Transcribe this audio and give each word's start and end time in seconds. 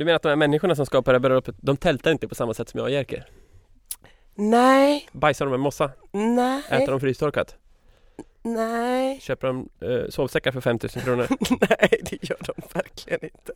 Du 0.00 0.04
menar 0.04 0.16
att 0.16 0.22
de 0.22 0.28
här 0.28 0.36
människorna 0.36 0.74
som 0.74 0.86
skapar 0.86 1.12
det 1.12 1.18
här 1.18 1.20
bröllopet, 1.20 1.54
de 1.60 1.76
tältar 1.76 2.10
inte 2.10 2.28
på 2.28 2.34
samma 2.34 2.54
sätt 2.54 2.68
som 2.68 2.78
jag 2.78 2.84
och 2.84 2.90
Jerker? 2.90 3.26
Nej, 4.34 5.08
Bajsar 5.12 5.46
de 5.46 5.50
med 5.50 5.60
mossa? 5.60 5.90
nej, 6.12 6.62
Äter 6.70 6.90
de 6.90 7.00
frystorkat? 7.00 7.56
nej, 8.42 9.20
Köper 9.20 9.46
de 9.46 9.68
eh, 9.80 10.08
sovsäckar 10.08 10.52
för 10.52 10.60
5000 10.60 11.02
kronor? 11.02 11.26
nej 11.70 12.00
det 12.10 12.28
gör 12.28 12.38
de 12.40 12.52
verkligen 12.74 13.24
inte. 13.24 13.52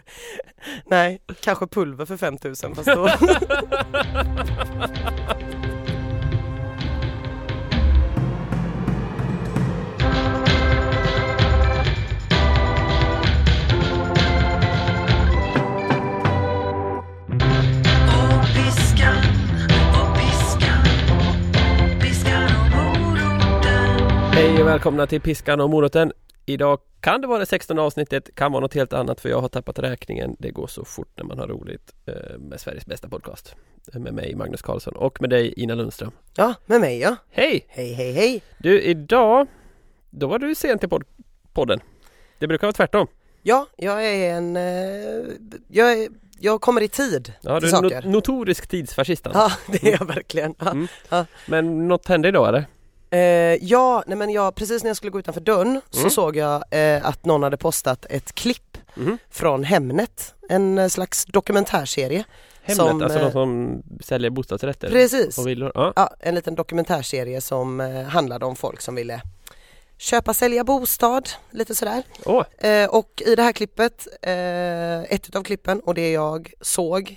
Nej, 0.87 1.21
kanske 1.41 1.67
pulver 1.67 2.05
för 2.05 2.17
5000 2.17 2.75
fast 2.75 2.89
då... 2.89 3.09
Hej 24.45 24.63
och 24.63 24.69
välkomna 24.69 25.07
till 25.07 25.21
Piskan 25.21 25.61
och 25.61 25.71
moroten 25.71 26.13
Idag 26.47 26.79
kan 27.01 27.21
det 27.21 27.27
vara 27.27 27.39
det 27.39 27.47
16 27.47 27.79
avsnittet, 27.79 28.35
kan 28.35 28.53
vara 28.53 28.61
något 28.61 28.75
helt 28.75 28.93
annat 28.93 29.21
för 29.21 29.29
jag 29.29 29.41
har 29.41 29.49
tappat 29.49 29.79
räkningen 29.79 30.37
Det 30.39 30.51
går 30.51 30.67
så 30.67 30.85
fort 30.85 31.09
när 31.17 31.25
man 31.25 31.39
har 31.39 31.47
roligt 31.49 31.93
eh, 32.07 32.39
med 32.39 32.61
Sveriges 32.61 32.87
bästa 32.87 33.09
podcast 33.09 33.55
Eh, 33.95 34.01
Med 34.01 34.15
mig 34.15 34.35
Magnus 34.35 34.63
Karlsson 34.63 34.97
och 34.97 35.21
med 35.21 35.31
dig 35.31 35.55
Ina 35.57 35.75
Lundström 35.75 36.11
Ja, 36.37 36.55
med 36.67 36.81
mig 36.81 37.01
ja. 37.01 37.17
Hej! 37.31 37.67
Hej, 37.69 37.93
hej, 37.93 38.13
hej. 38.13 38.43
Du, 38.59 38.83
idag 38.83 39.47
Då 40.11 40.27
var 40.27 40.39
du 40.39 40.55
sent 40.55 40.81
till 40.81 40.89
pod- 40.91 41.07
podden 41.53 41.81
Det 42.39 42.47
brukar 42.47 42.67
vara 42.67 42.73
tvärtom 42.73 43.07
Ja, 43.43 43.67
jag 43.77 44.07
är 44.07 44.35
en... 44.35 44.57
Eh, 44.57 45.25
jag, 45.69 45.93
är, 45.93 46.09
jag 46.39 46.61
kommer 46.61 46.81
i 46.81 46.89
tid 46.89 47.33
Ja, 47.41 47.61
du 47.61 47.67
är 47.67 47.71
saker. 47.71 48.03
no- 48.03 48.09
notorisk 48.09 48.67
tidsfascist. 48.67 49.27
Ja, 49.35 49.53
det 49.67 49.83
är 49.89 49.93
jag 49.99 50.07
verkligen. 50.07 50.55
Ja. 50.59 50.71
Mm. 50.71 50.87
Ja. 51.09 51.27
Men 51.47 51.89
något 51.89 52.09
hände 52.09 52.29
idag 52.29 52.49
eller? 52.49 52.65
Eh, 53.11 53.19
ja, 53.65 54.05
nej 54.07 54.17
men 54.19 54.31
jag, 54.31 54.55
precis 54.55 54.83
när 54.83 54.91
jag 54.91 54.97
skulle 54.97 55.11
gå 55.11 55.19
utanför 55.19 55.41
dörren 55.41 55.81
så 55.91 55.99
Mm. 55.99 56.11
såg 56.11 56.37
jag 56.37 56.65
eh, 56.71 57.07
att 57.07 57.25
någon 57.25 57.43
hade 57.43 57.57
postat 57.57 58.07
ett 58.11 58.33
klipp 58.35 58.79
Mhm. 58.97 59.19
från 59.31 59.65
Hemnet, 59.65 60.35
en 60.49 60.79
eh, 60.79 60.89
slags 60.89 61.25
dokumentärserie. 61.25 62.25
Hemnet, 62.63 62.87
Som, 62.87 63.03
alltså 63.03 63.19
eh, 63.19 63.25
de 63.25 63.33
som 63.33 63.83
säljer 64.05 64.31
bostadsrätter 64.31 64.91
Precis, 64.91 65.39
och 65.39 65.49
villor? 65.49 65.73
Ja. 65.75 65.93
ja, 65.97 66.11
en 66.21 66.35
liten 66.35 66.55
dokumentärserie 66.55 67.41
som 67.41 67.81
eh, 67.81 68.03
handlade 68.03 68.47
om 68.47 68.57
folk 68.57 68.81
som 68.81 68.95
ville 68.95 69.21
köpa, 69.99 70.35
sälja 70.35 70.65
bostad, 70.65 71.29
lite 71.51 71.75
sådär. 71.75 72.03
Åh, 72.25 72.45
Eh, 72.59 72.89
och 72.89 73.23
i 73.27 73.35
det 73.35 73.43
här 73.43 73.53
klippet, 73.53 74.07
eh, 74.23 75.03
ett 75.15 75.29
utav 75.29 75.43
klippen 75.43 75.81
och 75.81 75.95
det 75.95 76.13
jag 76.13 76.53
såg 76.61 77.11
eh, 77.11 77.17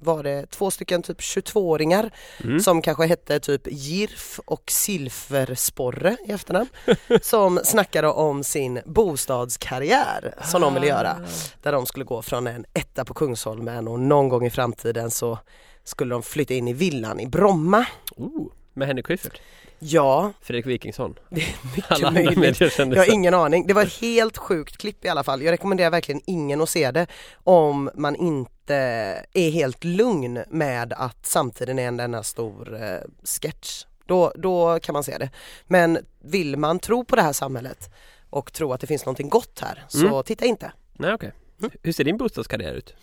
var 0.00 0.22
det 0.22 0.50
två 0.50 0.70
stycken 0.70 1.02
typ 1.02 1.20
22-åringar 1.20 2.10
mm. 2.44 2.60
som 2.60 2.82
kanske 2.82 3.06
hette 3.06 3.40
typ 3.40 3.62
Girf 3.66 4.40
och 4.44 4.70
Silversporre 4.70 6.16
i 6.28 6.32
efternamn 6.32 6.68
som 7.22 7.60
snackade 7.64 8.08
om 8.08 8.44
sin 8.44 8.80
bostadskarriär 8.84 10.34
som 10.44 10.60
de 10.60 10.74
ville 10.74 10.86
göra. 10.86 11.16
Där 11.62 11.72
de 11.72 11.86
skulle 11.86 12.04
gå 12.04 12.22
från 12.22 12.46
en 12.46 12.64
etta 12.74 13.04
på 13.04 13.14
Kungsholmen 13.14 13.88
och 13.88 14.00
någon 14.00 14.28
gång 14.28 14.46
i 14.46 14.50
framtiden 14.50 15.10
så 15.10 15.38
skulle 15.84 16.14
de 16.14 16.22
flytta 16.22 16.54
in 16.54 16.68
i 16.68 16.72
villan 16.72 17.20
i 17.20 17.26
Bromma. 17.26 17.86
Oh, 18.16 18.46
med 18.74 18.88
Henrik 18.88 19.06
Schyffert, 19.06 19.40
Ja, 19.78 20.32
Fredrik 20.40 20.66
Wikingsson 20.66 21.14
det 21.28 21.40
är 21.40 22.10
mycket 22.10 22.38
möjligt. 22.38 22.78
Jag 22.78 22.96
har 22.96 23.12
ingen 23.12 23.34
aning. 23.34 23.66
Det 23.66 23.74
var 23.74 23.82
ett 23.82 24.00
helt 24.00 24.36
sjukt 24.38 24.76
klipp 24.76 25.04
i 25.04 25.08
alla 25.08 25.24
fall. 25.24 25.42
Jag 25.42 25.52
rekommenderar 25.52 25.90
verkligen 25.90 26.20
ingen 26.26 26.60
att 26.60 26.68
se 26.68 26.90
det 26.90 27.06
om 27.44 27.90
man 27.94 28.16
inte 28.16 28.55
är 28.74 29.50
helt 29.50 29.84
lugn 29.84 30.44
med 30.50 30.92
att 30.92 31.26
samtiden 31.26 31.78
är 31.78 31.88
en 31.88 32.00
enda 32.00 32.22
stor 32.22 32.82
eh, 32.82 32.98
sketch. 33.24 33.84
Då, 34.06 34.32
då 34.36 34.78
kan 34.80 34.92
man 34.92 35.04
se 35.04 35.18
det. 35.18 35.30
Men 35.66 35.98
vill 36.20 36.56
man 36.56 36.78
tro 36.78 37.04
på 37.04 37.16
det 37.16 37.22
här 37.22 37.32
samhället 37.32 37.90
och 38.30 38.52
tro 38.52 38.72
att 38.72 38.80
det 38.80 38.86
finns 38.86 39.04
någonting 39.04 39.28
gott 39.28 39.60
här 39.62 39.84
så 39.88 40.06
Mm. 40.06 40.22
titta 40.22 40.44
inte. 40.44 40.72
Nej 40.92 41.14
okej. 41.14 41.32
Mm. 41.60 41.70
Hur 41.82 41.92
ser 41.92 42.04
din 42.04 42.16
bostadskarriär 42.16 42.72
ut? 42.74 42.94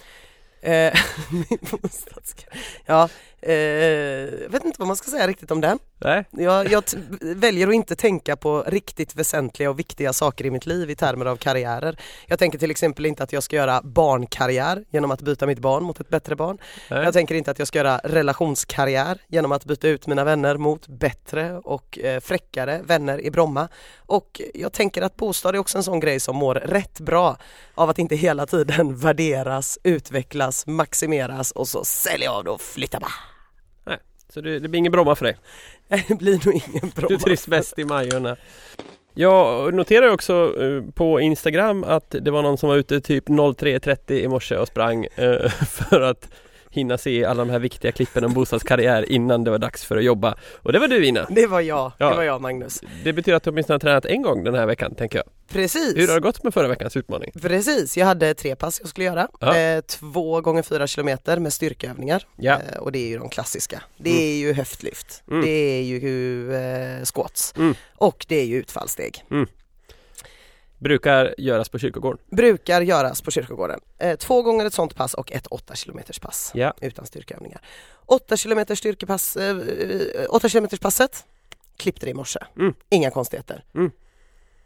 Eh, 0.62 0.94
min 1.32 1.60
bostadskarriär. 1.82 2.64
ja, 2.86 3.10
eh, 3.42 3.54
jag 4.44 4.50
vet 4.50 4.64
inte 4.66 4.80
vad 4.80 4.88
man 4.88 4.98
ska 4.98 5.12
säga 5.12 5.28
riktigt 5.28 5.52
om 5.52 5.62
den. 5.62 5.80
Nej? 6.04 6.26
Jag, 6.32 6.72
jag 6.72 6.84
väljer 7.22 7.68
att 7.68 7.74
inte 7.74 7.96
tänka 7.96 8.36
på 8.36 8.64
riktigt 8.68 9.16
väsentliga 9.16 9.70
och 9.70 9.80
viktiga 9.80 10.14
saker 10.14 10.46
i 10.46 10.52
mitt 10.52 10.66
liv 10.66 10.90
i 10.90 10.96
termer 10.96 11.26
av 11.26 11.36
karriärer. 11.36 12.00
Jag 12.28 12.40
tänker 12.40 12.58
till 12.58 12.72
exempel 12.72 13.06
inte 13.06 13.24
att 13.24 13.34
jag 13.34 13.44
ska 13.44 13.56
göra 13.56 13.82
barnkarriär 13.84 14.84
genom 14.90 15.12
att 15.12 15.22
byta 15.22 15.46
mitt 15.46 15.60
barn 15.60 15.84
mot 15.84 16.00
ett 16.00 16.10
bättre 16.10 16.36
barn. 16.36 16.58
Nej. 16.90 17.04
Jag 17.04 17.14
tänker 17.14 17.36
inte 17.36 17.52
att 17.52 17.60
jag 17.60 17.68
ska 17.68 17.80
göra 17.80 17.98
relationskarriär 18.04 19.18
genom 19.28 19.52
att 19.52 19.66
byta 19.66 19.88
ut 19.88 20.08
mina 20.08 20.24
vänner 20.24 20.58
mot 20.58 20.88
bättre 20.88 21.58
och 21.58 22.00
eh, 22.00 22.20
fräckare 22.20 22.82
vänner 22.86 23.22
i 23.22 23.32
Bromma. 23.32 23.68
Och 23.98 24.42
jag 24.54 24.74
tänker 24.74 25.02
att 25.02 25.16
bostad 25.16 25.56
är 25.56 25.60
också 25.60 25.78
en 25.78 25.84
sån 25.84 26.00
grej 26.00 26.20
som 26.20 26.36
mår 26.36 26.56
rätt 26.56 27.00
bra 27.00 27.38
av 27.76 27.90
att 27.90 28.00
inte 28.00 28.16
hela 28.16 28.46
tiden 28.46 28.96
värderas, 28.98 29.80
utvecklas, 29.84 30.68
maximeras 30.68 31.52
och 31.52 31.68
så 31.68 31.86
sälja 31.86 32.32
av 32.32 32.44
det 32.44 32.50
och 32.50 32.62
flytta 32.62 33.00
bara. 33.00 33.12
Så 34.34 34.42
det, 34.42 34.60
det 34.60 34.68
blir 34.68 34.78
ingen 34.78 34.92
Bromma 34.92 35.16
för 35.16 35.26
dig? 35.26 35.38
Det 35.88 36.16
blir 36.20 36.46
nog 36.46 36.56
ingen 36.56 36.92
Bromma. 36.96 37.08
Du 37.08 37.18
trivs 37.18 37.48
bäst 37.48 37.80
i 37.80 37.86
Majorna? 37.86 38.36
Jag 39.14 39.74
noterar 39.74 40.14
också 40.14 40.56
eh, 40.62 40.94
på 40.94 41.20
Instagram 41.20 41.84
att 41.84 42.16
det 42.22 42.32
var 42.32 42.42
någon 42.42 42.58
som 42.58 42.70
var 42.70 42.76
ute 42.76 43.02
typ 43.02 43.30
03.30 43.30 44.12
i 44.12 44.28
morse 44.28 44.58
och 44.58 44.68
sprang 44.68 45.08
eh, 45.16 45.50
för 45.90 46.02
att 46.02 46.32
hinna 46.74 46.98
se 46.98 47.26
alla 47.26 47.46
de 47.46 47.50
här 47.52 47.60
viktiga 47.60 47.92
klippen 47.92 48.24
om 48.26 48.34
bostadskarriär 48.34 49.12
innan 49.12 49.44
det 49.44 49.52
var 49.52 49.58
dags 49.58 49.86
för 49.86 49.98
att 49.98 50.04
jobba. 50.04 50.36
Och 50.56 50.74
det 50.74 50.80
var 50.80 50.88
du 50.88 51.06
Ina! 51.06 51.28
Det 51.30 51.48
var 51.48 51.62
jag, 51.62 51.92
Ja. 51.98 52.10
det 52.10 52.16
var 52.16 52.24
jag 52.24 52.42
Magnus. 52.42 52.82
Det 53.04 53.14
betyder 53.14 53.36
att 53.38 53.44
du 53.44 53.50
åtminstone 53.50 53.74
har 53.76 53.80
tränat 53.80 54.06
en 54.06 54.22
gång 54.22 54.44
den 54.44 54.56
här 54.56 54.66
veckan, 54.66 54.96
tänker 54.96 55.18
jag. 55.18 55.26
Precis. 55.50 55.98
Hur 55.98 56.08
har 56.08 56.14
det 56.16 56.20
gått 56.20 56.44
med 56.44 56.54
förra 56.54 56.68
veckans 56.68 56.98
utmaning? 56.98 57.32
Precis, 57.42 57.98
jag 57.98 58.06
hade 58.06 58.34
tre 58.34 58.56
pass 58.56 58.80
jag 58.80 58.90
skulle 58.90 59.06
göra. 59.06 59.28
Ja. 59.40 59.58
Eh, 59.58 59.82
två 59.82 60.42
gånger 60.42 60.62
fyra 60.64 60.88
kilometer 60.88 61.38
med 61.40 61.54
styrkeövningar. 61.54 62.28
Ja. 62.38 62.54
Eh, 62.72 62.78
och 62.80 62.92
det 62.92 63.00
är 63.00 63.08
ju 63.08 63.18
de 63.18 63.30
klassiska. 63.30 63.82
Det 63.98 64.10
Mm. 64.10 64.24
är 64.24 64.36
ju 64.36 64.54
höftlyft, 64.54 65.24
Mm. 65.32 65.42
det 65.46 65.50
är 65.50 65.82
ju 65.82 66.56
eh, 66.56 67.04
squats 67.04 67.54
Mm. 67.58 67.76
och 67.96 68.26
det 68.30 68.36
är 68.36 68.46
ju 68.46 68.58
utfallssteg. 68.58 69.24
Brukar 70.84 71.36
göras 71.38 71.70
på 71.70 71.80
kyrkogården. 71.80 72.20
Brukar 72.32 72.82
göras 72.82 73.22
på 73.22 73.32
kyrkogården. 73.32 73.80
Eh, 73.98 74.16
två 74.16 74.42
gånger 74.42 74.66
ett 74.66 74.74
sånt 74.74 74.96
pass 74.96 75.14
och 75.14 75.32
ett 75.32 75.48
8 75.48 75.76
kilometers 75.76 76.20
pass 76.20 76.52
Ja. 76.56 76.74
utan 76.82 77.06
styrkeövningar. 77.06 77.62
8 78.06 78.38
kilometers 78.38 78.80
styrkepass, 78.80 79.38
eh, 79.38 79.58
eh, 79.58 80.26
8 80.30 80.50
kilometers 80.50 80.80
passet 80.80 81.24
klippte 81.78 82.06
det 82.06 82.10
i 82.10 82.14
morse. 82.14 82.40
Mm. 82.58 82.74
Inga 82.90 83.12
konstigheter. 83.12 83.64
Mm. 83.76 83.92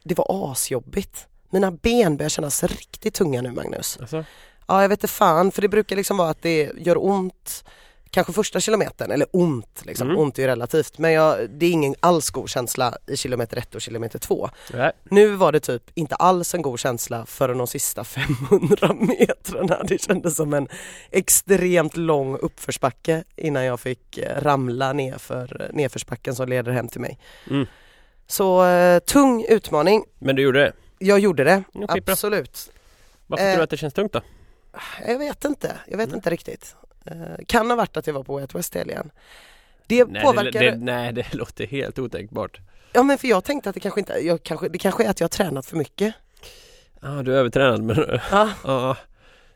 Det 0.03 0.17
var 0.17 0.51
asjobbigt. 0.51 1.27
Mina 1.49 1.71
ben 1.71 2.17
börjar 2.17 2.29
kännas 2.29 2.63
riktigt 2.63 3.13
tunga 3.13 3.41
nu 3.41 3.51
Magnus. 3.51 3.97
Alltså, 4.01 4.25
Ja 4.67 4.81
jag 4.81 4.89
vet 4.89 4.99
inte 4.99 5.07
fan 5.13 5.51
för 5.51 5.61
det 5.61 5.69
brukar 5.69 5.95
liksom 5.95 6.17
vara 6.17 6.29
att 6.29 6.41
det 6.41 6.71
gör 6.77 7.03
ont 7.05 7.63
Kanske 8.11 8.33
första 8.33 8.59
kilometern, 8.59 9.11
eller 9.11 9.27
ont 9.33 9.81
liksom, 9.85 10.07
Mm. 10.07 10.19
ont 10.19 10.37
är 10.37 10.41
ju 10.41 10.47
relativt 10.47 10.97
men 10.97 11.11
jag, 11.13 11.49
det 11.49 11.65
är 11.65 11.71
ingen 11.71 11.95
alls 11.99 12.29
god 12.29 12.49
känsla 12.49 12.97
i 13.07 13.17
kilometer 13.17 13.57
ett 13.57 13.75
och 13.75 13.81
kilometer 13.81 14.19
två. 14.19 14.49
nej. 14.73 14.91
Nu 15.03 15.27
var 15.35 15.51
det 15.51 15.59
typ 15.59 15.83
inte 15.93 16.15
alls 16.15 16.53
en 16.55 16.61
god 16.61 16.79
känsla 16.79 17.25
förrän 17.25 17.57
de 17.57 17.67
sista 17.67 18.03
500 18.03 18.93
metrarna. 18.93 19.83
Det 19.83 20.01
kändes 20.01 20.35
som 20.35 20.53
en 20.53 20.67
extremt 21.11 21.97
lång 21.97 22.37
uppförsbacke 22.37 23.23
innan 23.35 23.63
jag 23.63 23.79
fick 23.79 24.17
eh, 24.17 24.41
ramla 24.41 24.93
nerför 24.93 25.69
nedförsbacken 25.73 26.35
som 26.35 26.49
leder 26.49 26.71
hem 26.71 26.87
till 26.87 27.01
mig. 27.01 27.19
Mm. 27.49 27.65
Så 28.27 28.65
eh, 28.65 28.99
tung 28.99 29.45
utmaning. 29.49 30.03
Men 30.19 30.35
du 30.35 30.41
gjorde 30.41 30.59
det. 30.59 30.73
Jag 30.99 31.19
gjorde 31.19 31.43
det, 31.43 31.63
bra. 31.73 31.87
absolut. 32.11 32.71
Varför 33.27 33.45
Eh. 33.45 33.49
tror 33.51 33.57
du 33.57 33.63
att 33.63 33.69
det 33.69 33.77
känns 33.77 33.93
tungt 33.93 34.13
då? 34.13 34.21
Jag 35.07 35.19
vet 35.19 35.45
inte, 35.45 35.75
jag 35.87 35.97
vet 35.97 36.07
Mm. 36.07 36.15
inte 36.17 36.29
riktigt. 36.29 36.75
Eh, 37.11 37.45
kan 37.47 37.69
ha 37.69 37.75
varit 37.77 37.97
att 37.97 38.07
jag 38.07 38.13
var 38.13 38.23
på 38.23 38.39
ett 38.39 38.55
West 38.55 38.75
helgen. 38.75 39.11
Det 39.87 40.05
Nej 40.05 40.23
påverkar... 40.23 40.59
det, 40.59 40.71
det, 40.71 40.77
nej, 40.77 41.13
det 41.13 41.33
låter 41.33 41.67
helt 41.67 41.99
otänkbart. 41.99 42.59
Ja 42.93 43.03
men 43.03 43.17
för 43.17 43.27
jag 43.27 43.43
tänkte 43.43 43.69
att 43.69 43.73
det 43.73 43.79
kanske 43.79 43.99
inte, 43.99 44.13
jag 44.13 44.43
kanske, 44.43 44.69
det 44.69 44.77
kanske 44.77 45.03
är 45.05 45.09
att 45.09 45.19
jag 45.19 45.25
har 45.25 45.29
tränat 45.29 45.65
för 45.65 45.77
mycket. 45.77 46.13
Ja, 47.01 47.07
du 47.23 47.33
är 47.33 47.37
övertränad 47.37 47.83
men 47.83 48.19
Ja, 48.31 48.49
ja. 48.63 48.97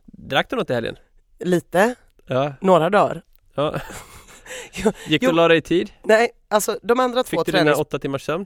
Drack 0.06 0.50
du 0.50 0.56
något 0.56 0.70
i 0.70 0.74
helgen? 0.74 0.96
lite, 1.40 1.96
Ja. 2.26 2.54
några 2.62 2.90
dagar. 2.90 3.22
ja. 3.56 3.76
Gick 5.08 5.22
du 5.22 5.28
och 5.28 5.34
la 5.34 5.48
dig 5.48 5.58
i 5.58 5.62
tid? 5.62 5.92
Nej, 6.04 6.30
alltså 6.48 6.80
de 6.84 7.00
andra 7.00 7.24
två 7.24 7.30
Fick 7.38 7.46
du 7.46 7.52
dina 7.52 7.64
tränings... 7.64 7.80
åtta 7.80 8.00
timmars 8.00 8.24
sömn? 8.26 8.46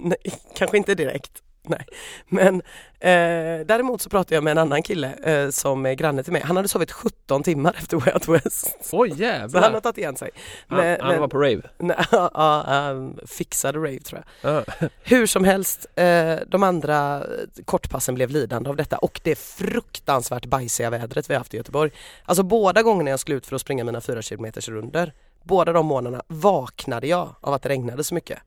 Nej, 0.00 0.16
kanske 0.56 0.76
inte 0.76 0.94
direkt. 0.94 1.42
Nej, 1.62 1.86
men 2.28 2.54
eh, 3.00 3.66
däremot 3.66 4.00
så 4.02 4.10
pratade 4.10 4.34
jag 4.34 4.44
med 4.44 4.50
en 4.50 4.58
annan 4.58 4.82
kille 4.82 5.12
eh, 5.22 5.50
som 5.50 5.86
är 5.86 5.94
granne 5.94 6.22
till 6.22 6.32
mig. 6.32 6.42
Han 6.42 6.56
hade 6.56 6.68
sovit 6.68 6.92
17 6.92 7.42
timmar 7.42 7.74
efter 7.78 7.96
Way 7.96 8.12
Out 8.14 8.28
West. 8.28 8.88
Oj 8.92 9.10
Så 9.10 9.14
han 9.24 9.24
har 9.24 9.38
jävlar! 9.38 9.80
tagit 9.80 9.98
igen 9.98 10.16
sig. 10.16 10.30
Han, 10.68 10.78
Men- 10.78 11.00
han 11.00 11.08
men- 11.10 11.20
var 11.20 11.28
på 11.28 11.38
rave. 11.38 11.62
Ja, 12.34 12.62
han 12.66 13.18
fixade 13.26 13.78
rave 13.78 13.98
tror 14.00 14.22
jag. 14.42 14.54
Ja. 14.54 14.88
Hur 15.02 15.26
som 15.26 15.44
helst, 15.44 15.86
eh, 15.94 16.34
de 16.46 16.62
andra 16.62 17.16
eh, 17.18 17.24
kortpassen 17.64 18.14
blev 18.14 18.30
lidande 18.30 18.70
av 18.70 18.76
detta 18.76 18.98
och 18.98 19.20
det 19.24 19.38
fruktansvärt 19.38 20.46
bajsiga 20.46 20.90
vädret 20.90 21.30
vi 21.30 21.34
har 21.34 21.38
haft 21.40 21.54
i 21.54 21.56
Göteborg. 21.56 21.90
Alltså 22.24 22.42
båda 22.42 22.82
gångerna 22.82 23.10
jag 23.10 23.20
skulle 23.20 23.36
ut 23.36 23.46
för 23.46 23.54
att 23.56 23.60
springa 23.62 23.84
mina 23.84 24.00
fyra 24.00 24.22
kilometers 24.22 24.68
runder, 24.68 25.12
båda 25.42 25.72
de 25.72 25.86
månaderna 25.86 26.22
vaknade 26.26 27.06
jag 27.06 27.34
av 27.40 27.54
att 27.54 27.62
det 27.62 27.68
regnade 27.68 28.04
så 28.04 28.14
mycket. 28.14 28.38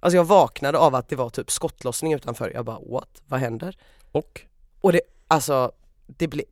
Alltså 0.00 0.16
jag 0.16 0.24
vaknade 0.24 0.78
av 0.78 0.94
att 0.94 1.08
det 1.08 1.16
var 1.16 1.30
typ 1.30 1.50
skottlossning 1.50 2.12
utanför. 2.14 2.50
Jag 2.54 2.64
bara 2.64 2.78
what? 2.90 3.22
Vad 3.26 3.40
händer? 3.40 3.76
Och? 4.12 4.40
Och 4.80 4.92
det, 4.92 5.00
alltså, 5.28 5.72
det 6.06 6.28
blir... 6.28 6.44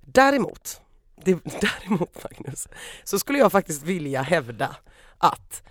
Däremot, 0.00 0.80
det, 1.24 1.38
däremot 1.60 2.24
Magnus, 2.24 2.68
så 3.04 3.18
skulle 3.18 3.38
jag 3.38 3.52
faktiskt 3.52 3.82
vilja 3.82 4.22
hävda 4.22 4.76
att 5.18 5.62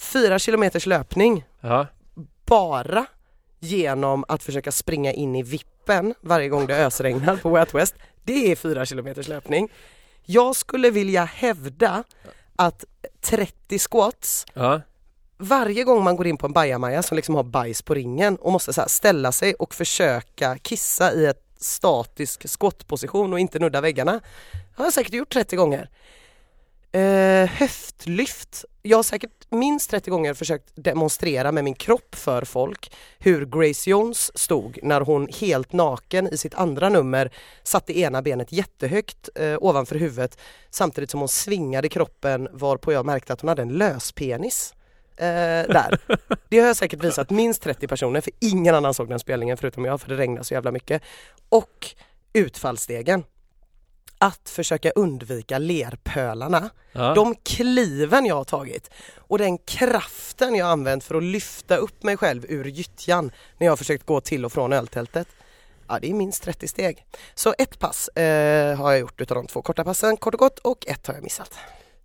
fyra 0.00 0.38
kilometers 0.38 0.86
löpning 0.86 1.44
Ja. 1.60 1.86
bara 2.46 3.06
genom 3.58 4.24
att 4.28 4.42
försöka 4.42 4.72
springa 4.72 5.12
in 5.12 5.36
i 5.36 5.42
vippen 5.42 6.14
varje 6.20 6.48
gång 6.48 6.66
det 6.66 6.86
ösregnar 6.86 7.36
på 7.36 7.50
Out 7.50 7.74
West, 7.74 7.94
det 8.24 8.52
är 8.52 8.56
fyra 8.56 8.86
kilometers 8.86 9.28
löpning. 9.28 9.68
Jag 10.24 10.56
skulle 10.56 10.90
vilja 10.90 11.24
hävda 11.24 12.04
att 12.56 12.84
30 13.20 13.78
squats 13.78 14.46
Ja 14.54 14.80
varje 15.38 15.84
gång 15.84 16.04
man 16.04 16.16
går 16.16 16.26
in 16.26 16.36
på 16.36 16.46
en 16.46 16.52
bajamaja 16.52 17.02
som 17.02 17.16
liksom 17.16 17.34
har 17.34 17.42
bajs 17.42 17.82
på 17.82 17.94
ringen 17.94 18.36
och 18.36 18.52
måste 18.52 18.72
så 18.72 18.80
här 18.80 18.88
ställa 18.88 19.32
sig 19.32 19.54
och 19.54 19.74
försöka 19.74 20.58
kissa 20.58 21.12
i 21.12 21.26
ett 21.26 21.42
statisk 21.58 22.48
skottposition 22.48 23.32
och 23.32 23.40
inte 23.40 23.58
nudda 23.58 23.80
väggarna. 23.80 24.20
Jag 24.76 24.84
har 24.84 24.90
säkert 24.90 25.14
gjort 25.14 25.32
30 25.32 25.56
gånger. 25.56 25.90
Eh, 26.92 27.48
höftlyft. 27.48 28.64
Jag 28.82 28.98
har 28.98 29.02
säkert 29.02 29.30
minst 29.50 29.90
30 29.90 30.10
gånger 30.10 30.34
försökt 30.34 30.72
demonstrera 30.74 31.52
med 31.52 31.64
min 31.64 31.74
kropp 31.74 32.14
för 32.14 32.42
folk 32.42 32.92
hur 33.18 33.46
Grace 33.46 33.90
Jones 33.90 34.38
stod 34.38 34.78
när 34.82 35.00
hon 35.00 35.28
helt 35.40 35.72
naken 35.72 36.34
i 36.34 36.38
sitt 36.38 36.54
andra 36.54 36.88
nummer 36.88 37.30
satte 37.62 37.98
ena 37.98 38.22
benet 38.22 38.52
jättehögt 38.52 39.28
eh, 39.34 39.56
ovanför 39.60 39.96
huvudet 39.96 40.38
samtidigt 40.70 41.10
som 41.10 41.20
hon 41.20 41.28
svingade 41.28 41.88
kroppen 41.88 42.48
varpå 42.52 42.92
jag 42.92 43.06
märkte 43.06 43.32
att 43.32 43.40
hon 43.40 43.48
hade 43.48 43.62
en 43.62 43.72
löspenis. 43.78 44.74
Eh, 45.16 45.26
där. 45.68 45.98
Det 46.48 46.58
har 46.58 46.66
jag 46.66 46.76
säkert 46.76 47.04
visat 47.04 47.30
minst 47.30 47.62
30 47.62 47.88
personer 47.88 48.20
för 48.20 48.32
ingen 48.40 48.74
annan 48.74 48.94
såg 48.94 49.08
den 49.08 49.18
spelningen 49.18 49.56
förutom 49.56 49.84
jag 49.84 50.00
för 50.00 50.08
det 50.08 50.16
regnade 50.16 50.44
så 50.44 50.54
jävla 50.54 50.72
mycket. 50.72 51.02
Och 51.48 51.94
utfallsstegen. 52.32 53.24
Att 54.18 54.48
försöka 54.48 54.90
undvika 54.90 55.58
lerpölarna. 55.58 56.70
Ja. 56.92 57.14
De 57.14 57.34
kliven 57.34 58.26
jag 58.26 58.34
har 58.34 58.44
tagit 58.44 58.90
och 59.16 59.38
den 59.38 59.58
kraften 59.58 60.54
jag 60.54 60.68
använt 60.68 61.04
för 61.04 61.14
att 61.14 61.22
lyfta 61.22 61.76
upp 61.76 62.02
mig 62.02 62.16
själv 62.16 62.46
ur 62.48 62.64
gyttjan 62.64 63.32
när 63.58 63.66
jag 63.66 63.72
har 63.72 63.76
försökt 63.76 64.06
gå 64.06 64.20
till 64.20 64.44
och 64.44 64.52
från 64.52 64.72
öltältet. 64.72 65.28
Ja, 65.88 65.98
det 66.00 66.10
är 66.10 66.14
minst 66.14 66.42
30 66.42 66.68
steg. 66.68 67.06
Så 67.34 67.54
ett 67.58 67.78
pass 67.78 68.08
eh, 68.08 68.76
har 68.76 68.90
jag 68.90 69.00
gjort 69.00 69.20
utav 69.20 69.34
de 69.34 69.46
två 69.46 69.62
korta 69.62 69.84
passen, 69.84 70.16
kort 70.16 70.34
och 70.34 70.40
gott, 70.40 70.58
och 70.58 70.86
ett 70.86 71.06
har 71.06 71.14
jag 71.14 71.22
missat. 71.22 71.58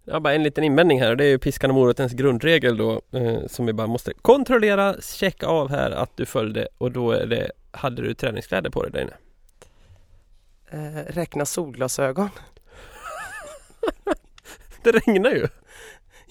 Ja, 0.05 0.19
bara 0.19 0.33
en 0.33 0.43
liten 0.43 0.63
invändning 0.63 1.01
här 1.01 1.11
och 1.11 1.17
det 1.17 1.23
är 1.23 1.29
ju 1.29 1.37
piskan 1.37 1.71
och 1.71 1.75
morotens 1.75 2.13
grundregel 2.13 2.77
då 2.77 3.01
eh, 3.11 3.47
som 3.47 3.65
vi 3.65 3.73
bara 3.73 3.87
måste 3.87 4.13
kontrollera, 4.13 4.95
checka 5.01 5.47
av 5.47 5.69
här 5.69 5.91
att 5.91 6.17
du 6.17 6.25
följde 6.25 6.67
och 6.77 6.91
då 6.91 7.11
är 7.11 7.25
det, 7.25 7.51
hade 7.71 8.01
du 8.01 8.13
träningskläder 8.13 8.69
på 8.69 8.83
dig 8.83 8.91
där 8.91 9.01
inne? 9.01 9.13
Eh, 10.71 11.13
räkna 11.13 11.45
solglasögon. 11.45 12.29
Det 14.83 14.91
regnar 14.91 15.31
ju! 15.31 15.47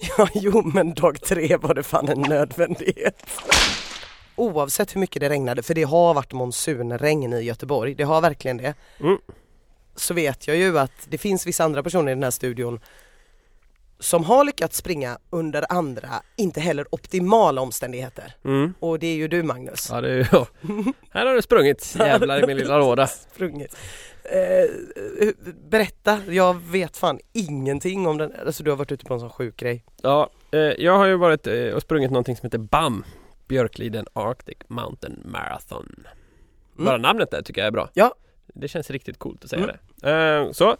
Ja, 0.17 0.27
jo 0.33 0.61
men 0.65 0.93
dag 0.93 1.21
tre 1.21 1.57
var 1.57 1.73
det 1.73 1.83
fan 1.83 2.09
en 2.09 2.21
nödvändighet. 2.21 3.25
Oavsett 4.35 4.95
hur 4.95 4.99
mycket 4.99 5.19
det 5.19 5.29
regnade, 5.29 5.63
för 5.63 5.73
det 5.73 5.83
har 5.83 6.13
varit 6.13 6.33
monsunregn 6.33 7.33
i 7.33 7.41
Göteborg, 7.41 7.95
det 7.95 8.03
har 8.03 8.21
verkligen 8.21 8.57
det. 8.57 8.73
Mm. 8.99 9.17
Så 9.95 10.13
vet 10.13 10.47
jag 10.47 10.57
ju 10.57 10.79
att 10.79 11.07
det 11.09 11.17
finns 11.17 11.47
vissa 11.47 11.63
andra 11.63 11.83
personer 11.83 12.11
i 12.11 12.15
den 12.15 12.23
här 12.23 12.31
studion 12.31 12.79
som 14.01 14.23
har 14.23 14.43
lyckats 14.43 14.77
springa 14.77 15.17
under 15.29 15.65
andra, 15.69 16.09
inte 16.35 16.59
heller 16.59 16.85
optimala 16.91 17.61
omständigheter. 17.61 18.33
Mm. 18.45 18.73
Och 18.79 18.99
det 18.99 19.07
är 19.07 19.15
ju 19.15 19.27
du 19.27 19.43
Magnus. 19.43 19.87
Ja, 19.91 20.01
det 20.01 20.09
är 20.11 20.29
jag. 20.31 20.47
Här 21.09 21.25
har 21.25 21.33
du 21.35 21.41
sprungit 21.41 21.95
jävlar 21.99 22.43
i 22.43 22.47
min 22.47 22.57
lilla 22.57 22.77
låda. 22.77 23.07
Sprungit. 23.07 23.77
Eh, 24.23 25.27
berätta, 25.69 26.19
jag 26.29 26.61
vet 26.61 26.97
fan 26.97 27.19
ingenting 27.33 28.07
om 28.07 28.17
den, 28.17 28.33
alltså 28.45 28.63
du 28.63 28.69
har 28.69 28.77
varit 28.77 28.91
ute 28.91 29.05
på 29.05 29.13
en 29.13 29.19
sån 29.19 29.29
sjuk 29.29 29.57
grej. 29.57 29.85
Ja, 30.01 30.29
eh, 30.51 30.59
jag 30.59 30.97
har 30.97 31.05
ju 31.05 31.15
varit 31.15 31.47
eh, 31.47 31.67
och 31.73 31.81
sprungit 31.81 32.11
någonting 32.11 32.35
som 32.35 32.45
heter 32.47 32.57
BAM 32.57 33.03
Björkliden 33.47 34.05
Arctic 34.13 34.57
Mountain 34.67 35.21
Marathon 35.25 36.03
Bara 36.75 36.97
namnet 36.97 37.31
där 37.31 37.41
tycker 37.41 37.61
jag 37.61 37.67
är 37.67 37.71
bra 37.71 37.89
Ja. 37.93 38.15
Det 38.53 38.67
känns 38.67 38.89
riktigt 38.91 39.19
coolt 39.19 39.43
att 39.43 39.49
säga 39.49 39.63
Mm. 39.63 39.75
det 39.95 40.11
eh, 40.45 40.51
Så 40.51 40.69
eh, 40.69 40.75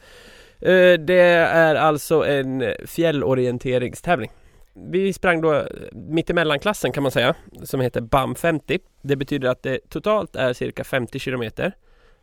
Det 0.99 1.19
är 1.19 1.75
alltså 1.75 2.25
en 2.25 2.73
fjällorienteringstävling. 2.85 4.31
Vi 4.73 5.13
sprang 5.13 5.41
då 5.41 5.67
mittemellanklassen 5.91 6.91
kan 6.91 7.03
man 7.03 7.11
säga 7.11 7.35
Som 7.63 7.81
heter 7.81 8.01
BAM 8.01 8.35
50 8.35 8.79
Det 9.01 9.15
betyder 9.15 9.49
att 9.49 9.63
det 9.63 9.89
totalt 9.89 10.35
är 10.35 10.53
cirka 10.53 10.83
50 10.83 11.19
kilometer 11.19 11.75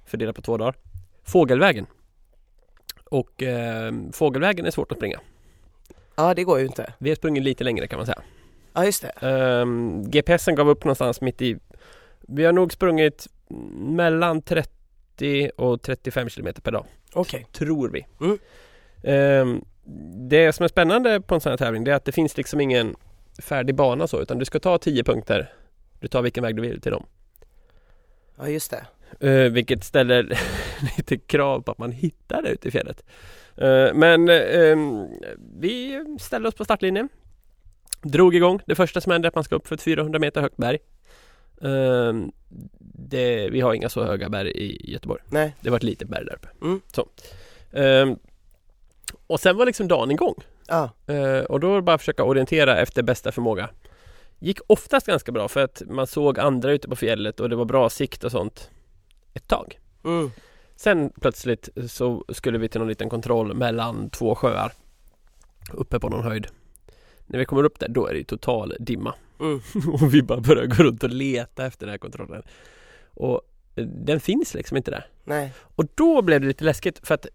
Fördelat 0.04 0.36
på 0.36 0.42
två 0.42 0.56
dagar. 0.56 0.74
Fågelvägen. 1.24 1.86
Och 3.04 3.42
eh, 3.42 3.92
fågelvägen 4.12 4.66
är 4.66 4.70
svårt 4.70 4.92
att 4.92 4.98
springa. 4.98 5.20
Ja 6.16 6.34
det 6.34 6.44
går 6.44 6.58
ju 6.58 6.66
inte. 6.66 6.92
Vi 6.98 7.10
har 7.10 7.16
sprungit 7.16 7.42
lite 7.42 7.64
längre 7.64 7.86
kan 7.86 7.96
man 7.96 8.06
säga. 8.06 8.22
Ja 8.74 8.84
just 8.84 9.04
det. 9.20 9.26
Um, 9.60 10.10
GPSen 10.10 10.54
gav 10.54 10.68
upp 10.68 10.84
någonstans 10.84 11.20
mitt 11.20 11.42
i 11.42 11.58
Vi 12.20 12.44
har 12.44 12.52
nog 12.52 12.72
sprungit 12.72 13.26
mellan 13.74 14.42
30 14.42 14.77
och 15.56 15.82
35 15.82 16.28
kilometer 16.28 16.62
per 16.62 16.72
dag 16.72 16.86
Okej. 17.12 17.46
Tror 17.52 17.88
vi 17.88 18.06
Mm. 18.20 18.38
Ehm, 19.02 19.64
Det 20.28 20.52
som 20.52 20.64
är 20.64 20.68
spännande 20.68 21.20
på 21.20 21.34
en 21.34 21.40
sån 21.40 21.50
här 21.50 21.56
tävling 21.56 21.84
det 21.84 21.90
är 21.90 21.94
att 21.94 22.04
det 22.04 22.12
finns 22.12 22.36
liksom 22.36 22.60
ingen 22.60 22.96
färdig 23.42 23.74
bana 23.74 24.06
så 24.06 24.22
utan 24.22 24.38
du 24.38 24.44
ska 24.44 24.58
ta 24.58 24.78
10 24.78 25.04
punkter 25.04 25.52
Du 26.00 26.08
tar 26.08 26.22
vilken 26.22 26.44
väg 26.44 26.56
du 26.56 26.62
vill 26.62 26.80
till 26.80 26.92
dem 26.92 27.06
Ja 28.38 28.48
just 28.48 28.70
det. 28.70 28.86
Uh, 29.24 29.52
vilket 29.52 29.84
ställer 29.84 30.22
lite 30.96 31.18
krav 31.18 31.60
på 31.60 31.72
att 31.72 31.78
man 31.78 31.92
hittar 31.92 32.42
det 32.42 32.48
ute 32.48 32.68
i 32.68 32.70
fjället. 32.70 33.04
Eh, 33.56 33.94
men 33.94 34.28
ehm, 34.28 35.06
vi 35.60 36.04
ställde 36.20 36.48
oss 36.48 36.54
på 36.54 36.64
startlinjen. 36.64 37.08
Drog 38.02 38.34
igång. 38.34 38.60
Det 38.66 38.74
första 38.74 39.00
som 39.00 39.12
hände 39.12 39.26
är 39.26 39.28
att 39.28 39.34
man 39.34 39.44
ska 39.44 39.56
upp 39.56 39.66
för 39.66 39.74
ett 39.74 39.82
400 39.82 40.18
meter 40.18 40.40
högt 40.40 40.56
berg. 40.56 40.78
Ehm, 41.62 42.32
det, 43.08 43.50
vi 43.50 43.60
har 43.60 43.74
inga 43.74 43.88
så 43.88 44.04
höga 44.04 44.28
berg 44.28 44.50
i 44.50 44.92
Göteborg. 44.92 45.22
Nej. 45.28 45.54
Det 45.60 45.70
var 45.70 45.76
ett 45.76 45.82
litet 45.82 46.08
berg 46.08 46.24
där 46.24 46.34
uppe. 46.34 46.48
Mm. 46.62 46.80
Så. 46.92 47.08
Ehm, 47.72 48.16
och 49.26 49.40
sen 49.40 49.56
var 49.56 49.66
liksom 49.66 49.88
dagen 49.88 50.10
igång. 50.10 50.34
Ja. 50.68 50.90
Eh, 51.06 51.40
och 51.40 51.60
då 51.60 51.68
var 51.68 51.76
det 51.76 51.82
bara 51.82 51.94
att 51.94 52.00
försöka 52.00 52.24
orientera 52.24 52.78
efter 52.78 53.02
bästa 53.02 53.32
förmåga. 53.32 53.70
Gick 54.38 54.58
oftast 54.66 55.06
ganska 55.06 55.32
bra 55.32 55.48
för 55.48 55.64
att 55.64 55.82
man 55.86 56.06
såg 56.06 56.38
andra 56.38 56.72
ute 56.72 56.88
på 56.88 56.96
fjället 56.96 57.40
och 57.40 57.48
det 57.48 57.56
var 57.56 57.64
bra 57.64 57.90
sikt 57.90 58.24
och 58.24 58.30
sånt 58.30 58.70
ett 59.34 59.48
tag. 59.48 59.78
Mm. 60.04 60.30
Sen 60.76 61.12
plötsligt 61.20 61.68
så 61.88 62.24
skulle 62.28 62.58
vi 62.58 62.68
till 62.68 62.80
någon 62.80 62.88
liten 62.88 63.10
kontroll 63.10 63.54
mellan 63.54 64.10
två 64.10 64.34
sjöar 64.34 64.72
uppe 65.72 66.00
på 66.00 66.08
någon 66.08 66.24
höjd. 66.24 66.46
När 67.28 67.38
vi 67.38 67.44
kommer 67.44 67.64
upp 67.64 67.78
där 67.78 67.88
då 67.88 68.06
är 68.06 68.14
det 68.14 68.24
total 68.24 68.74
dimma 68.80 69.14
Mm. 69.40 69.60
och 69.92 70.14
vi 70.14 70.22
bara 70.22 70.40
börjar 70.40 70.66
gå 70.66 70.82
runt 70.82 71.02
och 71.02 71.10
leta 71.10 71.66
efter 71.66 71.86
den 71.86 71.90
här 71.90 71.98
kontrollen. 71.98 72.42
Och 73.14 73.40
eh, 73.76 73.84
den 73.86 74.20
finns 74.20 74.54
liksom 74.54 74.76
inte 74.76 74.90
där. 74.90 75.06
Nej. 75.24 75.52
Och 75.60 75.84
då 75.94 76.22
blev 76.22 76.40
det 76.40 76.46
lite 76.46 76.64
läskigt 76.64 77.06
för 77.06 77.14
att 77.14 77.26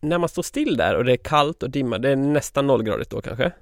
när 0.00 0.18
man 0.18 0.28
står 0.28 0.42
still 0.42 0.76
där 0.76 0.96
och 0.96 1.04
det 1.04 1.12
är 1.12 1.16
kallt 1.16 1.62
och 1.62 1.70
dimma, 1.70 1.98
det 1.98 2.10
är 2.10 2.16
nästan 2.16 2.66
nollgradigt 2.66 3.10
då 3.10 3.20
kanske. 3.20 3.52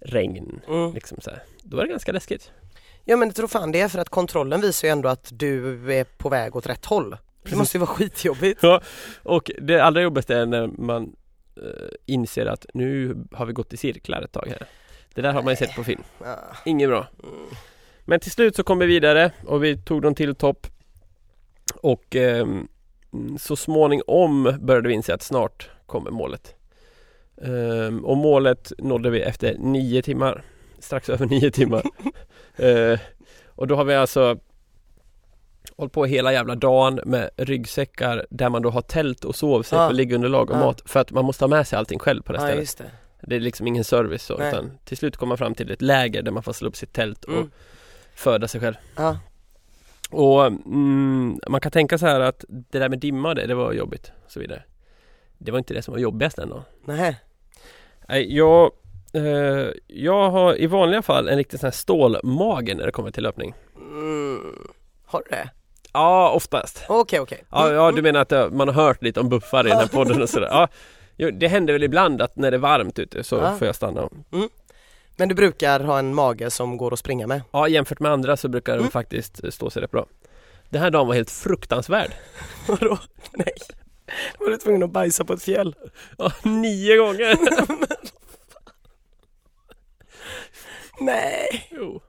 Regn, 0.00 0.60
Mm. 0.68 0.94
liksom 0.94 1.18
så 1.20 1.30
här. 1.30 1.42
Då 1.62 1.78
är 1.78 1.82
det 1.82 1.88
ganska 1.90 2.12
läskigt. 2.12 2.50
Ja 3.04 3.16
men 3.16 3.28
jag 3.28 3.34
tror 3.36 3.48
fan 3.48 3.72
det 3.72 3.80
är 3.80 3.88
för 3.88 3.98
att 3.98 4.08
kontrollen 4.08 4.60
visar 4.60 4.88
ju 4.88 4.92
ändå 4.92 5.08
att 5.08 5.30
du 5.32 5.92
är 5.92 6.04
på 6.04 6.28
väg 6.28 6.56
åt 6.56 6.66
rätt 6.66 6.84
håll. 6.84 7.16
Det 7.42 7.56
måste 7.56 7.76
ju 7.76 7.80
vara 7.80 7.90
skitjobbigt. 7.90 8.60
Och 9.22 9.50
det 9.62 9.80
allra 9.80 10.02
jobbigaste 10.02 10.36
är 10.36 10.46
när 10.46 10.66
man 10.66 11.16
eh, 11.56 11.62
inser 12.06 12.46
att 12.46 12.66
nu 12.74 13.16
har 13.32 13.46
vi 13.46 13.52
gått 13.52 13.72
i 13.72 13.76
cirklar 13.76 14.22
ett 14.22 14.32
tag 14.32 14.46
här. 14.48 14.66
Det 15.14 15.22
där 15.22 15.32
har 15.32 15.42
man 15.42 15.52
ju 15.52 15.56
sett 15.56 15.74
på 15.76 15.84
film. 15.84 16.02
Inget 16.64 16.88
bra. 16.88 17.06
Mm. 17.22 17.34
Men 18.04 18.20
till 18.20 18.30
slut 18.30 18.56
så 18.56 18.62
kom 18.62 18.78
vi 18.78 18.86
vidare 18.86 19.32
och 19.46 19.64
vi 19.64 19.76
tog 19.76 20.02
dem 20.02 20.14
till 20.14 20.34
topp. 20.34 20.66
Och 21.82 22.16
ehm, 22.16 22.68
så 23.38 23.56
småningom 23.56 24.56
började 24.60 24.88
vi 24.88 24.94
inse 24.94 25.14
att 25.14 25.22
snart 25.22 25.70
kommer 25.86 26.10
målet. 26.10 26.54
Ehm, 27.42 28.04
och 28.04 28.16
målet 28.16 28.72
nådde 28.78 29.10
vi 29.10 29.20
efter 29.20 29.56
nio 29.58 30.02
timmar. 30.02 30.42
Strax 30.78 31.08
över 31.08 31.26
nio 31.30 31.50
timmar. 31.50 31.82
Eh, 32.56 32.98
och 33.46 33.66
då 33.66 33.76
har 33.76 33.84
vi 33.84 33.94
alltså 33.94 34.38
Hållit 35.76 35.92
på 35.92 36.04
hela 36.04 36.32
jävla 36.32 36.54
dagen 36.54 37.00
med 37.04 37.30
ryggsäckar 37.36 38.26
där 38.30 38.48
man 38.48 38.62
då 38.62 38.70
har 38.70 38.82
tält 38.82 39.24
och 39.24 39.34
sovsäck 39.36 39.78
Ja. 39.78 39.86
och 39.86 39.94
liggunderlag 39.94 40.50
och 40.50 40.56
Ja. 40.56 40.60
mat 40.60 40.82
för 40.84 41.00
att 41.00 41.10
man 41.10 41.24
måste 41.24 41.44
ha 41.44 41.48
med 41.48 41.66
sig 41.66 41.78
allting 41.78 41.98
själv 41.98 42.22
på 42.22 42.32
det 42.32 42.38
Ja 42.38 42.64
stället. 42.64 42.92
Det. 43.22 43.36
Är 43.36 43.40
liksom 43.40 43.66
ingen 43.66 43.84
service 43.84 44.22
så 44.24 44.36
Nej. 44.38 44.48
utan 44.48 44.78
till 44.84 44.96
slut 44.96 45.16
kommer 45.16 45.28
man 45.28 45.38
fram 45.38 45.54
till 45.54 45.70
ett 45.70 45.82
läger 45.82 46.22
där 46.22 46.30
man 46.32 46.42
får 46.42 46.52
slå 46.52 46.68
upp 46.68 46.76
sitt 46.76 46.92
tält 46.92 47.24
och 47.24 47.32
Mm. 47.32 47.50
föda 48.14 48.48
sig 48.48 48.60
själv. 48.60 48.74
Ja. 48.96 49.18
Och 50.10 50.46
mm, 50.46 51.40
man 51.48 51.60
kan 51.60 51.72
tänka 51.72 51.98
så 51.98 52.06
här 52.06 52.20
att 52.20 52.44
det 52.48 52.78
där 52.78 52.88
med 52.88 52.98
dimma 52.98 53.34
det, 53.34 53.46
det 53.46 53.54
var 53.54 53.72
jobbigt 53.72 54.12
och 54.24 54.30
så 54.32 54.40
vidare. 54.40 54.62
Det 55.38 55.50
var 55.52 55.58
inte 55.58 55.74
det 55.74 55.82
som 55.82 55.92
var 55.94 55.98
jobbigast 55.98 56.38
ändå. 56.38 56.62
Nej. 56.84 57.16
Nej, 58.08 58.36
jag, 58.36 58.70
eh, 59.12 59.68
jag 59.86 60.30
har 60.30 60.60
i 60.60 60.66
vanliga 60.66 61.02
fall 61.02 61.28
en 61.28 61.36
riktig 61.36 61.60
sån 61.60 61.66
här 61.66 61.72
stålmage 61.72 62.74
när 62.76 62.86
det 62.86 62.92
kommer 62.92 63.10
till 63.10 63.22
löpning. 63.22 63.54
Mm. 63.76 64.58
Har 65.06 65.22
du 65.28 65.36
det? 65.36 65.50
Ja, 65.92 66.30
oftast. 66.30 66.84
Okej 66.88 67.20
okej. 67.20 67.44
Ja, 67.50 67.62
Mm, 67.64 67.74
ja 67.76 67.82
mm. 67.82 67.94
du 67.96 68.02
menar 68.02 68.20
att 68.20 68.52
man 68.52 68.68
har 68.68 68.74
hört 68.74 69.02
lite 69.02 69.20
om 69.20 69.28
buffar 69.28 69.66
i 69.66 69.68
den 69.70 69.78
här 69.78 69.86
podden 69.86 70.22
och 70.22 70.28
sådär. 70.28 70.48
Ja, 70.50 70.68
jo, 71.20 71.30
det 71.30 71.48
händer 71.48 71.72
väl 71.72 71.82
ibland 71.82 72.22
att 72.22 72.36
när 72.36 72.50
det 72.50 72.56
är 72.56 72.58
varmt 72.58 72.98
ute 72.98 73.24
så 73.24 73.36
Ja. 73.36 73.56
får 73.56 73.66
jag 73.66 73.74
stanna. 73.76 74.08
Men 75.16 75.28
du 75.28 75.34
brukar 75.34 75.80
ha 75.80 75.98
en 75.98 76.14
mage 76.14 76.50
som 76.50 76.76
går 76.76 76.92
att 76.92 76.98
springa 76.98 77.26
med? 77.26 77.42
Ja, 77.50 77.68
jämfört 77.68 78.00
med 78.00 78.12
andra 78.12 78.36
så 78.36 78.48
brukar 78.48 78.72
Mm. 78.72 78.84
de 78.84 78.90
faktiskt 78.90 79.44
eh, 79.44 79.50
stå 79.50 79.70
sig 79.70 79.82
rätt 79.82 79.90
bra. 79.90 80.06
Den 80.68 80.82
här 80.82 80.90
dagen 80.90 81.06
var 81.06 81.14
helt 81.14 81.30
fruktansvärd. 81.30 82.10
Vadå? 82.68 82.98
Nej. 83.32 83.52
Var 84.38 84.50
du 84.50 84.56
tvungen 84.56 84.82
att 84.82 84.90
bajsa 84.90 85.24
på 85.24 85.32
ett 85.32 85.42
fjäll? 85.42 85.74
Ja, 86.18 86.32
nio 86.44 86.96
gånger! 86.96 87.36
Nej. 91.00 91.68
jo. 91.70 92.00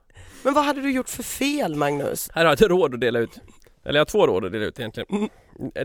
Men 0.42 0.54
vad 0.54 0.64
hade 0.64 0.80
du 0.82 0.90
gjort 0.92 1.08
för 1.08 1.22
fel 1.22 1.74
Magnus? 1.74 2.30
Här 2.34 2.44
har 2.44 2.50
jag 2.52 2.62
ett 2.62 2.68
råd 2.70 2.94
att 2.94 3.00
dela 3.00 3.18
ut. 3.18 3.40
Eller 3.84 3.94
jag 3.98 4.00
har 4.00 4.04
två 4.10 4.26
råd 4.26 4.44
att 4.44 4.52
dela 4.52 4.64
ut 4.64 4.78
egentligen. 4.78 5.28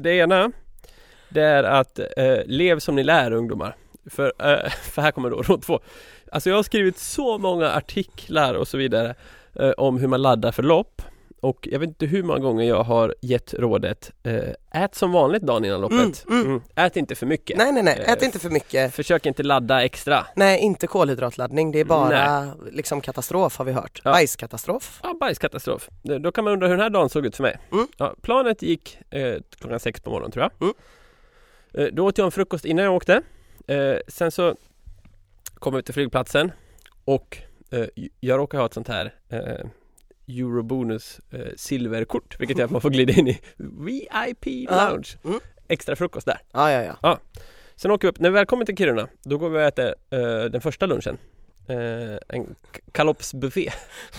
Det 0.02 0.10
ena 0.14 0.52
Det 1.30 1.42
är 1.42 1.64
att 1.64 2.00
eh, 2.00 2.38
lev 2.46 2.80
som 2.80 2.96
ni 2.96 3.04
lär 3.04 3.32
ungdomar. 3.34 3.76
För, 4.10 4.26
eh, 4.40 4.70
för 4.84 5.02
här 5.02 5.12
kommer 5.12 5.30
då 5.30 5.42
råd 5.42 5.62
två. 5.62 5.80
Alltså 6.32 6.50
jag 6.50 6.56
har 6.56 6.64
skrivit 6.64 6.98
så 6.98 7.38
många 7.38 7.72
artiklar 7.72 8.54
och 8.54 8.68
så 8.68 8.78
vidare 8.78 9.16
eh, 9.60 9.70
om 9.70 9.98
hur 9.98 10.08
man 10.08 10.22
laddar 10.22 10.52
för 10.52 10.64
lopp. 10.64 11.02
Och 11.42 11.68
jag 11.72 11.80
vet 11.80 11.88
inte 11.88 12.06
hur 12.06 12.24
många 12.24 12.40
gånger 12.40 12.66
jag 12.66 12.84
har 12.84 13.16
gett 13.22 13.54
rådet 13.54 14.12
eh, 14.24 14.82
Ät 14.84 14.96
som 14.96 15.12
vanligt 15.12 15.42
dagen 15.44 15.66
innan 15.66 15.82
loppet. 15.82 16.26
Mm, 16.28 16.40
mm. 16.42 16.46
Mm. 16.48 16.62
Ät 16.76 16.98
inte 16.98 17.16
för 17.16 17.26
mycket. 17.26 17.58
Nej 17.58 17.72
nej 17.72 17.84
nej, 17.84 18.04
Eh, 18.06 18.12
ät 18.14 18.22
inte 18.22 18.40
för 18.40 18.50
mycket. 18.50 18.94
Försök 18.94 19.26
inte 19.26 19.44
ladda 19.44 19.84
extra. 19.84 20.26
Nej, 20.36 20.60
inte 20.60 20.88
kolhydratladdning. 20.88 21.72
Det 21.72 21.80
är 21.80 21.86
bara 21.86 22.48
liksom 22.72 23.02
katastrof 23.02 23.58
har 23.58 23.66
vi 23.66 23.72
hört. 23.72 24.02
Ja. 24.04 24.12
Bajskatastrof. 24.12 25.00
Ja, 25.04 25.14
bajskatastrof. 25.20 25.90
Eh, 26.10 26.16
Då 26.16 26.32
kan 26.32 26.44
man 26.44 26.54
undra 26.54 26.68
hur 26.68 26.74
den 26.76 26.84
här 26.84 26.90
dagen 26.90 27.10
såg 27.10 27.26
ut 27.26 27.36
för 27.36 27.44
mig. 27.44 27.58
Mm. 27.72 27.88
Ja, 27.98 28.16
planet 28.22 28.62
gick 28.62 28.98
eh, 29.10 29.36
klockan 29.60 29.80
sex 29.80 30.02
på 30.02 30.10
morgonen 30.10 30.32
tror 30.32 30.50
jag. 30.60 30.74
Eh, 31.74 31.86
då 31.94 32.06
åt 32.06 32.18
jag 32.18 32.26
en 32.26 32.32
frukost 32.32 32.66
innan 32.66 32.86
jag 32.86 32.96
åkte. 32.96 33.22
Eh, 33.68 33.98
sen 34.08 34.32
så 34.32 34.56
kom 35.54 35.74
jag 35.74 35.80
ut 35.80 35.86
till 35.86 35.94
flygplatsen 35.94 36.52
och 37.06 37.38
eh, 37.72 37.86
jag 38.20 38.38
råkar 38.38 38.58
ha 38.58 38.66
ett 38.66 38.74
sånt 38.74 38.88
här 38.88 39.14
Eurobonus 40.28 41.20
silverkort 41.56 42.40
vilket 42.40 42.58
gör 42.58 42.66
att 42.66 42.72
man 42.72 42.82
får 42.82 42.90
glida 42.90 43.14
in 43.14 43.28
i 43.28 43.40
VIP 43.58 44.70
lounge. 44.70 45.18
Mm. 45.24 45.40
Extra 45.68 45.96
frukost 45.96 46.26
där. 46.26 46.40
Ja 46.52 46.72
ja 46.72 46.96
ja. 47.02 47.20
Sen 47.76 47.92
åker 47.92 48.08
vi 48.08 48.10
upp, 48.10 48.20
när 48.20 48.30
vi 48.30 48.34
väl 48.34 48.46
kommer 48.46 48.66
till 48.66 48.78
Kiruna 48.78 49.08
då 49.24 49.38
går 49.38 49.50
vi 49.50 49.58
och 49.58 49.62
äter 49.62 49.96
den 50.50 50.62
första 50.62 50.86
lunchen. 50.86 51.18
En 52.28 52.56
kalopsbuffé. 52.92 53.72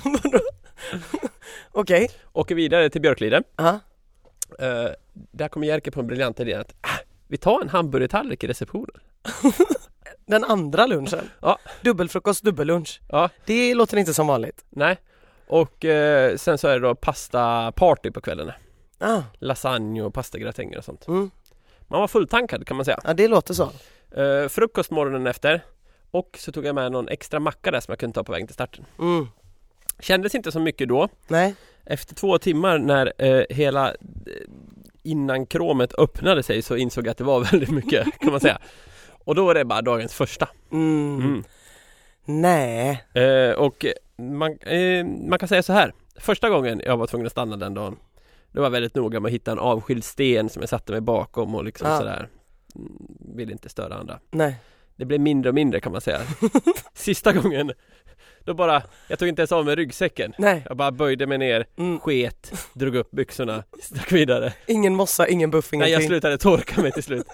Okej. 1.72 2.10
Åker 2.32 2.54
vidare 2.54 2.90
till 2.90 3.00
Björkliden. 3.00 3.44
Ja. 3.56 3.80
Eh, 4.58 4.90
där 5.12 5.48
kommer 5.48 5.66
Jerker 5.66 5.90
på 5.90 6.00
en 6.00 6.06
briljant 6.06 6.40
idé 6.40 6.54
att 6.54 6.74
ah, 6.80 6.98
vi 7.28 7.36
tar 7.36 7.60
en 7.60 7.68
hamburgertallrik 7.68 8.44
i 8.44 8.46
receptionen. 8.46 8.94
Den 10.26 10.44
andra 10.44 10.86
lunchen. 10.86 11.30
Ja. 11.40 11.58
Dubbelfrukost, 11.82 12.44
dubbellunch. 12.44 13.00
Ja, 13.08 13.28
Det 13.46 13.74
låter 13.74 13.96
inte 13.96 14.14
som 14.14 14.26
vanligt. 14.26 14.64
nej. 14.70 14.96
Och 15.46 15.84
eh, 15.84 16.36
sen 16.36 16.58
så 16.58 16.68
är 16.68 16.72
det 16.80 16.86
då 16.88 16.94
pasta 16.94 17.72
party 17.72 18.10
på 18.10 18.20
kvällen. 18.20 18.52
Ah. 18.98 19.22
Lasagne 19.38 20.02
och 20.02 20.14
pastagratänger 20.14 20.78
och 20.78 20.84
sånt. 20.84 21.08
Mm. 21.08 21.30
Man 21.86 22.00
var 22.00 22.08
fulltankad 22.08 22.66
kan 22.66 22.76
man 22.76 22.84
säga. 22.84 22.98
Ja, 23.04 23.14
det 23.14 23.28
låter 23.28 23.54
så. 23.54 23.70
Eh, 24.20 24.48
frukost 24.48 24.90
morgonen 24.90 25.26
efter 25.26 25.64
och 26.10 26.36
så 26.38 26.52
tog 26.52 26.66
jag 26.66 26.74
med 26.74 26.92
någon 26.92 27.08
extra 27.08 27.40
macka 27.40 27.70
där 27.70 27.80
som 27.80 27.92
jag 27.92 27.98
kunde 27.98 28.14
ta 28.14 28.24
på 28.24 28.32
vägen 28.32 28.46
till 28.46 28.54
starten. 28.54 28.84
Mm. 28.98 29.26
Kändes 30.00 30.34
inte 30.34 30.52
så 30.52 30.60
mycket 30.60 30.88
då. 30.88 31.08
Nej. 31.28 31.54
Efter 31.84 32.14
två 32.14 32.38
timmar 32.38 32.78
när 32.78 33.12
eh, 33.18 33.44
hela 33.50 33.88
eh, 33.90 33.94
innan 35.08 35.46
kromet 35.46 35.94
öppnade 35.98 36.42
sig 36.42 36.62
så 36.62 36.76
insåg 36.76 37.06
jag 37.06 37.10
att 37.10 37.18
det 37.18 37.24
var 37.24 37.40
väldigt 37.52 37.70
mycket 37.70 38.18
kan 38.20 38.30
man 38.30 38.40
säga. 38.40 38.58
Och 39.24 39.34
då 39.34 39.46
var 39.46 39.54
det 39.54 39.64
bara 39.64 39.82
dagens 39.82 40.14
första. 40.14 40.48
Mm. 40.72 41.20
Mm. 41.20 41.44
Nej. 42.24 43.04
Eh, 43.14 43.50
och 43.52 43.86
man, 44.16 44.58
eh, 44.58 45.04
man 45.28 45.38
kan 45.38 45.48
säga 45.48 45.62
så 45.62 45.72
här. 45.72 45.92
Första 46.16 46.50
gången 46.50 46.82
jag 46.84 46.96
var 46.96 47.06
tvungen 47.06 47.26
att 47.26 47.32
stanna 47.32 47.56
den 47.56 47.74
dagen 47.74 47.96
Då 48.52 48.60
var 48.60 48.66
jag 48.66 48.70
väldigt 48.70 48.94
noga 48.94 49.20
med 49.20 49.28
att 49.28 49.34
hitta 49.34 49.52
en 49.52 49.58
avskild 49.58 50.04
sten 50.04 50.48
som 50.48 50.62
jag 50.62 50.68
satte 50.68 50.92
mig 50.92 51.00
bakom 51.00 51.54
och 51.54 51.64
liksom 51.64 51.88
Ja. 51.90 51.98
sådär 51.98 52.28
mm, 52.74 52.92
Vill 53.36 53.50
inte 53.50 53.68
störa 53.68 53.94
andra 53.94 54.18
Nej. 54.30 54.54
Det 54.96 55.04
blev 55.04 55.20
mindre 55.20 55.48
och 55.48 55.54
mindre 55.54 55.80
kan 55.80 55.92
man 55.92 56.00
säga 56.00 56.20
Sista 56.94 57.32
gången 57.32 57.72
Då 58.48 58.54
bara, 58.54 58.82
jag 59.08 59.18
tog 59.18 59.28
inte 59.28 59.42
ens 59.42 59.52
av 59.52 59.64
mig 59.64 59.74
ryggsäcken. 59.76 60.32
Nej. 60.38 60.62
Jag 60.68 60.76
bara 60.76 60.90
böjde 60.90 61.26
mig 61.26 61.38
ner, 61.38 61.66
Mm. 61.78 62.00
sket, 62.00 62.52
drog 62.72 62.94
upp 62.96 63.10
byxorna, 63.10 63.64
stack 63.82 64.12
vidare. 64.12 64.52
Ingen 64.66 64.94
mossa, 64.94 65.28
ingen 65.28 65.50
buff, 65.50 65.72
Nej 65.72 65.80
jag 65.80 65.88
ingenting. 65.88 66.08
slutade 66.08 66.38
torka 66.38 66.80
mig 66.82 66.92
till 66.92 67.02
slut. 67.02 67.26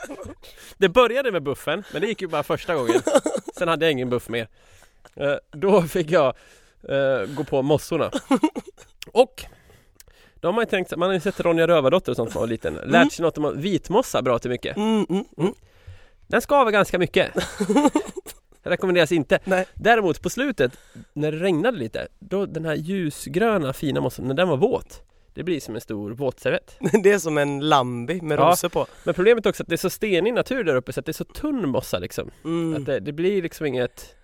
Det 0.78 0.88
började 0.88 1.32
med 1.32 1.42
buffen, 1.42 1.84
men 1.92 2.02
det 2.02 2.08
gick 2.08 2.22
ju 2.22 2.28
bara 2.28 2.42
första 2.42 2.74
gången. 2.74 3.00
Sen 3.58 3.68
hade 3.68 3.84
jag 3.86 3.92
ingen 3.92 4.10
buff 4.10 4.28
mer. 4.28 4.48
Eh, 5.16 5.34
Då 5.52 5.82
fick 5.82 6.10
jag 6.10 6.26
eh, 6.88 7.26
gå 7.36 7.44
på 7.44 7.62
mossorna. 7.62 8.10
Och 9.12 9.44
då 10.34 10.48
har 10.48 10.52
man 10.52 10.62
ju 10.62 10.70
tänkt, 10.70 10.96
man 10.96 11.08
har 11.08 11.14
ju 11.14 11.20
sett 11.20 11.40
Ronja 11.40 11.66
Rövardotter 11.66 12.12
och 12.12 12.16
sånt 12.16 12.28
när 12.30 12.34
man 12.34 12.40
var 12.42 12.48
liten. 12.48 12.74
Lärt 12.74 13.12
sig 13.12 13.22
något 13.22 13.38
om 13.38 13.60
vitmossa 13.60 14.22
bra 14.22 14.38
till 14.38 14.50
mycket. 14.50 14.76
Mm, 14.76 15.06
mm, 15.10 15.24
mm. 15.38 15.54
Den 16.26 16.40
skaver 16.42 16.70
ganska 16.70 16.98
mycket 16.98 17.30
Rekommenderas 18.64 19.12
inte 19.12 19.38
Nej. 19.44 19.66
Däremot 19.74 20.22
på 20.22 20.30
slutet 20.30 20.78
När 21.12 21.32
det 21.32 21.38
regnade 21.38 21.78
lite 21.78 22.08
Då 22.18 22.46
den 22.46 22.64
här 22.64 22.74
ljusgröna 22.74 23.72
fina 23.72 24.00
mossan, 24.00 24.26
när 24.28 24.34
den 24.34 24.48
var 24.48 24.56
våt 24.56 25.02
Det 25.34 25.42
blir 25.42 25.60
som 25.60 25.74
en 25.74 25.80
stor 25.80 26.10
våtservett 26.10 26.76
Det 27.02 27.12
är 27.12 27.18
som 27.18 27.38
en 27.38 27.60
lambi 27.68 28.20
med 28.20 28.38
Ja. 28.38 28.50
rosor 28.50 28.68
på. 28.68 28.86
Men 29.04 29.14
problemet 29.14 29.46
är 29.46 29.50
också 29.50 29.62
att 29.62 29.68
det 29.68 29.74
är 29.74 29.76
så 29.76 29.90
stenig 29.90 30.34
natur 30.34 30.64
där 30.64 30.76
uppe 30.76 30.92
så 30.92 31.00
att 31.00 31.06
det 31.06 31.10
är 31.10 31.12
så 31.12 31.24
tunn 31.24 31.68
mossa 31.68 31.98
liksom 31.98 32.30
Mm. 32.44 32.74
Att 32.80 32.86
det, 32.86 33.00
det 33.00 33.12
blir 33.12 33.42
liksom 33.42 33.66
inget 33.66 34.14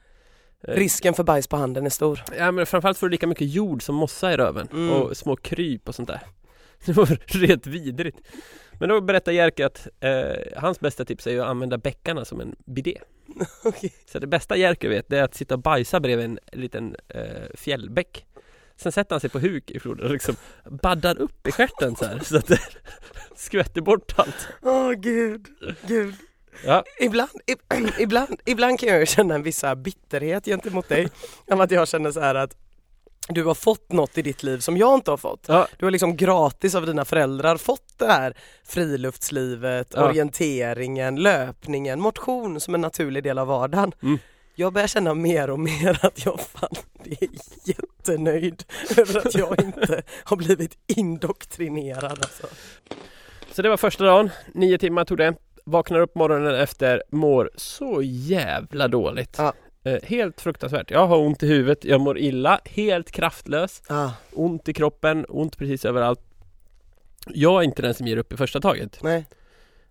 eh, 0.68 0.74
Risken 0.74 1.14
för 1.14 1.24
bajs 1.24 1.46
på 1.48 1.56
handen 1.56 1.86
är 1.86 1.90
stor. 1.90 2.20
Ja 2.38 2.50
men 2.52 2.66
framförallt 2.66 2.98
får 2.98 3.06
du 3.06 3.10
lika 3.10 3.26
mycket 3.26 3.48
jord 3.54 3.82
som 3.82 3.94
mossa 3.94 4.32
i 4.32 4.36
röven 4.36 4.68
Mm. 4.72 4.90
och 4.92 5.16
små 5.16 5.36
kryp 5.36 5.88
och 5.88 5.94
sånt 5.94 6.08
där 6.08 6.20
Det 6.86 6.92
var 6.92 7.06
rätt 7.46 7.66
vidrigt 7.66 8.18
Men 8.78 8.88
då 8.88 9.00
berättar 9.00 9.32
Jerker 9.32 9.66
att 9.66 9.88
eh, 10.00 10.36
hans 10.56 10.80
bästa 10.80 11.04
tips 11.04 11.26
är 11.26 11.40
att 11.40 11.46
använda 11.46 11.78
bäckarna 11.78 12.24
som 12.24 12.40
en 12.40 12.56
bidé 12.66 13.00
Okej. 13.64 13.92
Så 14.06 14.18
det 14.18 14.26
bästa 14.26 14.56
Jerker 14.56 14.88
vet 14.88 15.08
det 15.08 15.18
är 15.18 15.22
att 15.22 15.34
sitta 15.34 15.54
och 15.54 15.60
bajsa 15.62 16.00
bredvid 16.00 16.24
en 16.24 16.38
liten 16.52 16.96
eh, 17.08 17.24
fjällbäck 17.54 18.26
Sen 18.76 18.92
sätter 18.92 19.14
han 19.14 19.20
sig 19.20 19.30
på 19.30 19.38
huk 19.38 19.70
i 19.70 19.80
floden 19.80 20.06
och 20.06 20.12
liksom 20.12 20.36
baddar 20.64 21.18
upp 21.20 21.46
i 21.46 21.52
stjärten 21.52 21.96
så 21.96 22.04
här 22.04 22.18
så 22.18 22.36
att 22.36 22.46
det 22.46 22.60
skvätter 23.36 23.80
bort 23.80 24.12
allt 24.16 24.48
Åh 24.62 24.92
gud, 24.92 25.46
gud. 25.86 26.14
Ja, 26.64 26.84
Ibland, 27.00 27.30
ib- 27.46 27.92
ibland, 27.98 28.40
ibland 28.44 28.80
kan 28.80 28.88
jag 28.88 29.08
känna 29.08 29.34
en 29.34 29.42
viss 29.42 29.64
bitterhet 29.76 30.44
gentemot 30.44 30.88
dig. 30.88 31.08
Om 31.46 31.60
att 31.60 31.70
jag 31.70 31.88
känner 31.88 32.10
så 32.12 32.20
här 32.20 32.34
att 32.34 32.56
du 33.34 33.44
har 33.44 33.54
fått 33.54 33.92
något 33.92 34.18
i 34.18 34.22
ditt 34.22 34.42
liv 34.42 34.58
som 34.58 34.76
jag 34.76 34.94
inte 34.94 35.10
har 35.10 35.16
fått. 35.16 35.44
ja, 35.48 35.66
Du 35.78 35.86
har 35.86 35.90
liksom 35.90 36.16
gratis 36.16 36.74
av 36.74 36.86
dina 36.86 37.04
föräldrar 37.04 37.56
fått 37.56 37.98
det 37.98 38.06
här 38.06 38.34
friluftslivet, 38.64 39.92
Ja. 39.96 40.04
orienteringen, 40.08 41.16
löpningen, 41.16 42.00
motion 42.00 42.60
som 42.60 42.74
en 42.74 42.80
naturlig 42.80 43.22
del 43.22 43.38
av 43.38 43.46
vardagen. 43.46 43.92
Mm. 44.02 44.18
Jag 44.54 44.72
börjar 44.72 44.88
känna 44.88 45.14
mer 45.14 45.50
och 45.50 45.60
mer 45.60 45.98
att 46.06 46.24
jag 46.24 46.40
fan 46.40 46.70
är 47.04 47.28
jättenöjd 47.64 48.64
över 48.96 49.18
att 49.26 49.34
jag 49.34 49.60
inte 49.62 50.02
har 50.24 50.36
blivit 50.36 50.78
indoktrinerad 50.86 52.04
alltså. 52.04 52.46
Så 53.52 53.62
det 53.62 53.68
var 53.68 53.76
första 53.76 54.04
dagen, 54.04 54.30
nio 54.54 54.78
timmar 54.78 55.04
tog 55.04 55.18
det 55.18 55.34
Vaknar 55.64 56.00
upp 56.00 56.14
morgonen 56.14 56.54
efter, 56.54 57.02
mår 57.10 57.50
så 57.56 58.00
jävla 58.02 58.88
dåligt 58.88 59.34
Ja. 59.38 59.52
Eh, 59.84 59.98
Helt 60.02 60.40
fruktansvärt 60.40 60.90
Jag 60.90 61.06
har 61.06 61.16
ont 61.18 61.42
i 61.42 61.46
huvudet, 61.46 61.84
jag 61.84 62.00
mår 62.00 62.18
illa, 62.18 62.60
helt 62.64 63.10
kraftlös 63.10 63.82
Ah, 63.88 64.10
Ont 64.32 64.68
i 64.68 64.72
kroppen, 64.72 65.26
ont 65.28 65.58
precis 65.58 65.84
överallt 65.84 66.20
Jag 67.26 67.60
är 67.60 67.64
inte 67.64 67.82
den 67.82 67.94
som 67.94 68.06
ger 68.06 68.16
upp 68.16 68.32
i 68.32 68.36
första 68.36 68.60
taget 68.60 69.02
nej, 69.02 69.26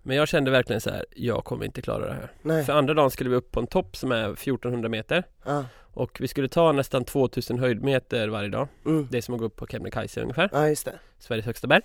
Men 0.01 0.17
jag 0.17 0.27
kände 0.27 0.51
verkligen 0.51 0.81
så 0.81 0.89
här, 0.89 1.05
jag 1.15 1.43
kommer 1.43 1.65
inte 1.65 1.81
klara 1.81 2.05
det 2.07 2.13
här 2.13 2.31
nej. 2.41 2.63
För 2.65 2.73
andra 2.73 2.93
dagen 2.93 3.11
skulle 3.11 3.29
vi 3.29 3.35
upp 3.35 3.51
på 3.51 3.59
en 3.59 3.67
topp 3.67 3.97
som 3.97 4.11
är 4.11 4.33
1400 4.33 4.89
meter 4.89 5.23
Ah, 5.43 5.63
Och 5.93 6.17
vi 6.21 6.27
skulle 6.27 6.47
ta 6.47 6.71
nästan 6.71 7.05
2000 7.05 7.59
höjdmeter 7.59 8.27
varje 8.27 8.49
dag. 8.49 8.67
Mm. 8.85 9.07
Det 9.11 9.17
är 9.17 9.21
som 9.21 9.33
att 9.33 9.39
gå 9.39 9.45
upp 9.45 9.55
på 9.55 9.67
Kebnekaise 9.67 10.21
ungefär, 10.21 10.49
Ja 10.53 10.67
just 10.67 10.85
det. 10.85 10.99
Sveriges 11.19 11.45
högsta 11.45 11.67
berg. 11.67 11.81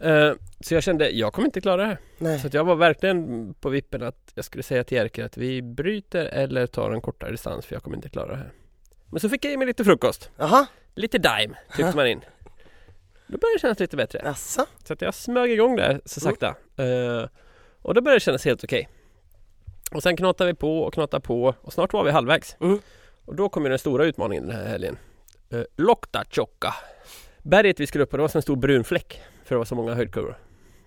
Eh, 0.00 0.32
så 0.60 0.74
jag 0.74 0.82
kände, 0.82 1.10
jag 1.10 1.32
kommer 1.32 1.48
inte 1.48 1.60
klara 1.60 1.76
det 1.76 1.86
här. 1.86 1.98
Nej. 2.18 2.38
Så 2.38 2.48
jag 2.52 2.64
var 2.64 2.74
verkligen 2.76 3.54
på 3.54 3.68
vippen 3.68 4.02
att 4.02 4.32
jag 4.34 4.44
skulle 4.44 4.62
säga 4.62 4.84
till 4.84 4.96
Jerker 4.96 5.24
att 5.24 5.36
vi 5.36 5.62
bryter 5.62 6.24
eller 6.24 6.66
tar 6.66 6.90
en 6.90 7.00
kortare 7.00 7.30
distans 7.30 7.66
för 7.66 7.74
jag 7.74 7.82
kommer 7.82 7.96
inte 7.96 8.08
klara 8.08 8.28
det 8.30 8.36
här. 8.36 8.52
Men 9.06 9.20
så 9.20 9.28
fick 9.28 9.44
jag 9.44 9.52
i 9.52 9.56
mig 9.56 9.66
lite 9.66 9.84
frukost. 9.84 10.30
Jaha, 10.36 10.66
Lite 10.94 11.18
Daim 11.18 11.54
tryckte 11.76 11.96
man 11.96 12.06
in. 12.06 12.20
Då 13.26 13.38
började 13.38 13.56
det 13.56 13.60
kännas 13.60 13.80
lite 13.80 13.96
bättre. 13.96 14.20
jaså? 14.24 14.66
Så 14.84 14.92
att 14.92 15.02
jag 15.02 15.14
smög 15.14 15.50
igång 15.50 15.76
där 15.76 16.00
så 16.04 16.20
sakta. 16.20 16.46
Eh, 16.76 17.28
och 17.82 17.94
då 17.94 18.00
började 18.00 18.16
det 18.16 18.20
kännas 18.20 18.44
helt 18.44 18.64
okej. 18.64 18.88
Och 19.92 20.02
sen 20.02 20.16
knatade 20.16 20.50
vi 20.50 20.54
på 20.54 20.80
och 20.80 20.94
knatade 20.94 21.20
på 21.20 21.54
och 21.60 21.72
snart 21.72 21.92
var 21.92 22.04
vi 22.04 22.10
halvvägs. 22.10 22.56
Mm. 22.60 22.78
Och 23.24 23.34
då 23.36 23.48
kom 23.48 23.62
ju 23.62 23.68
den 23.68 23.78
stora 23.78 24.04
utmaningen 24.04 24.46
den 24.46 24.56
här 24.56 24.66
helgen. 24.66 24.98
Uh, 25.54 25.62
Loktatjokka. 25.76 26.74
Berget 27.42 27.80
vi 27.80 27.86
skulle 27.86 28.04
upp 28.04 28.10
på 28.10 28.16
det 28.16 28.22
var 28.22 28.36
en 28.36 28.42
stor 28.42 28.56
brun 28.56 28.84
fläck. 28.84 29.20
För 29.50 29.54
det 29.54 29.58
var 29.58 29.64
så 29.64 29.74
många 29.74 29.94
höjdkurvor. 29.94 30.38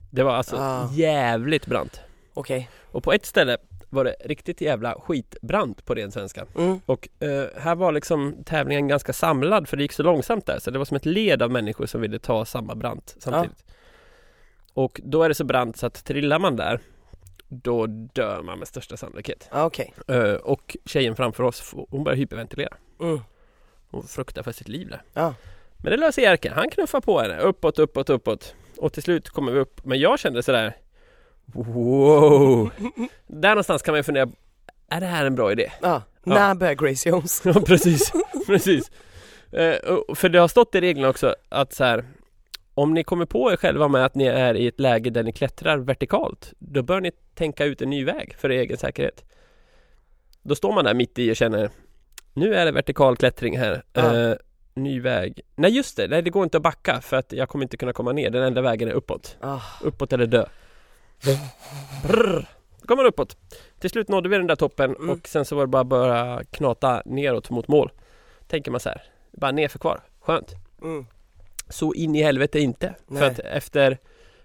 Det 0.09 0.23
var 0.23 0.31
alltså 0.33 0.55
Ah. 0.59 0.89
jävligt 0.93 1.65
brant. 1.67 2.01
Okej. 2.33 2.69
Och 2.91 3.03
på 3.03 3.13
ett 3.13 3.25
ställe 3.25 3.57
var 3.89 4.03
det 4.03 4.15
riktigt 4.25 4.61
jävla 4.61 4.99
skitbrant 4.99 5.85
på 5.85 5.93
ren 5.95 6.11
svenska. 6.11 6.45
Mm. 6.57 6.79
Och 6.85 7.09
eh, 7.19 7.45
här 7.57 7.75
var 7.75 7.91
liksom 7.91 8.35
tävlingen 8.45 8.87
ganska 8.87 9.13
samlad 9.13 9.69
för 9.69 9.77
det 9.77 9.83
gick 9.83 9.91
så 9.91 10.03
långsamt 10.03 10.45
där 10.45 10.59
så 10.59 10.71
det 10.71 10.77
var 10.77 10.85
som 10.85 10.97
ett 10.97 11.05
led 11.05 11.41
av 11.41 11.51
människor 11.51 11.85
som 11.85 12.01
ville 12.01 12.19
ta 12.19 12.45
samma 12.45 12.75
brant 12.75 13.15
samtidigt. 13.19 13.65
Och 14.73 15.01
då 15.03 15.23
är 15.23 15.29
det 15.29 15.35
så 15.35 15.43
brant 15.43 15.77
så 15.77 15.85
att 15.85 16.05
trillar 16.05 16.39
man 16.39 16.55
där 16.55 16.79
då 17.47 17.85
dör 17.87 18.41
man 18.41 18.59
med 18.59 18.67
största 18.67 18.97
sannolikhet. 18.97 19.49
Ja, 19.51 19.65
Okej. 19.65 19.93
Eh, 20.07 20.33
och 20.33 20.77
tjejen 20.85 21.15
framför 21.15 21.43
oss, 21.43 21.73
hon 21.89 22.03
börjar 22.03 22.17
hyperventilera. 22.17 22.77
Mm. 22.99 23.19
Hon 23.91 24.03
fruktar 24.03 24.43
för 24.43 24.51
sitt 24.51 24.67
liv 24.67 24.89
där. 24.89 25.01
Ja. 25.13 25.35
Men 25.83 25.91
det 25.91 25.97
löser 25.97 26.21
Jerker. 26.21 26.51
Han 26.51 26.69
knuffar 26.69 27.01
på 27.01 27.19
henne 27.21 27.39
uppåt, 27.39 27.79
uppåt, 27.79 28.09
uppåt. 28.09 28.55
Och 28.77 28.93
till 28.93 29.03
slut 29.03 29.29
kommer 29.29 29.51
vi 29.51 29.59
upp. 29.59 29.85
Men 29.85 29.99
jag 29.99 30.19
kände 30.19 30.43
sådär 30.43 30.75
Wow! 31.45 32.69
Där 33.27 33.49
någonstans 33.49 33.81
kan 33.81 33.91
man 33.91 33.99
ju 33.99 34.03
fundera 34.03 34.29
Är 34.89 34.99
det 34.99 35.05
här 35.05 35.25
en 35.25 35.35
bra 35.35 35.51
idé? 35.51 35.71
Ja. 35.81 36.01
När 36.23 36.55
börjar 36.55 36.73
Grace 36.73 37.09
Jones? 37.09 37.41
Ja 37.45 37.53
precis, 37.53 38.11
precis. 38.47 38.91
Eh, 39.51 39.75
för 40.15 40.29
det 40.29 40.39
har 40.39 40.47
stått 40.47 40.75
i 40.75 40.81
reglerna 40.81 41.09
också 41.09 41.35
att 41.49 41.73
så 41.73 41.83
här, 41.83 42.05
om 42.73 42.93
ni 42.93 43.03
kommer 43.03 43.25
på 43.25 43.51
er 43.51 43.55
själva 43.55 43.87
med 43.87 44.05
att 44.05 44.15
ni 44.15 44.25
är 44.25 44.55
i 44.55 44.67
ett 44.67 44.79
läge 44.79 45.09
där 45.09 45.23
ni 45.23 45.31
klättrar 45.31 45.77
vertikalt, 45.77 46.53
då 46.59 46.81
bör 46.81 47.01
ni 47.01 47.11
tänka 47.35 47.65
ut 47.65 47.81
en 47.81 47.89
ny 47.89 48.05
väg 48.05 48.35
för 48.37 48.51
er 48.51 48.59
egen 48.59 48.77
säkerhet. 48.77 49.25
Då 50.43 50.55
står 50.55 50.73
man 50.73 50.85
där 50.85 50.93
mitt 50.93 51.19
i 51.19 51.31
och 51.31 51.35
känner, 51.35 51.69
nu 52.33 52.55
är 52.55 52.65
det 52.65 52.71
vertikal 52.71 53.17
klättring 53.17 53.57
här. 53.57 53.83
Ja. 53.93 54.17
Eh, 54.17 54.35
ny 54.73 54.99
väg. 54.99 55.41
Nej 55.55 55.71
just 55.71 55.97
det, 55.97 56.07
nej 56.07 56.21
det 56.21 56.29
går 56.29 56.43
inte 56.43 56.57
att 56.57 56.63
backa 56.63 57.01
för 57.01 57.17
att 57.17 57.31
jag 57.31 57.49
kommer 57.49 57.65
inte 57.65 57.77
kunna 57.77 57.93
komma 57.93 58.11
ner. 58.11 58.29
Den 58.29 58.43
enda 58.43 58.61
vägen 58.61 58.89
är 58.89 58.93
uppåt. 58.93 59.37
Ah. 59.41 59.59
Uppåt 59.81 60.13
eller 60.13 60.25
dö. 60.27 60.45
Brrr. 62.03 62.45
Då 62.81 62.87
kom 62.87 62.97
man 62.97 63.05
uppåt. 63.05 63.37
Till 63.79 63.89
slut 63.89 64.09
nådde 64.09 64.29
vi 64.29 64.37
den 64.37 64.47
där 64.47 64.55
toppen 64.55 64.95
Mm. 64.95 65.09
och 65.09 65.27
sen 65.27 65.45
så 65.45 65.55
var 65.55 65.63
det 65.63 65.67
bara 65.67 65.81
att 65.81 65.87
börja 65.87 66.43
knata 66.51 67.01
neråt 67.05 67.49
mot 67.49 67.67
mål. 67.67 67.91
Tänker 68.47 68.71
man 68.71 68.79
så 68.79 68.89
här, 68.89 69.01
bara 69.31 69.51
nerför 69.51 69.79
kvar, 69.79 69.99
skönt. 70.19 70.51
Mm. 70.81 71.05
Så 71.69 71.93
in 71.93 72.15
i 72.15 72.23
helvete 72.23 72.59
inte. 72.59 72.95
Nej. 73.07 73.19
För 73.19 73.27
att 73.27 73.39
efter 73.39 73.97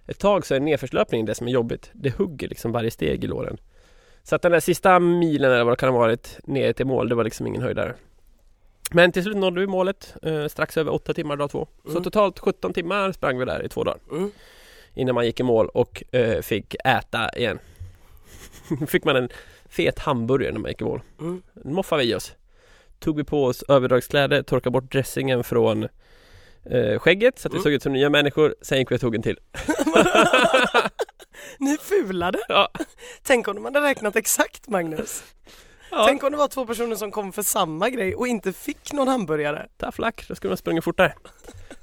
ett 0.06 0.18
tag 0.18 0.47
så 0.47 0.54
är 0.54 0.61
nedförslöpningen 0.61 1.26
det 1.26 1.35
som 1.35 1.49
är 1.49 1.52
jobbigt. 1.52 1.90
Det 1.92 2.16
hugger 2.18 2.49
liksom 2.49 2.73
varje 2.73 2.90
steg 2.90 3.25
i 3.25 3.26
låren. 3.26 3.56
Så 4.23 4.37
att 4.37 4.42
den 4.42 4.52
där 4.52 4.61
sista 4.61 4.99
milen 4.99 5.52
eller 5.52 5.64
vad 5.64 5.73
det 5.73 5.76
kan 5.76 5.88
ha 5.88 5.99
varit 5.99 6.38
ner 6.44 6.73
till 6.73 6.87
mål, 6.87 7.08
det 7.08 7.14
var 7.14 7.25
liksom 7.25 7.47
ingen 7.47 7.62
höjdare. 7.62 7.94
Men 8.90 9.12
till 9.12 9.23
slut 9.23 9.37
nådde 9.37 9.61
vi 9.61 9.66
målet 9.66 10.14
eh, 10.23 10.47
strax 10.47 10.76
över 10.76 10.92
åtta 10.92 11.14
timmar 11.14 11.37
dag 11.37 11.50
två. 11.50 11.68
Så 11.85 11.90
Mm. 11.90 12.02
totalt 12.04 12.38
17 12.38 12.73
timmar 12.73 13.12
sprang 13.12 13.38
vi 13.38 13.45
där 13.45 13.62
i 13.64 13.68
två 13.68 13.85
dagar 13.85 13.99
Mm. 14.11 14.30
innan 14.95 15.14
man 15.14 15.26
gick 15.26 15.40
i 15.40 15.42
mål 15.42 15.68
och 15.68 16.14
eh, 16.14 16.40
fick 16.42 16.75
äta 16.85 17.30
igen. 17.37 17.59
fick 18.88 19.04
man 19.04 19.16
en 19.16 19.28
fet 19.68 19.99
hamburgare 19.99 20.52
när 20.52 20.61
man 20.61 20.71
gick 20.71 20.80
i 20.80 20.85
mål. 20.85 21.00
Mm. 21.21 21.42
Den 21.54 21.75
moffade 21.75 22.02
vi 22.02 22.14
oss. 22.14 22.33
Tog 22.99 23.16
vi 23.16 23.25
på 23.25 23.45
oss 23.45 23.62
överdragskläder, 23.68 24.42
torkade 24.42 24.71
bort 24.73 24.92
dressingen 24.92 25.45
från 25.45 25.88
eh, 26.64 26.99
skägget 26.99 27.38
så 27.38 27.49
att 27.49 27.52
vi 27.52 27.57
Mm. 27.57 27.62
såg 27.62 27.73
ut 27.73 27.83
som 27.83 27.92
nya 27.92 28.11
människor. 28.11 28.54
Sen 28.62 28.78
gick 28.78 28.90
vi 28.90 28.97
och 28.97 29.00
tog 29.00 29.14
en 29.14 29.23
till. 29.23 29.38
Ni 31.59 31.76
fulade! 31.78 32.38
Ja. 32.49 32.68
Tänk 33.23 33.49
om 33.49 33.54
de 33.54 33.64
hade 33.64 33.80
räknat 33.80 34.16
exakt 34.16 34.68
Magnus. 34.68 35.23
Ja, 35.90 36.04
Tänk 36.07 36.23
om 36.25 36.33
det 36.33 36.38
var 36.38 36.49
två 36.49 36.66
personer 36.66 36.97
som 36.97 37.11
kom 37.11 37.33
för 37.33 37.42
samma 37.42 37.90
grej 37.90 38.14
och 38.14 38.29
inte 38.29 38.53
fick 38.53 38.92
någon 38.92 39.09
hamburgare. 39.09 39.66
tough 39.77 40.01
luck. 40.01 40.24
Då 40.29 40.35
skulle 40.35 40.51
man 40.51 40.57
sprungit 40.57 40.85
fortare. 40.85 41.12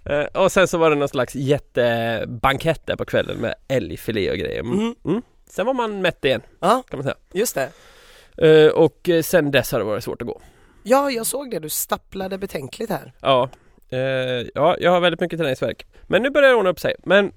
Eh, 0.10 0.26
och 0.26 0.52
sen 0.52 0.68
så 0.68 0.78
var 0.78 0.90
det 0.90 0.96
någon 0.96 1.10
slags 1.10 1.36
jättebankett 1.36 2.86
där 2.86 2.96
på 2.96 3.06
kvällen 3.06 3.38
med 3.38 3.56
älgfilé 3.68 4.32
och 4.32 4.38
grejer. 4.38 4.60
Mm. 4.60 4.80
Mm. 4.80 4.96
Mm. 5.06 5.22
Sen 5.50 5.66
var 5.66 5.74
man 5.74 6.02
mätt 6.02 6.26
igen 6.26 6.42
Ja, 6.60 6.84
kan 6.90 7.00
man 7.00 7.04
säga. 7.04 7.16
just 7.34 7.56
det. 7.56 7.70
Eh, 8.66 8.72
och 8.72 9.10
eh, 9.10 9.22
sen 9.22 9.52
dess 9.52 9.72
har 9.72 9.80
det 9.80 9.86
varit 9.86 10.04
svårt 10.04 10.22
att 10.22 10.28
gå. 10.28 10.42
Ja, 10.84 11.12
jag 11.12 11.26
såg 11.26 11.52
det. 11.52 11.60
Du 11.60 11.70
stapplade 11.70 12.38
betänkligt 12.38 12.90
här. 12.90 13.14
Ja, 13.22 13.50
eh, 13.90 14.00
ja, 14.56 14.76
jag 14.80 14.92
har 14.92 15.00
väldigt 15.00 15.20
mycket 15.22 15.40
träningsverk. 15.40 15.86
Men 16.04 16.22
nu 16.22 16.30
börjar 16.30 16.50
det 16.50 16.56
ordna 16.56 16.70
upp 16.70 16.80
sig. 16.80 16.96
Men 17.04 17.32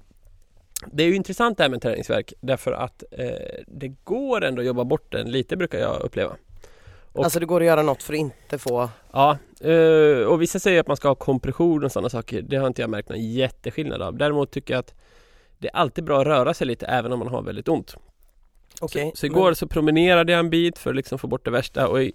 det 0.85 1.03
är 1.03 1.07
ju 1.07 1.15
intressant 1.15 1.57
det 1.57 1.63
här 1.63 1.69
med 1.69 1.81
träningsverk 1.81 2.33
därför 2.41 2.71
att 2.71 3.03
eh, 3.11 3.27
det 3.67 3.87
går 4.03 4.43
ändå 4.43 4.61
att 4.61 4.67
jobba 4.67 4.83
bort 4.83 5.11
den 5.11 5.31
lite 5.31 5.57
brukar 5.57 5.79
jag 5.79 6.01
uppleva. 6.01 6.35
Och- 7.13 7.23
Alltså 7.23 7.39
det 7.39 7.45
går 7.45 7.61
att 7.61 7.67
göra 7.67 7.81
något 7.83 8.03
för 8.03 8.13
att 8.13 8.19
inte 8.19 8.57
få... 8.57 8.89
Ja, 9.11 9.37
eh, 9.61 10.23
och 10.27 10.41
vissa 10.41 10.59
säger 10.59 10.79
att 10.79 10.87
man 10.87 10.97
ska 10.97 11.07
ha 11.07 11.15
kompression 11.15 11.83
och 11.83 11.91
sådana 11.91 12.09
saker. 12.09 12.41
Det 12.41 12.55
har 12.55 12.67
inte 12.67 12.81
jag 12.81 12.89
märkt 12.89 13.09
någon 13.09 13.31
jätteskillnad 13.31 14.01
av. 14.01 14.17
Däremot 14.17 14.51
tycker 14.51 14.73
jag 14.73 14.79
att 14.79 14.93
det 15.57 15.67
är 15.67 15.75
alltid 15.75 16.03
bra 16.03 16.21
att 16.21 16.27
röra 16.27 16.53
sig 16.53 16.67
lite 16.67 16.85
även 16.85 17.11
om 17.13 17.19
man 17.19 17.27
har 17.27 17.41
väldigt 17.41 17.67
ont. 17.67 17.95
Okej. 18.81 19.11
Så 19.15 19.25
igår 19.25 19.53
så 19.53 19.67
promenerade 19.67 20.31
jag 20.31 20.39
en 20.39 20.49
bit 20.49 20.77
för 20.77 20.89
att 20.89 20.95
liksom 20.95 21.19
få 21.19 21.27
bort 21.27 21.45
det 21.45 21.51
värsta 21.51 21.87
och 21.87 22.03
i, 22.03 22.13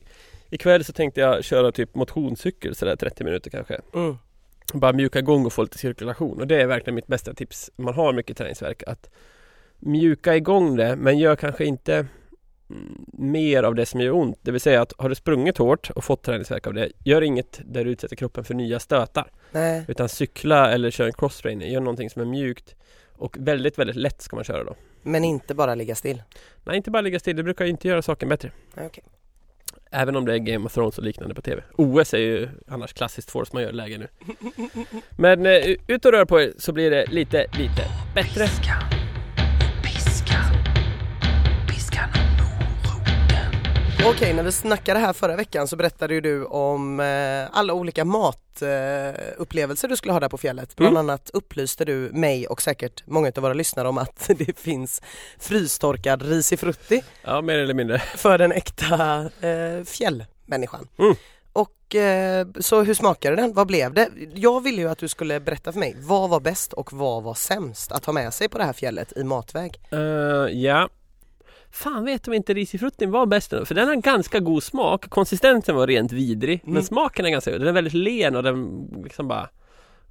ikväll 0.50 0.84
så 0.84 0.92
tänkte 0.92 1.20
jag 1.20 1.44
köra 1.44 1.72
typ 1.72 1.94
motionscykel 1.94 2.74
sådär 2.74 2.96
30 2.96 3.24
minuter 3.24 3.50
kanske. 3.50 3.80
Mm. 3.94 4.16
bara 4.72 4.92
mjuka 4.92 5.18
igång 5.18 5.46
och 5.46 5.52
få 5.52 5.62
lite 5.62 5.78
cirkulation 5.78 6.40
och 6.40 6.46
det 6.46 6.62
är 6.62 6.66
verkligen 6.66 6.94
mitt 6.94 7.06
bästa 7.06 7.34
tips. 7.34 7.70
Man 7.76 7.94
har 7.94 8.12
mycket 8.12 8.36
träningsverk 8.36 8.82
att 8.86 9.10
mjuka 9.78 10.36
igång 10.36 10.76
det 10.76 10.96
men 10.96 11.18
gör 11.18 11.36
kanske 11.36 11.64
inte 11.64 12.06
mer 13.12 13.62
av 13.62 13.74
det 13.74 13.86
som 13.86 14.00
gör 14.00 14.12
ont. 14.12 14.38
Det 14.42 14.50
vill 14.50 14.60
säga 14.60 14.82
att 14.82 14.92
har 14.98 15.08
du 15.08 15.14
sprungit 15.14 15.58
hårt 15.58 15.90
och 15.90 16.04
fått 16.04 16.22
träningsverk 16.22 16.66
av 16.66 16.74
det, 16.74 16.92
gör 17.04 17.22
inget 17.22 17.60
där 17.64 17.84
du 17.84 17.90
utsätter 17.90 18.16
kroppen 18.16 18.44
för 18.44 18.54
nya 18.54 18.80
stötar. 18.80 19.30
Nej. 19.52 19.84
Utan 19.88 20.08
cykla 20.08 20.72
eller 20.72 20.90
kör 20.90 21.06
en 21.06 21.12
crosstrainer, 21.12 21.66
gör 21.66 21.80
någonting 21.80 22.10
som 22.10 22.22
är 22.22 22.26
mjukt 22.26 22.74
och 23.12 23.36
väldigt, 23.38 23.78
väldigt 23.78 23.96
lätt 23.96 24.22
ska 24.22 24.36
man 24.36 24.44
köra 24.44 24.64
då. 24.64 24.74
Men 25.02 25.24
inte 25.24 25.54
bara 25.54 25.74
ligga 25.74 25.94
still. 25.94 26.22
Nej, 26.64 26.76
inte 26.76 26.90
bara 26.90 27.02
ligga 27.02 27.20
still, 27.20 27.36
det 27.36 27.42
brukar 27.42 27.64
inte 27.64 27.88
göra 27.88 28.02
saken 28.02 28.28
bättre. 28.28 28.50
Okej. 28.76 29.04
Även 29.90 30.16
om 30.16 30.26
det 30.26 30.32
är 30.32 30.38
Game 30.38 30.66
of 30.66 30.74
Thrones 30.74 30.98
och 30.98 31.04
liknande 31.04 31.34
på 31.34 31.42
TV. 31.42 31.62
OS 31.76 32.14
är 32.14 32.18
ju 32.18 32.48
annars 32.68 32.92
klassiskt 32.92 33.30
force 33.30 33.50
man 33.54 33.62
gör 33.62 33.72
läge 33.72 33.98
nu. 33.98 34.08
Men 35.10 35.46
eh, 35.46 35.76
ut 35.86 36.04
och 36.04 36.12
rör 36.12 36.24
på 36.24 36.40
er 36.40 36.52
så 36.58 36.72
blir 36.72 36.90
det 36.90 37.06
lite, 37.06 37.46
lite 37.58 37.82
bättre. 38.14 38.46
Okej, 44.06 44.34
när 44.34 44.42
vi 44.42 44.52
snackade 44.52 45.00
här 45.00 45.12
förra 45.12 45.36
veckan 45.36 45.68
så 45.68 45.76
berättade 45.76 46.14
ju 46.14 46.20
du 46.20 46.44
om 46.44 47.00
eh, 47.00 47.46
alla 47.58 47.72
olika 47.74 48.04
matupplevelser 48.04 49.88
eh, 49.88 49.90
du 49.90 49.96
skulle 49.96 50.12
ha 50.12 50.20
där 50.20 50.28
på 50.28 50.38
fjället. 50.38 50.76
Bland 50.76 50.96
Mm. 50.96 51.08
annat 51.10 51.30
upplyste 51.32 51.84
du 51.84 52.10
mig 52.12 52.46
och 52.46 52.62
säkert 52.62 53.06
många 53.06 53.32
av 53.36 53.42
våra 53.42 53.54
lyssnare 53.54 53.88
om 53.88 53.98
att 53.98 54.30
det 54.38 54.58
finns 54.58 55.02
frystorkad 55.38 56.22
risifrutti 56.22 57.02
Ja, 57.24 57.40
mer 57.40 57.58
eller 57.58 57.74
mindre. 57.74 57.98
för 57.98 58.38
den 58.38 58.52
äkta 58.52 59.20
eh, 59.40 59.84
fjällmänniskan. 59.84 60.88
Mm. 60.98 61.14
Och 61.52 61.94
eh, 61.94 62.46
så 62.60 62.82
hur 62.82 62.94
smakade 62.94 63.36
den? 63.36 63.52
Vad 63.52 63.66
blev 63.66 63.94
det? 63.94 64.08
Jag 64.34 64.62
ville 64.62 64.82
ju 64.82 64.88
att 64.90 64.98
du 64.98 65.08
skulle 65.08 65.40
berätta 65.40 65.72
för 65.72 65.80
mig 65.80 65.96
vad 65.98 66.30
var 66.30 66.40
bäst 66.40 66.72
och 66.72 66.92
vad 66.92 67.22
var 67.22 67.34
sämst 67.34 67.92
att 67.92 68.04
ha 68.04 68.12
med 68.12 68.34
sig 68.34 68.48
på 68.48 68.58
det 68.58 68.64
här 68.64 68.72
fjället 68.72 69.12
i 69.16 69.24
matväg. 69.24 69.80
Eh, 69.90 69.98
ja. 70.52 70.88
Fan 71.74 72.04
vet 72.04 72.28
om 72.28 72.34
inte 72.34 72.54
risifruttin 72.54 73.10
var 73.10 73.26
bäst 73.26 73.52
ändå, 73.52 73.64
för 73.64 73.74
den 73.74 73.88
har 73.88 73.94
ganska 73.94 74.40
god 74.40 74.62
smak. 74.62 75.08
Konsistensen 75.10 75.74
var 75.76 75.86
rent 75.86 76.12
vidrig, 76.12 76.60
Mm. 76.62 76.74
men 76.74 76.84
smaken 76.84 77.26
är 77.26 77.30
ganska 77.30 77.50
god. 77.50 77.60
Den 77.60 77.68
är 77.68 77.72
väldigt 77.72 77.92
len 77.94 78.36
och 78.36 78.42
den 78.42 78.88
liksom 79.04 79.28
bara 79.28 79.48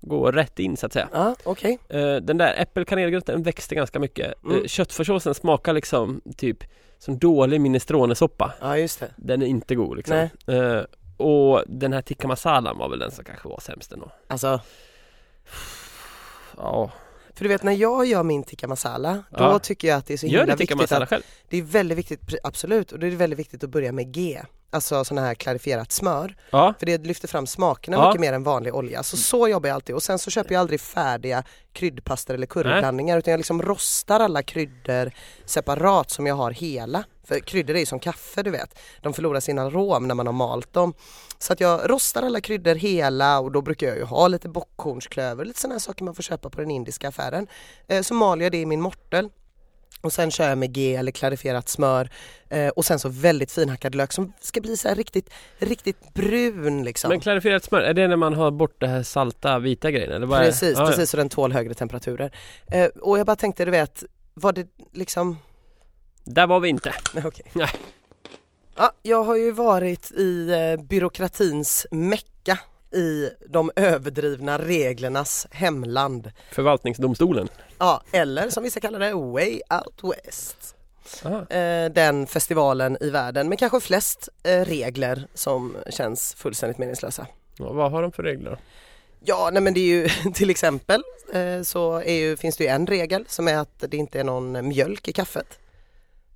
går 0.02 0.32
rätt 0.32 0.60
in 0.60 0.78
så 0.78 0.86
att 0.86 0.93
säga. 0.93 1.10
Ja, 1.13 1.36
okej. 1.43 1.80
Eh, 1.89 2.15
den 2.15 2.38
där 2.38 2.54
äppelkanelgröten 2.58 3.43
växte 3.43 3.76
ganska 3.76 3.99
mycket. 3.99 4.43
Mm. 4.43 4.58
Uh, 4.58 4.65
köttfärssåsen 4.65 5.34
smakar 5.34 5.73
liksom 5.73 6.21
typ 6.38 6.58
som 6.97 7.17
dålig 7.19 7.62
minestronesoppa. 7.62 8.54
Ja, 8.62 8.78
just 8.78 8.99
det. 8.99 9.12
Den 9.15 9.41
är 9.41 9.45
inte 9.45 9.76
god 9.76 9.97
liksom. 9.97 10.30
Nej. 10.45 10.58
Eh, 10.60 10.84
och 11.17 11.63
den 11.67 11.93
här 11.93 12.02
tikka 12.02 12.28
masalan 12.28 12.78
var 12.78 12.89
väl 12.89 12.99
den 12.99 13.12
som 13.12 13.26
kanske 13.26 13.47
var 13.47 13.60
sämst 13.60 13.91
ändå. 13.91 14.12
Alltså, 14.28 14.60
Ja, 16.58 16.91
För 17.35 17.43
du 17.43 17.49
vet 17.49 17.63
när 17.63 17.73
jag 17.73 18.05
gör 18.05 18.23
min 18.23 18.43
tikka 18.43 18.67
masala, 18.67 19.13
då 19.13 19.43
Ja. 19.43 19.59
tycker 19.59 19.87
jag 19.87 19.97
att 19.97 20.05
det 20.05 20.13
är 20.13 20.17
så 20.17 20.25
Gör 20.27 20.39
himla 20.39 20.55
du 20.55 20.57
tikka 20.57 20.73
viktigt 20.75 20.91
masala 20.91 21.03
att 21.03 21.09
själv? 21.09 21.23
det 21.49 21.57
är 21.57 21.61
väldigt 21.61 21.97
viktigt, 21.97 22.21
absolut, 22.43 22.91
och 22.91 22.99
det 22.99 23.07
är 23.07 23.11
väldigt 23.11 23.39
viktigt 23.39 23.63
att 23.63 23.69
börja 23.69 23.91
med 23.91 24.13
G. 24.13 24.41
Alltså 24.71 25.03
sån 25.05 25.17
här 25.17 25.35
klarifierat 25.35 25.91
smör. 25.91 26.35
Ja. 26.51 26.73
För 26.79 26.85
det 26.85 27.05
lyfter 27.05 27.27
fram 27.27 27.47
smakerna 27.47 27.97
Ja. 27.97 28.07
mycket 28.07 28.21
mer 28.21 28.33
än 28.33 28.43
vanlig 28.43 28.75
olja. 28.75 29.03
Så 29.03 29.17
så 29.17 29.47
jobbar 29.47 29.69
jag 29.69 29.75
alltid 29.75 29.95
och 29.95 30.03
sen 30.03 30.19
så 30.19 30.31
köper 30.31 30.53
jag 30.53 30.59
aldrig 30.59 30.81
färdiga 30.81 31.43
kryddpastor 31.73 32.33
eller 32.33 32.47
curryblandningar 32.47 33.17
utan 33.17 33.31
jag 33.31 33.37
liksom 33.37 33.61
rostar 33.61 34.19
alla 34.19 34.43
kryddor 34.43 35.11
separat 35.45 36.09
som 36.11 36.27
jag 36.27 36.35
har 36.35 36.51
hela. 36.51 37.03
För 37.27 37.39
kryddor 37.39 37.75
är 37.75 37.79
ju 37.79 37.85
som 37.85 37.99
kaffe 37.99 38.43
du 38.43 38.51
vet. 38.51 38.79
De 39.01 39.13
förlorar 39.13 39.39
sin 39.39 39.59
arom 39.59 40.07
när 40.07 40.15
man 40.15 40.25
har 40.27 40.33
malt 40.33 40.73
dem. 40.73 40.93
Så 41.43 41.53
att 41.53 41.60
jag 41.60 41.89
rostar 41.89 42.23
alla 42.23 42.41
kryddor 42.41 42.75
hela 42.75 43.39
och 43.39 43.51
då 43.51 43.62
brukar 43.62 43.88
jag 43.88 43.97
ju 43.97 44.03
ha 44.03 44.27
lite 44.27 44.49
bockhornsklöver, 44.49 45.45
lite 45.45 45.60
sådana 45.60 45.73
här 45.73 45.79
saker 45.79 46.06
man 46.06 46.15
får 46.15 46.23
köpa 46.23 46.49
på 46.49 46.62
den 46.62 46.71
indiska 46.71 47.08
affären. 47.08 47.47
Eh, 47.88 48.01
så 48.01 48.13
maler 48.13 48.43
jag 48.43 48.51
det 48.51 48.58
i 48.58 48.65
min 48.65 48.82
mortel 48.82 49.29
och 50.01 50.13
sen 50.13 50.32
kör 50.32 50.49
jag 50.49 50.58
med 50.58 50.73
G 50.73 50.95
eller 50.95 51.12
klarifierat 51.12 51.69
smör 51.69 52.10
eh, 52.49 52.67
och 52.67 52.86
sen 52.86 52.99
så 52.99 53.10
väldigt 53.10 53.51
finhackad 53.51 53.95
lök 53.95 54.12
som 54.12 54.34
ska 54.41 54.62
bli 54.62 54.77
så 54.77 54.88
här 54.88 54.95
riktigt, 54.95 55.29
riktigt 55.58 56.13
brun 56.13 56.84
liksom. 56.84 57.10
Men 57.10 57.19
klarifierat 57.19 57.63
smör, 57.63 57.82
är 57.82 57.93
det 57.93 58.08
när 58.08 58.15
man 58.15 58.34
har 58.34 58.51
bort 58.51 58.75
det 58.79 58.88
här 58.88 59.03
salta 59.03 59.60
vita 59.60 59.91
grejen 59.91 60.12
eller 60.12 60.27
det? 60.27 60.45
Precis, 60.45 60.77
Ja, 60.77 60.84
ja. 60.84 60.88
precis 60.88 61.10
så 61.10 61.17
den 61.17 61.29
tål 61.29 61.51
högre 61.51 61.73
temperaturer. 61.73 62.32
Eh, 62.71 62.86
och 62.86 63.19
jag 63.19 63.25
bara 63.25 63.36
tänkte, 63.36 63.65
du 63.65 63.71
vet, 63.71 64.03
var 64.34 64.53
det 64.53 64.67
liksom, 64.93 65.38
Där 66.23 66.47
var 66.47 66.60
vi 66.60 66.69
inte. 66.69 66.93
Nej. 67.53 67.69
Ja, 68.75 68.91
jag 69.01 69.23
har 69.23 69.36
ju 69.36 69.51
varit 69.51 70.12
i 70.12 70.49
eh, 70.49 70.83
byråkratins 70.83 71.88
mecka 71.91 72.59
i 72.93 73.29
de 73.47 73.71
överdrivna 73.75 74.57
reglernas 74.57 75.47
hemland. 75.51 76.31
Förvaltningsdomstolen. 76.51 77.47
Ja, 77.79 78.01
eller 78.12 78.49
som 78.49 78.63
vissa 78.63 78.79
kallar 78.79 78.99
det, 78.99 79.13
Way 79.13 79.62
Out 79.69 80.15
West. 80.15 80.75
Aha. 81.25 81.49
Eh, 81.49 81.91
den 81.91 82.27
festivalen 82.27 82.97
i 83.01 83.09
världen 83.09 83.49
med 83.49 83.59
kanske 83.59 83.79
flest 83.79 84.29
eh, 84.43 84.62
regler 84.62 85.27
som 85.33 85.77
känns 85.89 86.33
fullständigt 86.33 86.77
meningslösa. 86.77 87.27
Ja, 87.57 87.73
vad 87.73 87.91
har 87.91 88.01
de 88.01 88.12
för 88.12 88.23
regler? 88.23 88.57
Ja, 89.25 89.49
nej 89.53 89.62
men 89.62 89.73
det 89.73 89.79
är 89.79 89.88
ju 89.88 90.09
till 90.33 90.49
exempel 90.49 91.03
så 91.63 92.03
ju, 92.07 92.38
finns 92.38 92.57
det 92.57 92.63
ju 92.63 92.69
en 92.69 92.88
regel 92.88 93.25
som 93.27 93.47
är 93.47 93.57
att 93.57 93.83
det 93.88 93.97
inte 93.97 94.19
är 94.19 94.23
någon 94.23 94.67
mjölk 94.67 95.07
i 95.07 95.13
kaffet. 95.13 95.59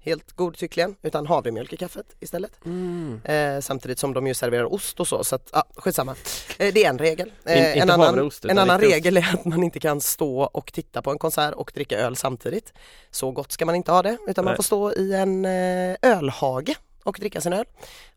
Helt 0.08 0.32
godtyckligen, 0.36 0.96
utan 1.02 1.28
havremjölk 1.28 1.74
i 1.74 1.78
kaffet 1.78 2.06
istället. 2.20 2.66
Mm. 2.66 3.22
Eh, 3.24 3.60
samtidigt 3.62 4.00
som 4.00 4.14
de 4.14 4.28
ju 4.28 4.34
serverar 4.34 4.74
ost 4.74 5.00
och 5.00 5.08
så, 5.08 5.24
så 5.24 5.36
att, 5.36 5.50
ja, 5.54 5.64
skitsamma. 5.76 6.16
Eh, 6.58 6.74
det 6.74 6.86
är 6.86 6.90
en 6.90 6.98
regel. 6.98 7.32
Eh, 7.46 7.58
In- 7.58 7.64
en 7.66 7.78
inte 7.78 7.94
annan, 7.94 8.08
havreost, 8.08 8.46
en 8.46 8.58
annan 8.58 8.80
regel 8.80 9.18
är 9.18 9.34
att 9.34 9.46
man 9.46 9.64
inte 9.64 9.80
kan 9.80 10.02
stå 10.02 10.42
och 10.44 10.74
titta 10.74 11.02
på 11.02 11.12
en 11.12 11.18
konsert 11.20 11.54
och 11.54 11.72
dricka 11.74 11.98
öl 12.00 12.16
samtidigt. 12.16 12.74
Så 13.12 13.32
gott 13.32 13.52
ska 13.52 13.66
man 13.66 13.76
inte 13.76 13.92
ha 13.92 14.02
det, 14.02 14.18
utan 14.28 14.46
man 14.46 14.52
Nej. 14.52 14.56
får 14.56 14.64
stå 14.64 14.94
i 14.94 15.14
en 15.14 15.46
eh, 15.46 15.96
ölhage 16.02 16.76
och 17.08 17.18
dricka 17.20 17.42
sin 17.42 17.54
öl. 17.54 17.66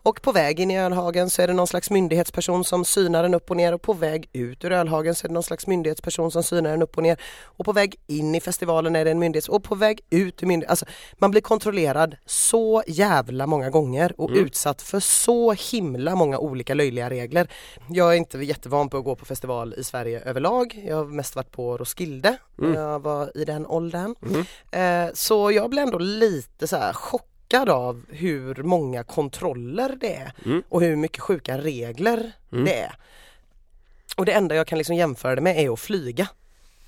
Och 0.02 0.22
på 0.22 0.32
väg 0.32 0.60
in 0.60 0.70
i 0.70 0.78
ölhagen 0.78 1.30
så 1.30 1.42
är 1.42 1.46
det 1.46 1.52
någon 1.52 1.66
slags 1.66 1.90
myndighetsperson 1.90 2.64
som 2.64 2.84
synar 2.84 3.22
den 3.22 3.34
upp 3.34 3.50
och 3.50 3.56
ner 3.56 3.72
och 3.74 3.82
på 3.82 3.92
väg 3.92 4.28
ut 4.32 4.64
ur 4.64 4.72
ölhagen 4.72 5.14
så 5.14 5.26
är 5.26 5.28
det 5.28 5.34
någon 5.34 5.42
slags 5.42 5.66
myndighetsperson 5.66 6.30
som 6.30 6.42
synar 6.42 6.70
den 6.70 6.82
upp 6.82 6.96
och 6.96 7.02
ner. 7.02 7.20
Och 7.44 7.64
på 7.64 7.72
väg 7.72 7.96
in 8.06 8.34
i 8.34 8.40
festivalen 8.40 8.96
är 8.96 9.04
det 9.04 9.10
en 9.10 9.18
myndighets 9.18 9.48
och 9.48 9.64
på 9.64 9.74
väg 9.74 10.00
ut 10.10 10.42
ur 10.42 10.46
myndighet. 10.46 10.70
Alltså 10.70 10.86
man 11.18 11.30
blir 11.30 11.40
kontrollerad 11.40 12.16
så 12.26 12.82
jävla 12.86 13.46
många 13.46 13.70
gånger 13.70 14.14
och 14.20 14.30
Mm. 14.30 14.44
utsatt 14.44 14.82
för 14.82 15.00
så 15.00 15.52
himla 15.52 16.14
många 16.16 16.38
olika 16.38 16.74
löjliga 16.74 17.10
regler. 17.10 17.48
Jag 17.88 18.12
är 18.12 18.16
inte 18.16 18.38
jättevan 18.38 18.88
på 18.88 18.96
att 18.98 19.04
gå 19.04 19.14
på 19.16 19.24
festival 19.24 19.74
i 19.78 19.84
Sverige 19.84 20.20
överlag. 20.20 20.84
Jag 20.86 20.96
har 20.96 21.04
mest 21.04 21.36
varit 21.36 21.50
på 21.52 21.76
Roskilde 21.76 22.36
Mm. 22.58 22.72
när 22.72 22.80
jag 22.80 23.00
var 23.02 23.36
i 23.36 23.44
den 23.44 23.66
åldern. 23.66 24.14
Mm. 24.22 25.06
Eh, 25.08 25.12
så 25.14 25.50
jag 25.52 25.70
blev 25.70 25.82
ändå 25.84 25.98
lite 25.98 26.66
så 26.66 26.76
här 26.76 26.92
chockad 26.92 27.26
av 27.58 28.02
hur 28.08 28.54
många 28.62 29.04
kontroller 29.04 29.96
det 30.00 30.14
är 30.14 30.32
Mm. 30.44 30.62
och 30.68 30.80
hur 30.82 30.96
mycket 30.96 31.20
sjuka 31.20 31.58
regler 31.58 32.32
Mm. 32.52 32.64
det 32.64 32.74
är. 32.80 32.94
Och 34.16 34.24
det 34.26 34.32
enda 34.32 34.54
jag 34.54 34.66
kan 34.66 34.78
liksom 34.78 34.96
jämföra 34.96 35.34
det 35.34 35.40
med 35.40 35.58
är 35.58 35.72
att 35.72 35.80
flyga. 35.80 36.28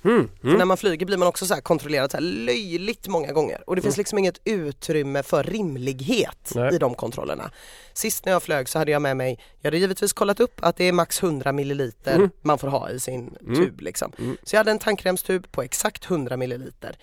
Mm. 0.05 0.29
För 0.41 0.47
när 0.47 0.55
Mm. 0.55 0.67
man 0.67 0.77
flyger 0.77 1.05
blir 1.05 1.17
man 1.17 1.27
också 1.27 1.45
så 1.45 1.53
här 1.53 1.61
kontrollerad 1.61 2.11
så 2.11 2.19
löjligt 2.19 3.07
många 3.07 3.31
gånger 3.31 3.69
och 3.69 3.75
det 3.75 3.81
finns 3.81 3.95
Mm. 3.95 3.99
liksom 4.01 4.17
inget 4.19 4.39
utrymme 4.43 5.23
för 5.23 5.43
rimlighet 5.43 6.51
Nej. 6.55 6.75
i 6.75 6.77
de 6.77 6.95
kontrollerna. 6.95 7.51
Sist 7.93 8.25
när 8.25 8.31
jag 8.33 8.43
flög 8.43 8.69
så 8.69 8.79
hade 8.79 8.91
jag 8.91 9.01
med 9.01 9.17
mig, 9.17 9.39
jag 9.61 9.67
hade 9.67 9.77
givetvis 9.77 10.13
kollat 10.13 10.39
upp 10.39 10.59
att 10.63 10.75
det 10.77 10.83
är 10.83 10.91
max 10.91 11.19
100 11.23 11.51
milliliter 11.51 12.15
Mm. 12.15 12.29
man 12.41 12.57
får 12.57 12.67
ha 12.67 12.89
i 12.89 12.99
sin 12.99 13.37
Mm. 13.41 13.55
tub 13.55 13.81
liksom. 13.81 14.11
Mm. 14.19 14.37
Så 14.43 14.55
jag 14.55 14.59
hade 14.59 14.71
en 14.71 14.79
tandkrämstub 14.79 15.51
på 15.51 15.61
exakt 15.61 16.05
100 16.05 16.37
milliliter. 16.37 16.97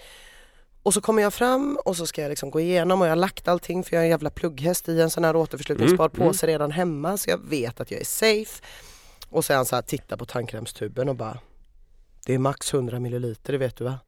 Och 0.82 0.94
så 0.94 1.00
kommer 1.00 1.22
jag 1.22 1.34
fram 1.34 1.78
och 1.84 1.96
så 1.96 2.06
ska 2.06 2.22
jag 2.22 2.28
liksom 2.28 2.50
gå 2.50 2.60
igenom 2.60 3.00
och 3.00 3.06
jag 3.06 3.10
har 3.10 3.16
lagt 3.16 3.48
allting 3.48 3.84
för 3.84 3.96
jag 3.96 4.00
är 4.00 4.04
en 4.04 4.10
jävla 4.10 4.30
plugghäst 4.30 4.88
i 4.88 5.00
en 5.00 5.10
sån 5.10 5.24
här 5.24 5.36
återförslutningsbar 5.36 6.10
Mm, 6.14 6.28
påse 6.28 6.46
redan 6.46 6.70
hemma 6.70 7.16
så 7.16 7.30
jag 7.30 7.38
vet 7.38 7.80
att 7.80 7.90
jag 7.90 8.00
är 8.00 8.04
safe. 8.04 8.62
Och 9.28 9.44
sen 9.44 9.64
så 9.64 9.74
här 9.76 9.82
titta 9.82 10.16
på 10.16 10.26
tandkrämstuben 10.26 11.08
och 11.08 11.16
bara 11.16 11.38
Det 12.26 12.34
är 12.34 12.38
max 12.38 12.74
100 12.74 13.00
milliliter, 13.00 13.52
det 13.52 13.58
vet 13.58 13.76
du 13.76 13.84
va? 13.84 13.98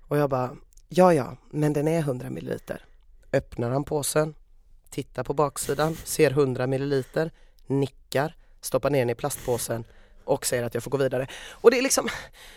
Och 0.00 0.16
jag 0.16 0.30
bara 0.30 0.56
Ja 0.88 1.14
ja, 1.14 1.36
men 1.50 1.72
den 1.72 1.88
är 1.88 1.98
100 1.98 2.30
milliliter. 2.30 2.84
Öppnar 3.32 3.70
han 3.70 3.84
påsen, 3.84 4.34
tittar 4.90 5.24
på 5.24 5.34
baksidan, 5.34 5.96
ser 6.04 6.30
100 6.30 6.66
milliliter, 6.66 7.30
nickar, 7.66 8.36
stoppar 8.60 8.90
ner 8.90 8.98
den 8.98 9.10
i 9.10 9.14
plastpåsen 9.14 9.84
och 10.28 10.46
säger 10.46 10.62
att 10.62 10.74
jag 10.74 10.82
får 10.82 10.90
gå 10.90 10.96
vidare. 10.96 11.26
Och 11.50 11.70
det 11.70 11.78
är 11.78 11.82
liksom, 11.82 12.08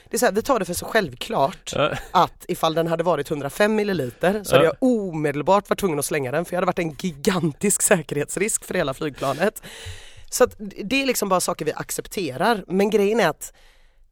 det 0.10 0.16
är 0.16 0.20
så 0.20 0.26
här, 0.26 0.34
vi 0.34 0.42
tar 0.42 0.60
det 0.60 0.66
för 0.66 0.74
så 0.74 0.86
självklart 0.86 1.74
Ja. 1.76 1.92
att 2.12 2.46
ifall 2.48 2.74
den 2.74 2.88
hade 2.88 3.04
varit 3.04 3.32
105 3.32 3.76
milliliter 3.76 4.44
så 4.44 4.56
hade 4.56 4.66
jag 4.66 4.76
omedelbart 4.80 5.70
varit 5.70 5.80
tvungen 5.80 6.00
att 6.00 6.06
slänga 6.06 6.32
den 6.32 6.46
för 6.46 6.54
jag 6.54 6.58
hade 6.58 6.66
varit 6.66 6.80
en 6.80 6.96
gigantisk 7.00 7.82
säkerhetsrisk 7.92 8.66
för 8.66 8.74
hela 8.74 8.94
flygplanet. 8.94 9.62
Så 10.30 10.44
att 10.44 10.56
det 10.84 11.02
är 11.02 11.06
liksom 11.06 11.30
bara 11.30 11.40
saker 11.40 11.66
vi 11.66 11.74
accepterar 11.74 12.64
men 12.68 12.90
grejen 12.90 13.20
är 13.20 13.28
att 13.28 13.54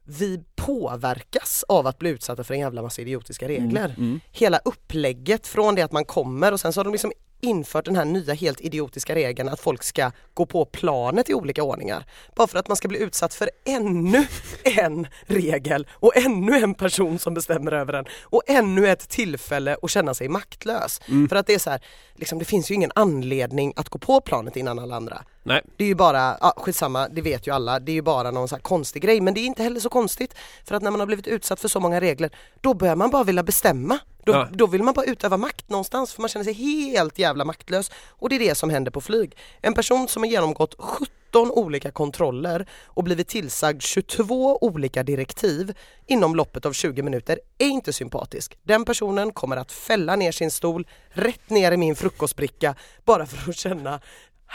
vi 0.04 0.40
påverkas 0.56 1.64
av 1.68 1.86
att 1.86 1.98
bli 1.98 2.10
utsatta 2.10 2.44
för 2.44 2.54
en 2.54 2.60
jävla 2.60 2.82
massa 2.82 3.02
idiotiska 3.02 3.48
regler. 3.48 3.94
Mm. 3.98 4.20
Hela 4.32 4.58
upplägget 4.64 5.46
från 5.46 5.74
det 5.74 5.82
att 5.82 5.92
man 5.92 6.04
kommer 6.04 6.52
och 6.52 6.60
sen 6.60 6.72
så 6.72 6.80
har 6.80 6.84
de 6.84 6.92
liksom 6.92 7.12
infört 7.40 7.84
den 7.84 7.96
här 7.96 8.04
nya 8.04 8.34
helt 8.34 8.60
idiotiska 8.60 9.14
regeln 9.14 9.48
att 9.48 9.60
folk 9.60 9.82
ska 9.82 10.12
gå 10.34 10.46
på 10.46 10.64
planet 10.64 11.30
i 11.30 11.34
olika 11.34 11.62
ordningar. 11.62 12.04
Bara 12.36 12.46
för 12.46 12.58
att 12.58 12.68
man 12.68 12.76
ska 12.76 12.88
bli 12.88 12.98
utsatt 12.98 13.34
för 13.34 13.50
ännu 13.66 14.26
en 14.64 15.06
regel 15.26 15.86
och 15.90 16.16
ännu 16.16 16.56
en 16.56 16.74
person 16.74 17.18
som 17.18 17.34
bestämmer 17.34 17.72
över 17.72 17.92
den 17.92 18.04
och 18.22 18.42
ännu 18.46 18.88
ett 18.88 19.08
tillfälle 19.08 19.76
att 19.82 19.90
känna 19.90 20.14
sig 20.14 20.28
maktlös. 20.28 21.00
Mm. 21.08 21.28
För 21.28 21.36
att 21.36 21.46
det 21.46 21.54
är 21.54 21.58
så 21.58 21.70
här, 21.70 21.80
liksom, 22.14 22.38
det 22.38 22.44
finns 22.44 22.70
ju 22.70 22.74
ingen 22.74 22.92
anledning 22.94 23.72
att 23.76 23.88
gå 23.88 23.98
på 23.98 24.20
planet 24.20 24.56
innan 24.56 24.78
alla 24.78 24.96
andra. 24.96 25.22
Nej. 25.42 25.62
Det 25.76 25.84
är 25.84 25.88
ju 25.88 25.94
bara, 25.94 26.38
ja 26.40 26.54
skitsamma, 26.56 27.08
det 27.08 27.22
vet 27.22 27.46
ju 27.46 27.54
alla, 27.54 27.80
det 27.80 27.92
är 27.92 27.94
ju 27.94 28.02
bara 28.02 28.30
någon 28.30 28.48
så 28.48 28.54
här 28.54 28.62
konstig 28.62 29.02
grej 29.02 29.20
men 29.20 29.34
det 29.34 29.40
är 29.40 29.44
inte 29.46 29.62
heller 29.62 29.80
så 29.80 29.88
konstigt 29.88 30.34
för 30.64 30.74
att 30.74 30.82
när 30.82 30.90
man 30.90 31.00
har 31.00 31.06
blivit 31.06 31.26
utsatt 31.26 31.60
för 31.60 31.68
så 31.68 31.80
många 31.80 32.00
regler 32.00 32.30
då 32.60 32.74
börjar 32.74 32.96
man 32.96 33.10
bara 33.10 33.24
vilja 33.24 33.42
bestämma. 33.42 33.98
Då, 34.24 34.32
Ja. 34.32 34.48
då 34.52 34.66
vill 34.66 34.82
man 34.82 34.94
bara 34.94 35.06
utöva 35.06 35.36
makt 35.36 35.68
någonstans 35.68 36.12
för 36.12 36.22
man 36.22 36.28
känner 36.28 36.44
sig 36.44 36.52
helt 36.52 37.18
jävla 37.18 37.44
maktlös 37.44 37.90
och 38.08 38.28
det 38.28 38.34
är 38.34 38.38
det 38.38 38.54
som 38.54 38.70
händer 38.70 38.90
på 38.90 39.00
flyg. 39.00 39.36
En 39.60 39.74
person 39.74 40.08
som 40.08 40.22
har 40.22 40.30
genomgått 40.30 40.74
17 40.78 41.50
olika 41.50 41.90
kontroller 41.90 42.66
och 42.86 43.04
blivit 43.04 43.28
tillsagd 43.28 43.82
22 43.82 44.58
olika 44.60 45.02
direktiv 45.02 45.74
inom 46.06 46.34
loppet 46.36 46.66
av 46.66 46.72
20 46.72 47.02
minuter 47.02 47.40
är 47.58 47.66
inte 47.66 47.92
sympatisk. 47.92 48.58
Den 48.62 48.84
personen 48.84 49.32
kommer 49.32 49.56
att 49.56 49.72
fälla 49.72 50.16
ner 50.16 50.32
sin 50.32 50.50
stol 50.50 50.86
rätt 51.08 51.50
ner 51.50 51.72
i 51.72 51.76
min 51.76 51.96
frukostbricka 51.96 52.74
bara 53.04 53.26
för 53.26 53.50
att 53.50 53.56
känna 53.56 54.00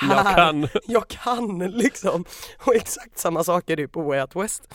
Jag 0.02 0.08
här, 0.08 0.36
kan. 0.36 0.68
jag 0.86 1.08
kan 1.08 1.60
liksom. 1.60 2.26
Och 2.66 2.76
exakt 2.76 3.20
samma 3.20 3.44
sak 3.44 3.70
är 3.70 3.76
det 3.76 3.82
ju 3.82 3.88
på 3.88 4.02
Way 4.02 4.22
Out 4.22 4.36
West. 4.36 4.74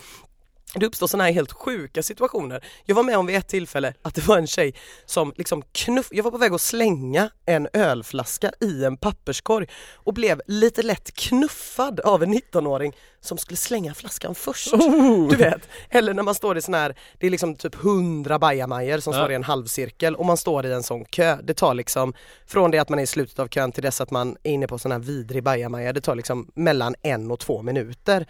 Det 0.75 0.85
uppstår 0.85 1.07
sådana 1.07 1.23
här 1.23 1.31
helt 1.31 1.51
sjuka 1.51 2.03
situationer. 2.03 2.63
Jag 2.85 2.95
var 2.95 3.03
med 3.03 3.17
om 3.17 3.25
vid 3.25 3.35
ett 3.35 3.47
tillfälle 3.47 3.93
att 4.01 4.15
det 4.15 4.27
var 4.27 4.37
en 4.37 4.47
tjej 4.47 4.73
som 5.05 5.33
liksom 5.37 5.63
knuff, 5.71 6.07
jag 6.11 6.23
var 6.23 6.31
på 6.31 6.37
väg 6.37 6.53
att 6.53 6.61
slänga 6.61 7.29
en 7.45 7.67
ölflaska 7.73 8.51
i 8.61 8.85
en 8.85 8.97
papperskorg 8.97 9.67
och 9.95 10.13
blev 10.13 10.41
lite 10.47 10.81
lätt 10.83 11.13
knuffad 11.15 11.99
av 11.99 12.23
en 12.23 12.33
19-åring 12.33 12.95
som 13.19 13.37
skulle 13.37 13.57
slänga 13.57 13.93
flaskan 13.93 14.35
först. 14.35 14.73
Oh. 14.73 15.29
Du 15.29 15.35
vet, 15.35 15.61
eller 15.89 16.13
när 16.13 16.23
man 16.23 16.35
står 16.35 16.57
i 16.57 16.61
sån 16.61 16.73
här, 16.73 16.95
det 17.19 17.27
är 17.27 17.31
liksom 17.31 17.55
typ 17.55 17.75
100 17.75 18.39
bajamajor 18.39 18.99
som 18.99 19.13
Ja. 19.13 19.19
står 19.19 19.31
i 19.31 19.35
en 19.35 19.43
halvcirkel 19.43 20.15
och 20.15 20.25
man 20.25 20.37
står 20.37 20.65
i 20.65 20.71
en 20.73 20.83
sån 20.83 21.05
kö. 21.05 21.37
Det 21.43 21.53
tar 21.53 21.73
liksom, 21.73 22.13
från 22.47 22.71
det 22.71 22.79
att 22.79 22.89
man 22.89 22.99
är 22.99 23.03
i 23.03 23.07
slutet 23.07 23.39
av 23.39 23.47
kön 23.47 23.71
till 23.71 23.83
dess 23.83 24.01
att 24.01 24.11
man 24.11 24.37
är 24.43 24.51
inne 24.51 24.67
på 24.67 24.79
sån 24.79 24.91
här 24.91 24.99
vidrig 24.99 25.43
bajamaja, 25.43 25.93
det 25.93 26.01
tar 26.01 26.15
liksom 26.15 26.51
mellan 26.55 26.95
en 27.01 27.31
och 27.31 27.39
två 27.39 27.61
minuter. 27.61 28.25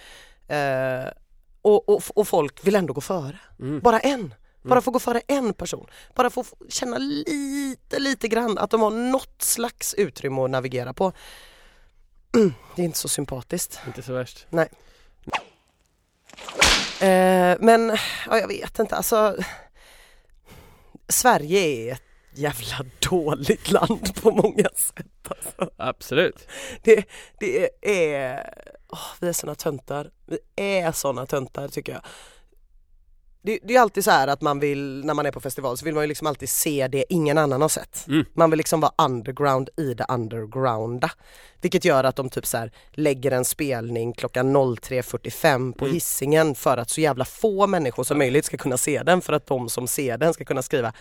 Eh, 0.47 1.07
och, 1.61 1.89
och, 1.89 2.03
och 2.15 2.27
folk 2.27 2.67
vill 2.67 2.75
ändå 2.75 2.93
gå 2.93 3.01
före. 3.01 3.39
Mm. 3.59 3.79
Bara 3.79 3.99
en. 3.99 4.33
Bara 4.63 4.81
få 4.81 4.91
gå 4.91 4.99
före 4.99 5.21
en 5.27 5.53
person. 5.53 5.87
Bara 6.15 6.29
få 6.29 6.45
känna 6.69 6.97
lite, 6.97 7.99
lite 7.99 8.27
grann 8.27 8.57
att 8.57 8.69
de 8.69 8.81
har 8.81 8.91
något 8.91 9.41
slags 9.41 9.93
utrymme 9.93 10.41
att 10.41 10.49
navigera 10.49 10.93
på. 10.93 11.13
Det 12.75 12.81
är 12.81 12.85
inte 12.85 12.97
så 12.97 13.07
sympatiskt. 13.07 13.79
Inte 13.87 14.01
så 14.01 14.13
värst. 14.13 14.47
Eh, 17.01 17.57
men 17.59 17.97
ja, 18.27 18.39
jag 18.39 18.47
vet 18.47 18.79
inte, 18.79 18.95
alltså 18.95 19.35
Sverige 21.07 21.59
är 21.59 21.93
ett 21.93 22.03
jävla 22.33 22.85
dåligt 23.09 23.71
land 23.71 24.21
på 24.21 24.31
många 24.31 24.69
sätt. 24.75 25.05
Alltså. 25.27 25.73
Absolut. 25.77 26.47
Det, 26.83 27.05
det 27.39 27.69
är, 27.81 28.53
åh, 28.89 28.99
vi 29.19 29.27
är 29.27 29.33
såna 29.33 29.55
töntar. 29.55 30.11
Vi 30.25 30.37
är 30.55 30.91
såna 30.91 31.25
töntar 31.25 31.67
tycker 31.67 31.91
jag. 31.93 32.01
Det, 33.43 33.59
det 33.63 33.75
är 33.75 33.79
alltid 33.81 34.03
så 34.03 34.11
här 34.11 34.27
att 34.27 34.41
man 34.41 34.59
vill, 34.59 35.05
när 35.05 35.13
man 35.13 35.25
är 35.25 35.31
på 35.31 35.39
festival 35.39 35.77
så 35.77 35.85
vill 35.85 35.93
man 35.93 36.03
ju 36.03 36.07
liksom 36.07 36.27
alltid 36.27 36.49
se 36.49 36.87
det 36.87 37.05
ingen 37.09 37.37
annan 37.37 37.61
har 37.61 37.69
sett. 37.69 38.07
Mm. 38.07 38.25
Man 38.33 38.49
vill 38.49 38.57
liksom 38.57 38.79
vara 38.79 38.91
underground 38.97 39.69
i 39.77 39.93
det 39.93 40.05
undergrounda. 40.09 41.11
Vilket 41.61 41.85
gör 41.85 42.03
att 42.03 42.15
de 42.15 42.29
typ 42.29 42.45
så 42.45 42.57
här 42.57 42.71
lägger 42.91 43.31
en 43.31 43.45
spelning 43.45 44.13
klockan 44.13 44.55
03.45 44.57 45.73
på 45.73 45.85
Mm. 45.85 45.95
hissingen 45.95 46.55
för 46.55 46.77
att 46.77 46.89
så 46.89 47.01
jävla 47.01 47.25
få 47.25 47.67
människor 47.67 48.03
som 48.03 48.17
möjligt 48.17 48.45
ska 48.45 48.57
kunna 48.57 48.77
se 48.77 49.03
den 49.03 49.21
för 49.21 49.33
att 49.33 49.47
de 49.47 49.69
som 49.69 49.87
ser 49.87 50.17
den 50.17 50.33
ska 50.33 50.45
kunna 50.45 50.61
skriva 50.61 50.93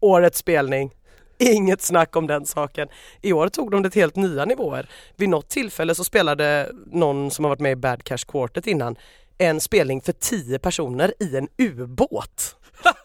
årets 0.00 0.38
spelning, 0.38 0.94
inget 1.38 1.82
snack 1.82 2.16
om 2.16 2.26
den 2.26 2.46
saken. 2.46 2.88
I 3.22 3.32
år 3.32 3.48
tog 3.48 3.70
de 3.70 3.82
det 3.82 3.90
till 3.90 4.02
helt 4.02 4.16
nya 4.16 4.44
nivåer. 4.44 4.88
Vid 5.16 5.28
något 5.28 5.48
tillfälle 5.48 5.94
så 5.94 6.04
spelade 6.04 6.72
någon 6.86 7.30
som 7.30 7.44
har 7.44 7.48
varit 7.48 7.60
med 7.60 7.72
i 7.72 7.76
Bad 7.76 8.04
Cash 8.04 8.24
Quartet 8.28 8.66
innan 8.66 8.96
en 9.38 9.60
spelning 9.60 10.00
för 10.00 10.12
tio 10.12 10.58
personer 10.58 11.14
i 11.20 11.36
en 11.36 11.48
ubåt. 11.58 12.56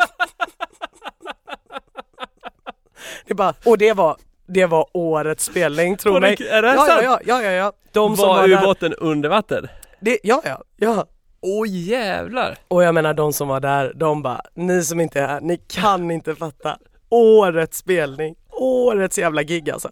det 3.27 3.34
bara, 3.34 3.53
och 3.65 3.77
det 3.77 3.93
var, 3.93 4.17
det 4.47 4.65
var 4.65 4.88
årets 4.93 5.45
spelning, 5.45 5.97
tro 5.97 6.19
mig. 6.19 6.38
Är 6.49 6.62
det 6.62 6.67
här 6.67 6.75
ja, 6.75 6.86
sant? 6.86 7.01
ja, 7.03 7.19
ja, 7.25 7.43
ja, 7.43 7.51
ja. 7.51 7.73
De 7.91 8.15
Var 8.15 8.27
var 8.27 8.47
där, 8.47 8.63
ubåten 8.63 8.93
under 8.93 9.29
vatten? 9.29 9.67
det, 9.99 10.19
ja, 10.23 10.41
ja, 10.45 10.63
ja. 10.75 11.06
Åh 11.45 11.67
jävlar! 11.67 12.58
Och 12.67 12.84
jag 12.84 12.95
menar 12.95 13.13
de 13.13 13.34
som 13.34 13.47
var 13.47 13.60
där, 13.60 13.93
de 13.95 14.21
bara, 14.21 14.41
ni 14.53 14.84
som 14.84 14.99
inte 14.99 15.21
är 15.21 15.27
här, 15.27 15.41
ni 15.41 15.58
kan 15.58 16.12
inte 16.12 16.36
fatta. 16.36 16.77
Årets 17.10 17.77
spelning, 17.77 18.36
årets 18.51 19.19
jävla 19.19 19.43
gig 19.43 19.69
alltså. 19.69 19.89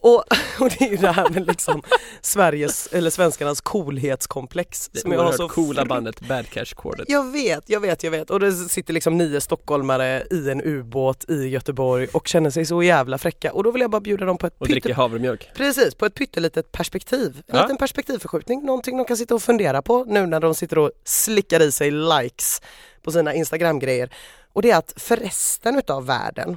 Och, 0.00 0.24
och 0.60 0.70
det 0.78 0.80
är 0.84 0.90
ju 0.90 0.96
det 0.96 1.10
här 1.12 1.28
med 1.30 1.46
liksom 1.46 1.82
Sveriges, 2.20 2.86
eller 2.86 3.10
svenskarnas 3.10 3.60
coolhetskomplex. 3.60 4.88
Det 4.92 4.98
som 5.00 5.12
jag 5.12 5.22
har 5.22 5.32
så 5.32 5.48
coola 5.48 5.84
bandet 5.84 6.20
Bad 6.20 6.48
Cash 6.50 6.64
Quartet. 6.76 7.04
Jag 7.08 7.32
vet, 7.32 7.64
jag 7.66 7.80
vet, 7.80 8.02
jag 8.02 8.10
vet. 8.10 8.30
Och 8.30 8.40
det 8.40 8.52
sitter 8.52 8.92
liksom 8.94 9.16
nio 9.18 9.40
stockholmare 9.40 10.26
i 10.30 10.50
en 10.50 10.62
ubåt 10.64 11.30
i 11.30 11.48
Göteborg 11.48 12.08
och 12.12 12.28
känner 12.28 12.50
sig 12.50 12.66
så 12.66 12.82
jävla 12.82 13.18
fräcka. 13.18 13.52
Och 13.52 13.64
då 13.64 13.70
vill 13.70 13.82
jag 13.82 13.90
bara 13.90 14.00
bjuda 14.00 14.24
dem 14.24 14.38
på 14.38 14.46
ett 14.46 14.54
Och 14.58 14.68
dricker 14.68 14.94
havremjölk. 14.94 15.50
Precis, 15.54 15.94
på 15.94 16.06
ett 16.06 16.14
pyttelitet 16.14 16.72
perspektiv. 16.72 17.42
En 17.46 17.56
Ja. 17.56 17.62
liten 17.62 17.76
perspektivförskjutning, 17.76 18.64
någonting 18.66 18.96
de 18.96 19.04
kan 19.04 19.16
sitta 19.16 19.34
och 19.34 19.42
fundera 19.42 19.82
på 19.82 20.04
nu 20.04 20.26
när 20.26 20.40
de 20.40 20.54
sitter 20.54 20.78
och 20.78 20.90
slickar 21.04 21.62
i 21.62 21.72
sig 21.72 21.90
likes 21.90 22.62
på 23.02 23.12
sina 23.12 23.34
Instagram-grejer. 23.34 24.10
Och 24.52 24.62
det 24.62 24.70
är 24.70 24.76
att 24.78 24.92
för 24.96 25.16
resten 25.16 25.78
utav 25.78 26.06
världen, 26.06 26.56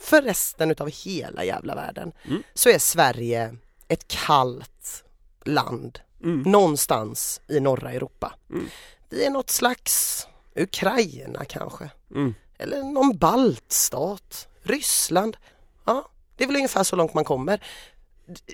för 0.00 0.22
resten 0.22 0.70
utav 0.70 0.90
hela 0.90 1.44
jävla 1.44 1.74
världen, 1.74 2.12
Mm. 2.24 2.42
så 2.54 2.68
är 2.68 2.78
Sverige 2.78 3.56
ett 3.88 4.08
kallt 4.08 5.04
land 5.44 5.98
Mm. 6.22 6.42
någonstans 6.42 7.40
i 7.48 7.60
norra 7.60 7.92
Europa. 7.92 8.34
Mm. 8.50 8.66
Vi 9.08 9.24
är 9.26 9.30
något 9.30 9.50
slags 9.50 10.26
Ukraina 10.56 11.44
kanske, 11.44 11.90
Mm. 12.14 12.34
eller 12.58 12.82
någon 12.82 13.16
baltstat, 13.18 14.48
Ryssland. 14.62 15.36
Ja, 15.84 16.08
det 16.36 16.44
är 16.44 16.48
väl 16.48 16.56
ungefär 16.56 16.84
så 16.84 16.96
långt 16.96 17.14
man 17.14 17.24
kommer. 17.24 17.62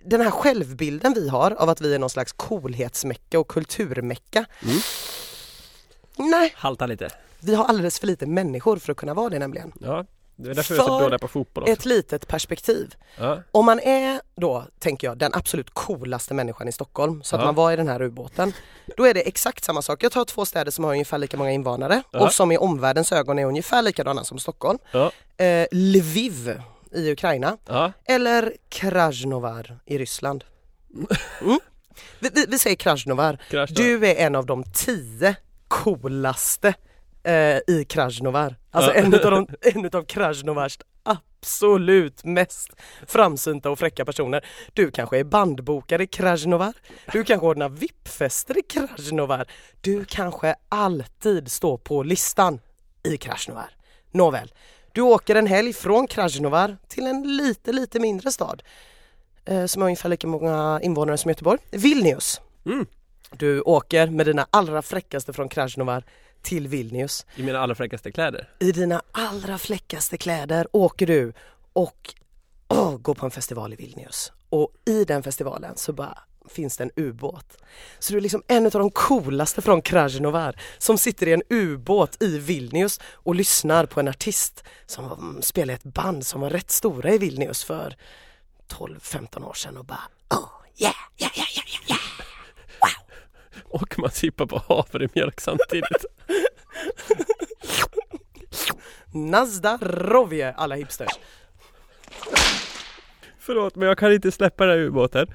Den 0.04 0.20
här 0.20 0.30
självbilden 0.30 1.14
vi 1.14 1.28
har 1.28 1.50
av 1.50 1.68
att 1.68 1.80
vi 1.80 1.94
är 1.94 1.98
någon 1.98 2.10
slags 2.10 2.32
coolhetsmecka 2.32 3.38
och 3.38 3.48
kulturmecka. 3.48 4.44
Mm. 4.62 4.76
Nej, 6.16 6.52
Haltar 6.56 6.86
lite. 6.88 7.10
vi 7.40 7.54
har 7.54 7.64
alldeles 7.64 7.98
för 8.00 8.06
lite 8.06 8.26
människor 8.26 8.76
för 8.76 8.92
att 8.92 8.98
kunna 8.98 9.14
vara 9.14 9.28
det 9.28 9.38
nämligen. 9.38 9.72
Ja, 9.80 10.04
det 10.36 10.50
är 10.50 10.54
därför 10.54 10.74
vi 10.74 10.80
är 10.80 10.84
så 10.84 10.88
För 10.98 11.00
dåliga 11.04 11.18
på 11.18 11.28
fotboll 11.28 11.62
också. 11.64 11.72
Ett 11.72 11.84
litet 11.84 12.28
perspektiv. 12.28 12.94
Ja. 13.18 13.42
Om 13.52 13.66
man 13.66 13.80
är 13.80 14.20
då, 14.36 14.64
tänker 14.78 15.06
jag, 15.06 15.18
den 15.18 15.34
absolut 15.34 15.70
coolaste 15.70 16.34
människan 16.34 16.68
i 16.68 16.72
Stockholm, 16.72 17.22
så 17.22 17.36
att 17.36 17.42
Ja. 17.42 17.46
man 17.46 17.54
var 17.54 17.72
i 17.72 17.76
den 17.76 17.88
här 17.88 18.02
ubåten, 18.02 18.52
då 18.96 19.04
är 19.04 19.14
det 19.14 19.20
exakt 19.28 19.64
samma 19.64 19.82
sak. 19.82 20.02
Jag 20.02 20.12
tar 20.12 20.24
två 20.24 20.44
städer 20.44 20.70
som 20.70 20.84
har 20.84 20.92
ungefär 20.92 21.18
lika 21.18 21.36
många 21.36 21.50
invånare 21.52 22.02
Ja. 22.10 22.20
och 22.20 22.32
som 22.32 22.52
i 22.52 22.56
omvärldens 22.58 23.12
ögon 23.12 23.38
är 23.38 23.44
ungefär 23.44 23.82
likadana 23.82 24.24
som 24.24 24.38
Stockholm. 24.38 24.78
Eh, 25.36 25.66
Lviv 25.72 26.60
i 26.92 27.12
Ukraina 27.12 27.56
eller 28.04 28.52
Krasnovar 28.68 29.78
i 29.86 29.98
Ryssland. 29.98 30.44
Mm. 31.40 31.58
Vi, 32.18 32.30
vi, 32.34 32.46
vi 32.48 32.58
säger 32.58 32.76
Krasnovar. 32.76 33.38
Då. 33.50 33.66
Du 33.66 34.06
är 34.06 34.14
en 34.14 34.34
av 34.34 34.46
de 34.46 34.64
tio 34.74 35.36
coolaste 35.68 36.74
eh, 37.24 37.58
i 37.66 37.84
Krasnovar. 37.88 38.56
Alltså 38.70 38.92
en, 38.94 39.14
utav 39.14 39.30
de, 39.30 39.46
en 39.74 39.84
utav 39.84 40.02
Krasnovars 40.02 40.78
absolut 41.02 42.24
mest 42.24 42.70
framsynta 43.06 43.70
och 43.70 43.78
fräcka 43.78 44.04
personer. 44.04 44.46
Du 44.72 44.90
kanske 44.90 45.18
är 45.18 45.24
bandbokare 45.24 46.02
i 46.02 46.06
Krasnovar. 46.06 46.72
Du 47.12 47.24
kanske 47.24 47.46
ordnar 47.46 47.68
VIP-fester 47.68 48.58
i 48.58 48.62
Krasnovar. 48.62 49.46
Du 49.80 50.04
kanske 50.04 50.54
alltid 50.68 51.50
står 51.50 51.78
på 51.78 52.02
listan 52.02 52.60
i 53.02 53.16
Krasnovar. 53.16 53.70
Nåväl, 54.10 54.52
du 54.92 55.00
åker 55.00 55.34
en 55.34 55.46
helg 55.46 55.72
från 55.72 56.06
Krasnovar 56.06 56.76
till 56.88 57.06
en 57.06 57.36
lite, 57.36 57.72
lite 57.72 58.00
mindre 58.00 58.32
stad 58.32 58.62
eh, 59.44 59.66
som 59.66 59.82
har 59.82 59.88
ungefär 59.88 60.08
lika 60.08 60.26
många 60.26 60.80
invånare 60.82 61.18
som 61.18 61.28
Göteborg. 61.28 61.60
Vilnius. 61.70 62.40
Mm. 62.66 62.86
Du 63.30 63.60
åker 63.60 64.06
med 64.06 64.26
dina 64.26 64.46
allra 64.50 64.82
fräckaste 64.82 65.32
från 65.32 65.48
Krasnovar 65.48 66.04
till 66.44 66.68
Vilnius. 66.68 67.26
I 67.36 67.42
mina 67.42 67.58
allra 67.58 67.74
fräckaste 67.74 68.12
kläder. 68.12 68.48
I 68.58 68.72
dina 68.72 69.02
allra 69.12 69.58
fläckaste 69.58 70.16
kläder 70.16 70.66
åker 70.72 71.06
du 71.06 71.32
och 71.72 72.14
åh, 72.68 72.96
går 72.96 73.14
på 73.14 73.26
en 73.26 73.30
festival 73.30 73.72
i 73.72 73.76
Vilnius. 73.76 74.32
Och 74.48 74.72
i 74.84 75.04
den 75.04 75.22
festivalen 75.22 75.76
så 75.76 75.92
bara 75.92 76.18
finns 76.48 76.76
det 76.76 76.84
en 76.84 76.90
ubåt. 76.96 77.56
Så 77.98 78.12
du 78.12 78.18
är 78.18 78.22
liksom 78.22 78.42
en 78.48 78.66
av 78.66 78.72
de 78.72 78.90
coolaste 78.90 79.62
från 79.62 79.82
Krasnovar 79.82 80.60
som 80.78 80.98
sitter 80.98 81.28
i 81.28 81.32
en 81.32 81.42
ubåt 81.50 82.22
i 82.22 82.38
Vilnius 82.38 83.00
och 83.12 83.34
lyssnar 83.34 83.86
på 83.86 84.00
en 84.00 84.08
artist 84.08 84.64
som 84.86 85.04
mm, 85.04 85.42
spelar 85.42 85.74
ett 85.74 85.84
band 85.84 86.26
som 86.26 86.40
var 86.40 86.50
rätt 86.50 86.70
stora 86.70 87.10
i 87.10 87.18
Vilnius 87.18 87.64
för 87.64 87.96
12-15 88.68 89.44
år 89.44 89.54
sedan 89.54 89.76
och 89.76 89.84
bara 89.84 90.08
oh 90.30 90.48
yeah, 90.76 90.94
yeah, 91.18 91.32
yeah, 91.38 91.48
yeah, 91.56 91.66
yeah. 91.88 92.13
Och 93.74 93.98
man 93.98 94.10
sippar 94.10 94.46
på 94.46 94.58
havremjölk 94.68 95.40
samtidigt. 95.40 96.04
Nazda 99.12 99.78
Rovje 99.82 100.52
alla 100.52 100.74
hipsters. 100.74 101.08
Förlåt 103.38 103.76
men 103.76 103.88
jag 103.88 103.98
kan 103.98 104.12
inte 104.12 104.30
släppa 104.32 104.66
den 104.66 104.78
här 104.78 104.84
ubåten. 104.86 105.26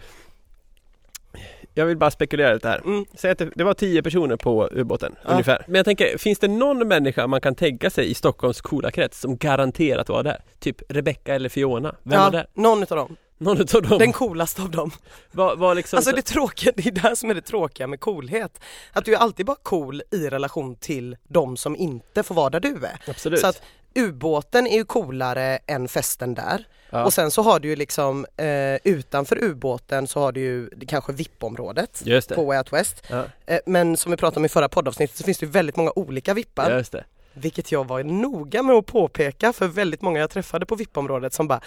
Jag 1.74 1.86
vill 1.86 1.98
bara 1.98 2.12
spekulera 2.12 2.54
lite 2.54 2.68
här. 2.70 2.82
Mm. 2.86 3.06
Säg 3.14 3.32
att 3.32 3.38
det, 3.38 3.50
det 3.56 3.64
var 3.64 3.74
tio 3.74 4.04
personer 4.04 4.36
på 4.36 4.70
ubåten 4.72 5.16
Ja. 5.24 5.32
ungefär. 5.32 5.64
Men 5.68 5.76
jag 5.76 5.86
tänker, 5.86 6.18
finns 6.18 6.40
det 6.40 6.48
någon 6.48 6.88
människa 6.88 7.28
man 7.28 7.42
kan 7.42 7.56
tänka 7.56 7.90
sig 7.90 8.12
i 8.12 8.14
Stockholms 8.14 8.62
coola 8.62 8.92
krets 8.92 9.20
som 9.20 9.38
garanterat 9.38 10.10
var 10.10 10.24
där? 10.24 10.42
Typ 10.60 10.82
Rebecca 10.90 11.36
eller 11.36 11.50
Fiona? 11.50 11.96
Vem 12.04 12.20
var 12.20 12.26
Ja, 12.26 12.32
där? 12.32 12.48
någon 12.54 12.84
utav 12.84 12.98
dem. 12.98 13.16
Någon 13.42 13.62
utav 13.62 13.82
dem? 13.82 14.00
Den 14.00 14.14
coolaste 14.14 14.62
av 14.62 14.72
dem. 14.72 14.92
var, 15.32 15.56
var 15.56 15.76
liksom 15.76 15.98
Alltså 15.98 16.10
så- 16.10 16.16
det 16.16 16.22
tråkiga, 16.22 16.72
det 16.76 16.86
är 16.88 16.92
det 17.10 17.16
som 17.16 17.30
är 17.30 17.34
det 17.34 17.42
tråkiga 17.42 17.88
med 17.88 18.00
coolhet. 18.00 18.60
Att 18.94 19.06
du 19.06 19.14
är 19.14 19.18
alltid 19.18 19.46
bara 19.46 19.58
cool 19.64 20.02
i 20.12 20.30
relation 20.30 20.76
till 20.76 21.18
de 21.28 21.58
som 21.58 21.76
inte 21.76 22.24
får 22.24 22.36
vara 22.36 22.50
där 22.50 22.60
du 22.60 22.76
är. 22.86 23.02
Absolut. 23.08 23.40
Så 23.40 23.48
att 23.48 23.62
ubåten 23.96 24.68
är 24.68 24.78
ju 24.78 24.86
coolare 24.86 25.60
än 25.68 25.88
festen 25.88 26.34
där. 26.34 26.68
ja. 26.90 27.04
Och 27.06 27.14
sen 27.14 27.32
så 27.32 27.42
har 27.42 27.60
du 27.60 27.68
ju 27.70 27.76
liksom 27.76 28.26
eh, 28.38 28.76
utanför 28.84 29.44
ubåten 29.44 30.08
så 30.08 30.20
har 30.20 30.32
du 30.32 30.42
ju 30.42 30.70
kanske 30.88 31.14
VIP-området 31.14 32.02
på 32.36 32.46
Way 32.46 32.58
Out 32.58 32.74
West. 32.74 33.04
Ja, 33.10 33.24
Eh, 33.46 33.60
men 33.66 33.98
som 33.98 34.12
vi 34.12 34.18
pratade 34.18 34.40
om 34.40 34.46
i 34.46 34.50
förra 34.50 34.70
poddavsnittet 34.70 35.18
så 35.18 35.24
finns 35.24 35.38
det 35.38 35.46
ju 35.46 35.52
väldigt 35.52 35.76
många 35.76 35.92
olika 35.96 36.34
vippar. 36.34 36.78
just 36.78 36.92
det. 36.92 37.06
Vilket 37.34 37.72
jag 37.72 37.88
var 37.88 38.04
noga 38.04 38.64
med 38.64 38.76
att 38.76 38.86
påpeka 38.86 39.54
för 39.54 39.68
väldigt 39.68 40.02
många 40.02 40.20
jag 40.20 40.30
träffade 40.30 40.66
på 40.66 40.76
VIP-området 40.76 41.34
som 41.34 41.48
bara 41.48 41.62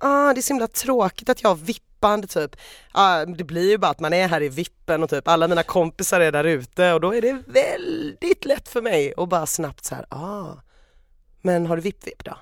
ah, 0.00 0.32
det 0.34 0.40
är 0.40 0.42
så 0.42 0.52
himla 0.52 0.66
tråkigt 0.66 1.28
att 1.28 1.42
jag 1.42 1.50
har 1.50 1.56
vippande 1.56 2.26
typ. 2.26 2.56
Ah, 2.92 3.24
det 3.24 3.44
blir 3.44 3.70
ju 3.70 3.78
bara 3.78 3.90
att 3.90 4.00
man 4.00 4.12
är 4.12 4.28
här 4.28 4.42
i 4.42 4.48
vippen 4.48 5.02
och 5.02 5.10
typ 5.10 5.28
alla 5.28 5.48
mina 5.48 5.62
kompisar 5.62 6.20
är 6.20 6.32
där 6.32 6.44
ute 6.44 6.92
och 6.92 7.00
då 7.00 7.14
är 7.14 7.22
det 7.22 7.42
väldigt 7.46 8.44
lätt 8.44 8.68
för 8.68 8.82
mig 8.82 9.14
att 9.16 9.28
bara 9.28 9.46
snabbt 9.46 9.84
så 9.84 9.94
här, 9.94 10.06
ah, 10.08 10.46
men 11.42 11.66
har 11.66 11.76
du 11.76 11.82
vipp-vipp 11.82 12.24
då? 12.24 12.38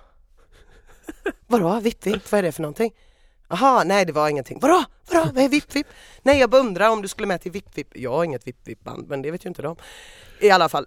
Vadå 1.47 1.81
vipp-vipp, 1.81 2.33
vad 2.33 2.39
är 2.39 2.43
det 2.43 2.53
för 2.53 2.63
någonting? 2.63 2.93
Jaha, 3.53 3.85
nej 3.85 4.05
det 4.05 4.13
var 4.13 4.29
ingenting. 4.29 4.59
Vadå? 4.61 4.85
Vadå? 5.11 5.31
Vad 5.35 5.45
är 5.45 5.49
vipp-vipp? 5.49 5.87
Nej 6.23 6.39
jag 6.39 6.51
bara 6.51 6.61
undrar 6.61 6.91
om 6.91 7.03
du 7.03 7.09
skulle 7.09 7.29
med 7.29 7.41
till 7.41 7.53
vipp-vipp. 7.53 7.89
Jag 7.95 8.11
har 8.11 8.25
inget 8.25 8.47
vipp-vipp-band 8.47 9.09
men 9.09 9.23
det 9.23 9.31
vet 9.31 9.45
ju 9.45 9.49
inte 9.49 9.63
de. 9.63 9.77
I 10.41 10.51
alla 10.51 10.69
fall, 10.69 10.87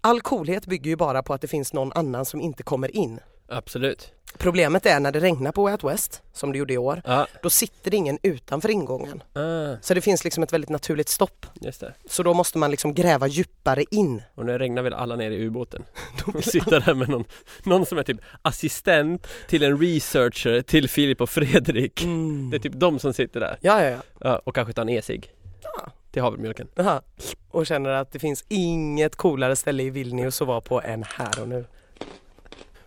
all 0.00 0.20
coolhet 0.20 0.66
bygger 0.66 0.90
ju 0.90 0.96
bara 0.96 1.22
på 1.22 1.34
att 1.34 1.40
det 1.40 1.48
finns 1.48 1.72
någon 1.72 1.92
annan 1.92 2.24
som 2.24 2.40
inte 2.40 2.62
kommer 2.62 2.96
in. 2.96 3.20
Absolut. 3.50 4.12
Problemet 4.38 4.86
är 4.86 5.00
när 5.00 5.12
det 5.12 5.20
regnar 5.20 5.52
på 5.52 5.62
Way 5.62 5.72
Out 5.72 5.84
West, 5.84 6.22
som 6.32 6.52
det 6.52 6.58
gjorde 6.58 6.72
i 6.74 6.78
år, 6.78 7.02
Ja, 7.04 7.26
då 7.42 7.50
sitter 7.50 7.90
det 7.90 7.96
ingen 7.96 8.18
utanför 8.22 8.68
ingången. 8.70 9.22
ah, 9.34 9.76
Så 9.82 9.94
det 9.94 10.00
finns 10.00 10.24
liksom 10.24 10.42
ett 10.42 10.52
väldigt 10.52 10.70
naturligt 10.70 11.08
stopp. 11.08 11.46
just 11.60 11.80
det. 11.80 11.94
Så 12.08 12.22
då 12.22 12.34
måste 12.34 12.58
man 12.58 12.70
liksom 12.70 12.94
gräva 12.94 13.26
djupare 13.26 13.84
in. 13.90 14.22
Och 14.34 14.46
nu 14.46 14.58
regnar 14.58 14.82
väl 14.82 14.94
alla 14.94 15.16
ner 15.16 15.30
i 15.30 15.44
ubåten. 15.44 15.84
Och 16.34 16.44
sitter 16.44 16.80
där 16.80 16.94
med 16.94 17.08
någon, 17.08 17.24
någon 17.64 17.86
som 17.86 17.98
är 17.98 18.02
typ 18.02 18.20
assistent 18.42 19.26
till 19.48 19.62
en 19.62 19.78
researcher 19.80 20.62
till 20.62 20.88
Filip 20.88 21.20
och 21.20 21.30
Fredrik. 21.30 22.02
Mm. 22.02 22.50
Det 22.50 22.56
är 22.56 22.60
typ 22.60 22.72
de 22.74 22.98
som 22.98 23.12
sitter 23.12 23.40
där. 23.40 23.58
Ja, 23.60 23.82
ja, 23.84 23.90
ja. 23.90 23.98
Ja, 24.20 24.40
och 24.44 24.54
kanske 24.54 24.72
tar 24.72 24.82
en 24.82 24.88
e-cigg. 24.88 25.30
Ja. 25.62 25.92
Till 26.10 26.22
havremjölken. 26.22 26.68
Aha. 26.78 27.02
Och 27.50 27.66
känner 27.66 27.90
att 27.90 28.12
det 28.12 28.18
finns 28.18 28.44
inget 28.48 29.16
coolare 29.16 29.56
ställe 29.56 29.82
i 29.82 29.90
Vilnius 29.90 30.42
att 30.42 30.48
vara 30.48 30.60
på 30.60 30.80
än 30.82 31.02
här 31.02 31.40
och 31.42 31.48
nu. 31.48 31.64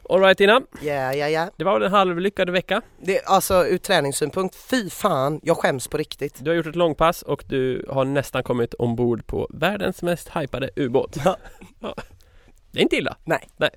Alright 0.09 0.41
Ina, 0.41 0.61
Ja, 0.81 1.13
ja, 1.13 1.29
ja. 1.29 1.49
det 1.57 1.63
var 1.63 1.81
en 1.81 1.91
halvlyckad 1.91 2.49
vecka. 2.49 2.81
Det, 3.01 3.21
alltså 3.25 3.65
ur 3.67 3.77
träningssynpunkt, 3.77 4.55
fy 4.55 4.89
fan, 4.89 5.39
jag 5.43 5.57
skäms 5.57 5.87
på 5.87 5.97
riktigt. 5.97 6.35
Du 6.39 6.49
har 6.51 6.55
gjort 6.55 6.65
ett 6.67 6.75
långpass 6.75 7.21
och 7.21 7.43
du 7.47 7.85
har 7.89 8.05
nästan 8.05 8.43
kommit 8.43 8.73
ombord 8.73 9.27
på 9.27 9.47
världens 9.53 10.01
mest 10.01 10.29
hypade 10.35 10.69
ubåt. 10.75 11.17
Ja. 11.25 11.37
Ja. 11.79 11.95
Det 12.71 12.79
är 12.79 12.83
inte 12.83 12.95
illa. 12.95 13.17
Nej. 13.23 13.47
Nej. 13.57 13.69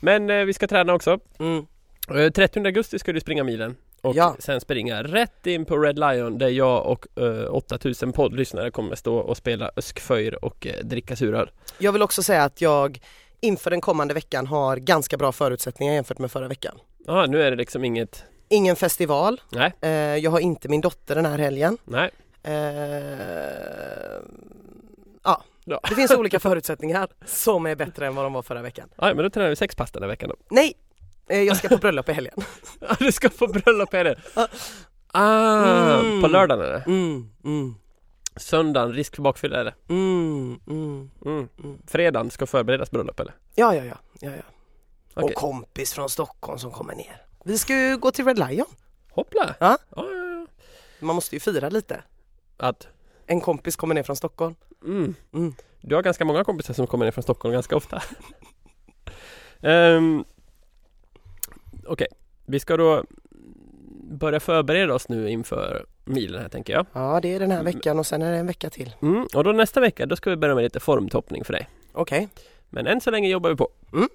Men 0.00 0.30
eh, 0.30 0.44
vi 0.44 0.52
ska 0.52 0.66
träna 0.66 0.94
också. 0.94 1.18
Mm. 1.38 1.66
Eh, 2.14 2.30
30 2.30 2.60
augusti 2.66 2.98
ska 2.98 3.12
du 3.12 3.20
springa 3.20 3.44
milen. 3.44 3.76
Och 4.00 4.16
Ja. 4.16 4.36
sen 4.38 4.60
springa 4.60 5.02
rätt 5.02 5.46
in 5.46 5.64
på 5.64 5.78
Red 5.78 5.98
Lion 5.98 6.38
där 6.38 6.48
jag 6.48 6.86
och 6.86 7.06
eh, 7.22 7.54
8000 7.54 8.12
poddlyssnare 8.12 8.70
kommer 8.70 8.94
stå 8.94 9.16
och 9.16 9.36
spela 9.36 9.70
öskföjr 9.76 10.44
och 10.44 10.66
eh, 10.66 10.84
dricka 10.84 11.16
suröl. 11.16 11.50
Jag 11.78 11.92
vill 11.92 12.02
också 12.02 12.22
säga 12.22 12.44
att 12.44 12.60
jag 12.60 13.00
inför 13.42 13.70
den 13.70 13.80
kommande 13.80 14.14
veckan 14.14 14.46
har 14.46 14.76
ganska 14.76 15.16
bra 15.16 15.32
förutsättningar 15.32 15.94
jämfört 15.94 16.18
med 16.18 16.32
förra 16.32 16.48
veckan. 16.48 16.78
Ja, 17.06 17.26
nu 17.26 17.42
är 17.42 17.50
det 17.50 17.56
liksom 17.56 17.84
inget... 17.84 18.24
Ingen 18.48 18.76
festival, 18.76 19.40
Nej, 19.50 19.72
eh, 19.80 19.90
jag 19.90 20.30
har 20.30 20.40
inte 20.40 20.68
min 20.68 20.80
dotter 20.80 21.14
den 21.14 21.26
här 21.26 21.38
helgen. 21.38 21.78
nej. 21.84 22.10
Eh, 22.42 22.52
ja, 25.24 25.42
Ja. 25.64 25.80
det 25.88 25.94
finns 25.94 26.10
olika 26.10 26.40
förutsättningar 26.40 27.08
som 27.26 27.66
är 27.66 27.74
bättre 27.74 28.06
än 28.06 28.14
vad 28.14 28.24
de 28.24 28.32
var 28.32 28.42
förra 28.42 28.62
veckan. 28.62 28.88
Ja, 28.96 29.06
men 29.14 29.16
då 29.24 29.30
tränar 29.30 29.48
vi 29.48 29.56
sex 29.56 29.74
pass 29.76 29.90
den 29.92 30.02
här 30.02 30.08
veckan 30.08 30.28
då. 30.28 30.36
Nej, 30.50 30.72
eh, 31.28 31.42
jag 31.42 31.56
ska 31.56 31.68
på 31.68 31.76
bröllop 31.76 32.08
i 32.08 32.12
helgen. 32.12 32.34
Ja, 32.80 32.96
du 32.98 33.12
ska 33.12 33.30
få 33.30 33.46
bröllop 33.46 33.90
det. 33.90 34.16
Ja. 34.36 34.48
Ah, 35.14 35.98
Mm. 36.00 36.22
på 36.22 36.28
lördagen 36.28 36.64
det. 36.72 36.82
Mm, 36.86 37.28
mm, 37.44 37.74
Söndagen, 38.36 38.92
risk 38.92 39.14
för 39.16 39.22
bakfylla 39.22 39.64
det. 39.64 39.74
mm, 39.88 40.60
mm. 40.66 41.10
Mm. 41.24 41.48
Mm. 41.64 41.78
Fredagen 41.86 42.30
ska 42.30 42.46
förberedas 42.46 42.90
bröllop 42.90 43.20
eller? 43.20 43.34
Ja, 43.54 43.74
ja, 43.74 43.84
ja, 43.84 43.96
ja, 44.20 44.30
ja. 44.30 44.42
Okej. 45.14 45.24
Och 45.24 45.34
kompis 45.34 45.92
från 45.94 46.08
Stockholm 46.08 46.58
som 46.58 46.70
kommer 46.70 46.94
ner. 46.94 47.22
Vi 47.44 47.58
ska 47.58 47.74
ju 47.74 47.96
gå 47.96 48.10
till 48.10 48.24
Red 48.24 48.38
Lion. 48.38 48.66
Hoppla! 49.10 49.54
Ja. 49.60 49.78
Ja, 49.96 50.04
ja. 50.10 50.46
Man 51.00 51.14
måste 51.14 51.36
ju 51.36 51.40
fira 51.40 51.68
lite. 51.68 52.02
Att, 52.56 52.88
En 53.26 53.40
kompis 53.40 53.76
kommer 53.76 53.94
ner 53.94 54.02
från 54.02 54.16
Stockholm. 54.16 54.54
mm. 54.84 55.14
Mm. 55.32 55.54
Du 55.80 55.94
har 55.94 56.02
ganska 56.02 56.24
många 56.24 56.44
kompisar 56.44 56.74
som 56.74 56.86
kommer 56.86 57.04
ner 57.04 57.12
från 57.12 57.22
Stockholm 57.22 57.52
ganska 57.52 57.76
ofta. 57.76 58.02
um, 59.60 60.24
Okej, 61.86 62.06
vi 62.46 62.60
ska 62.60 62.76
då 62.76 63.04
börja 64.10 64.40
förbereda 64.40 64.94
oss 64.94 65.08
nu 65.08 65.30
inför 65.30 65.86
milen 66.04 66.42
här 66.42 66.48
tänker 66.48 66.72
jag. 66.72 66.86
Ja, 66.92 67.20
det 67.22 67.34
är 67.34 67.40
den 67.40 67.50
här 67.50 67.62
veckan 67.62 67.98
och 67.98 68.06
sen 68.06 68.22
är 68.22 68.32
det 68.32 68.38
en 68.38 68.46
vecka 68.46 68.70
till. 68.70 68.94
Mm. 69.02 69.26
Och 69.34 69.44
då 69.44 69.52
nästa 69.52 69.80
vecka, 69.80 70.06
då 70.06 70.16
ska 70.16 70.30
vi 70.30 70.36
börja 70.36 70.54
med 70.54 70.64
lite 70.64 70.80
formtoppning 70.80 71.44
för 71.44 71.52
dig. 71.52 71.68
Okej. 71.92 72.28
Men 72.70 72.86
än 72.86 73.00
så 73.00 73.10
länge 73.10 73.28
jobbar 73.28 73.50
vi 73.50 73.56
på. 73.56 73.68
Mm. 73.92 74.08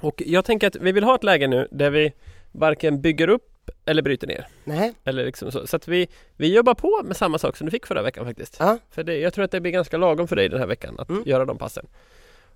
Och 0.00 0.22
jag 0.26 0.44
tänker 0.44 0.66
att 0.66 0.76
vi 0.76 0.92
vill 0.92 1.04
ha 1.04 1.14
ett 1.14 1.24
läge 1.24 1.46
nu 1.48 1.68
där 1.70 1.90
vi 1.90 2.12
varken 2.52 3.00
bygger 3.00 3.28
upp 3.28 3.70
eller 3.84 4.02
bryter 4.02 4.26
ner. 4.26 4.46
Nej. 4.64 4.94
Eller 5.04 5.24
liksom 5.24 5.52
så. 5.52 5.66
Så 5.66 5.76
att 5.76 5.88
vi, 5.88 6.08
vi 6.36 6.54
jobbar 6.54 6.74
på 6.74 7.00
med 7.04 7.16
samma 7.16 7.38
sak 7.38 7.56
som 7.56 7.64
du 7.64 7.70
fick 7.70 7.86
förra 7.86 8.02
veckan 8.02 8.24
faktiskt. 8.24 8.56
Ja. 8.58 8.78
För 8.90 9.04
det, 9.04 9.18
jag 9.18 9.34
tror 9.34 9.44
att 9.44 9.50
det 9.50 9.60
blir 9.60 9.72
ganska 9.72 9.96
lagom 9.96 10.28
för 10.28 10.36
dig 10.36 10.48
den 10.48 10.60
här 10.60 10.66
veckan 10.66 10.94
att 10.98 11.08
Mm. 11.10 11.22
göra 11.26 11.44
de 11.44 11.58
passen. 11.58 11.86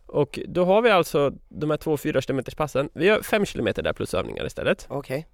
Och 0.07 0.38
då 0.48 0.64
har 0.64 0.83
vi 0.83 0.90
alltså 0.90 1.33
de 1.48 1.70
här 1.70 1.77
två 1.77 1.96
4 1.96 2.20
km 2.22 2.40
passen. 2.57 2.88
Vi 2.92 3.07
gör 3.07 3.22
5 3.22 3.44
km 3.44 3.68
där 3.77 3.92
plus 3.92 4.14
övningar 4.14 4.46
istället. 4.46 4.87
Okej. 4.88 5.27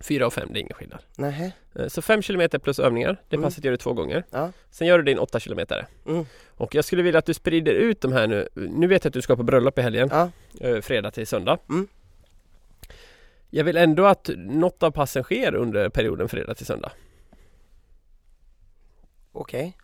4 0.00 0.26
och 0.26 0.32
5, 0.32 0.48
det 0.52 0.58
är 0.58 0.60
ingen 0.60 0.74
skillnad. 0.74 0.98
Nej. 1.16 1.52
Eh, 1.74 1.86
Så 1.88 2.02
5 2.02 2.22
km 2.22 2.48
plus 2.62 2.78
övningar, 2.78 3.16
det 3.28 3.36
Mm. 3.36 3.44
passet 3.44 3.64
gör 3.64 3.70
du 3.70 3.76
två 3.76 3.92
gånger. 3.92 4.24
Ja. 4.30 4.52
Sen 4.70 4.86
gör 4.86 4.98
du 4.98 5.04
din 5.04 5.18
8 5.18 5.40
km. 5.40 5.60
Mm. 6.06 6.26
Och 6.48 6.74
jag 6.74 6.84
skulle 6.84 7.02
vilja 7.02 7.18
att 7.18 7.26
du 7.26 7.34
sprider 7.34 7.72
ut 7.72 8.00
de 8.00 8.12
här 8.12 8.26
nu. 8.26 8.48
Nu 8.54 8.86
vet 8.86 9.04
jag 9.04 9.10
att 9.10 9.14
du 9.14 9.22
ska 9.22 9.36
på 9.36 9.42
bröllop 9.42 9.78
i 9.78 9.82
helgen, 9.82 10.08
Ja. 10.12 10.30
eh, 10.60 10.80
fredag 10.80 11.10
till 11.10 11.26
söndag. 11.26 11.58
Mm. 11.68 11.88
Jag 13.50 13.64
vill 13.64 13.76
ändå 13.76 14.06
att 14.06 14.30
något 14.36 14.82
av 14.82 14.90
passen 14.90 15.22
sker 15.22 15.54
under 15.54 15.88
perioden 15.88 16.28
fredag 16.28 16.54
till 16.54 16.66
söndag. 16.66 16.92
Okej. 19.32 19.76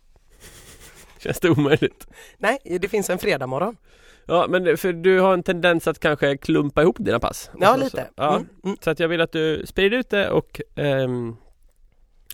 Känns 1.18 1.40
det 1.40 1.50
omöjligt? 1.50 2.06
Nej, 2.38 2.58
det 2.80 2.88
finns 2.88 3.10
en 3.10 3.18
fredag 3.18 3.46
morgon. 3.46 3.76
Ja 4.26 4.46
men 4.48 4.76
för 4.76 4.92
du 4.92 5.20
har 5.20 5.32
en 5.34 5.42
tendens 5.42 5.86
att 5.88 5.98
kanske 5.98 6.36
klumpa 6.36 6.82
ihop 6.82 6.96
dina 6.98 7.20
pass. 7.20 7.50
Ja, 7.60 7.70
Och 7.72 7.78
så- 7.78 7.84
lite. 7.84 7.96
Så, 7.96 8.12
ja, 8.16 8.36
Mm. 8.36 8.48
Mm. 8.64 8.76
så 8.80 8.90
att 8.90 9.00
jag 9.00 9.08
vill 9.08 9.20
att 9.20 9.32
du 9.32 9.66
sprider 9.66 9.96
ut 9.98 10.10
det 10.10 10.30
och, 10.30 10.60
ehm, 10.74 11.36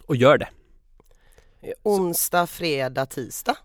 och 0.07 0.17
gör 0.17 0.39
det. 0.39 0.49
Onsdag, 1.83 2.47
fredag, 2.47 3.07
tisdag. 3.07 3.57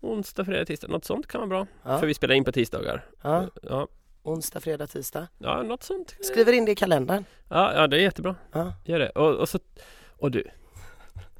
Onsdag, 0.00 0.44
fredag, 0.44 0.64
tisdag, 0.64 0.88
något 0.88 1.04
sånt 1.04 1.26
kan 1.26 1.40
vara 1.40 1.48
bra. 1.48 1.66
Ja. 1.92 1.98
För 1.98 2.06
vi 2.06 2.14
spelar 2.14 2.34
in 2.34 2.44
på 2.44 2.52
tisdagar. 2.52 3.04
Ja. 3.22 3.46
Ja, 3.62 3.88
Onsdag, 4.22 4.60
fredag, 4.60 4.86
tisdag. 4.86 5.28
ja 5.38 5.62
något 5.62 5.82
sånt. 5.82 6.16
Skriver 6.20 6.52
in 6.52 6.64
det 6.64 6.72
i 6.72 6.74
kalendern. 6.74 7.24
Ja, 7.48 7.74
ja 7.74 7.86
det 7.86 7.96
är 7.96 8.00
jättebra. 8.00 8.34
Ja. 8.52 8.72
Gör 8.84 8.98
det. 8.98 9.10
Och, 9.10 9.34
och, 9.34 9.48
så, 9.48 9.58
och 10.18 10.30
du, 10.30 10.44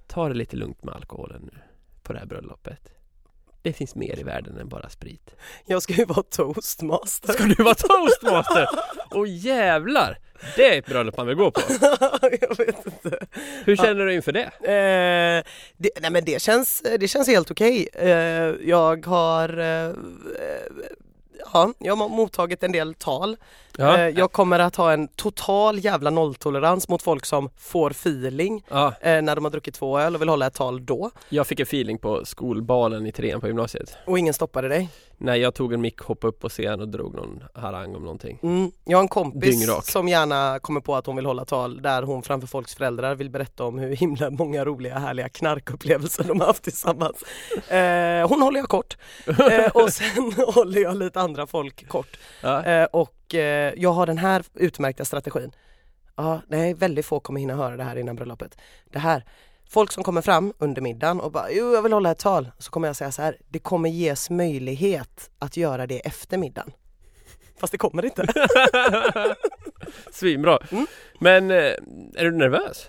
ta 0.06 0.28
det 0.28 0.34
lite 0.34 0.56
lugnt 0.56 0.84
med 0.84 0.94
alkoholen 0.94 1.50
nu 1.52 1.58
på 2.02 2.12
det 2.12 2.18
här 2.18 2.26
bröllopet. 2.26 2.92
Det 3.62 3.72
finns 3.72 3.94
mer 3.94 4.18
i 4.18 4.22
världen 4.22 4.58
än 4.58 4.68
bara 4.68 4.88
sprit. 4.88 5.34
Jag 5.66 5.82
ska 5.82 5.92
ju 5.92 6.04
vara 6.04 6.22
toastmaster. 6.22 7.32
Ska 7.32 7.44
du 7.44 7.62
vara 7.62 7.74
toastmaster? 7.74 8.68
Åh 9.10 9.28
jävlar! 9.28 10.18
Det 10.56 10.74
är 10.74 10.78
ett 10.78 10.86
bröllop 10.86 11.16
man 11.16 11.26
vill 11.26 11.36
gå 11.36 11.50
på. 11.50 11.60
jag 12.40 12.56
vet 12.58 12.86
inte. 12.86 13.26
Hur 13.64 13.76
känner 13.76 14.06
du 14.06 14.14
inför 14.14 14.32
det? 14.32 14.44
Eh, 14.44 15.52
det, 15.76 15.90
nej 16.00 16.10
men 16.10 16.24
det 16.24 16.42
känns, 16.42 16.82
det 17.00 17.08
känns 17.08 17.28
helt 17.28 17.50
okej. 17.50 17.88
Eh, 17.92 18.10
jag 18.68 19.06
har 19.06 19.58
eh, 19.58 19.92
Ja, 21.52 21.72
jag 21.78 21.96
har 21.96 22.08
mottagit 22.08 22.62
en 22.62 22.72
del 22.72 22.94
tal. 22.94 23.36
Ja, 23.76 23.98
Eh, 23.98 24.08
jag 24.08 24.32
kommer 24.32 24.58
att 24.58 24.76
ha 24.76 24.92
en 24.92 25.08
total 25.08 25.78
jävla 25.78 26.10
nolltolerans 26.10 26.88
mot 26.88 27.02
folk 27.02 27.26
som 27.26 27.50
får 27.56 27.90
feeling 27.90 28.64
ja, 28.68 28.94
eh, 29.00 29.22
när 29.22 29.34
de 29.34 29.44
har 29.44 29.50
druckit 29.50 29.74
två 29.74 29.98
öl 29.98 30.14
och 30.14 30.20
vill 30.20 30.28
hålla 30.28 30.46
ett 30.46 30.54
tal 30.54 30.86
då. 30.86 31.10
jag 31.28 31.46
fick 31.46 31.60
en 31.60 31.64
feeling 31.66 31.98
på 31.98 32.24
skolbalen 32.24 33.06
i 33.06 33.12
trean 33.12 33.40
på 33.40 33.46
gymnasiet. 33.46 33.96
Och 34.06 34.18
ingen 34.18 34.34
stoppade 34.34 34.68
dig. 34.68 34.88
När 35.22 35.34
jag 35.34 35.54
tog 35.54 35.72
en 35.72 35.80
mick, 35.80 36.00
hoppade 36.00 36.28
upp 36.28 36.40
på 36.40 36.48
scen 36.48 36.80
och 36.80 36.88
drog 36.88 37.14
någon 37.14 37.44
harang 37.54 37.94
om 37.94 38.02
någonting. 38.02 38.38
Mm. 38.42 38.70
Jag 38.84 38.98
har 38.98 39.02
en 39.02 39.08
kompis 39.08 39.60
Dyngrak. 39.60 39.84
som 39.84 40.08
gärna 40.08 40.58
kommer 40.58 40.80
på 40.80 40.96
att 40.96 41.06
hon 41.06 41.16
vill 41.16 41.26
hålla 41.26 41.44
tal 41.44 41.82
där 41.82 42.02
hon 42.02 42.22
framför 42.22 42.48
folks 42.48 42.74
föräldrar 42.74 43.14
vill 43.14 43.30
berätta 43.30 43.64
om 43.64 43.78
hur 43.78 43.96
himla 43.96 44.30
många 44.30 44.64
roliga 44.64 44.98
härliga 44.98 45.28
knarkupplevelser 45.28 46.24
de 46.24 46.40
har 46.40 46.46
haft 46.46 46.62
tillsammans. 46.62 47.24
Eh, 47.70 48.28
hon 48.28 48.42
håller 48.42 48.60
jag 48.60 48.68
kort 48.68 48.96
eh, 49.26 49.70
och 49.74 49.90
sen 49.90 50.32
håller 50.54 50.80
jag 50.80 50.96
lite 50.96 51.20
andra 51.20 51.46
folk 51.46 51.88
kort. 51.88 52.18
Ja. 52.42 52.64
Eh, 52.64 52.84
och 52.84 53.34
eh, 53.34 53.74
jag 53.76 53.92
har 53.92 54.06
den 54.06 54.18
här 54.18 54.42
utmärkta 54.54 55.04
strategin. 55.04 55.52
Ja, 56.16 56.40
nej, 56.48 56.74
väldigt 56.74 57.06
få 57.06 57.20
kommer 57.20 57.40
hinna 57.40 57.54
höra 57.54 57.76
det 57.76 57.84
här 57.84 57.96
innan 57.96 58.16
bröllopet. 58.16 58.58
Det 58.92 58.98
här, 58.98 59.24
folk 59.70 59.92
som 59.92 60.04
kommer 60.04 60.22
fram 60.22 60.52
under 60.58 60.82
middagen 60.82 61.20
och 61.20 61.32
bara 61.32 61.50
jo, 61.50 61.74
jag 61.74 61.82
vill 61.82 61.92
hålla 61.92 62.10
ett 62.10 62.18
tal. 62.18 62.50
Så 62.58 62.70
kommer 62.70 62.88
jag 62.88 62.96
säga 62.96 63.12
så 63.12 63.22
här, 63.22 63.36
det 63.48 63.58
kommer 63.58 63.88
ges 63.88 64.30
möjlighet 64.30 65.30
att 65.38 65.56
göra 65.56 65.86
det 65.86 65.98
efter 65.98 66.38
middagen. 66.38 66.72
Fast 67.60 67.72
det 67.72 67.78
kommer 67.78 68.04
inte. 68.04 68.26
Svinbra. 70.12 70.58
Mm. 70.70 70.86
Men 71.18 71.50
eh, 71.50 71.56
är 72.14 72.24
du 72.24 72.30
nervös? 72.30 72.88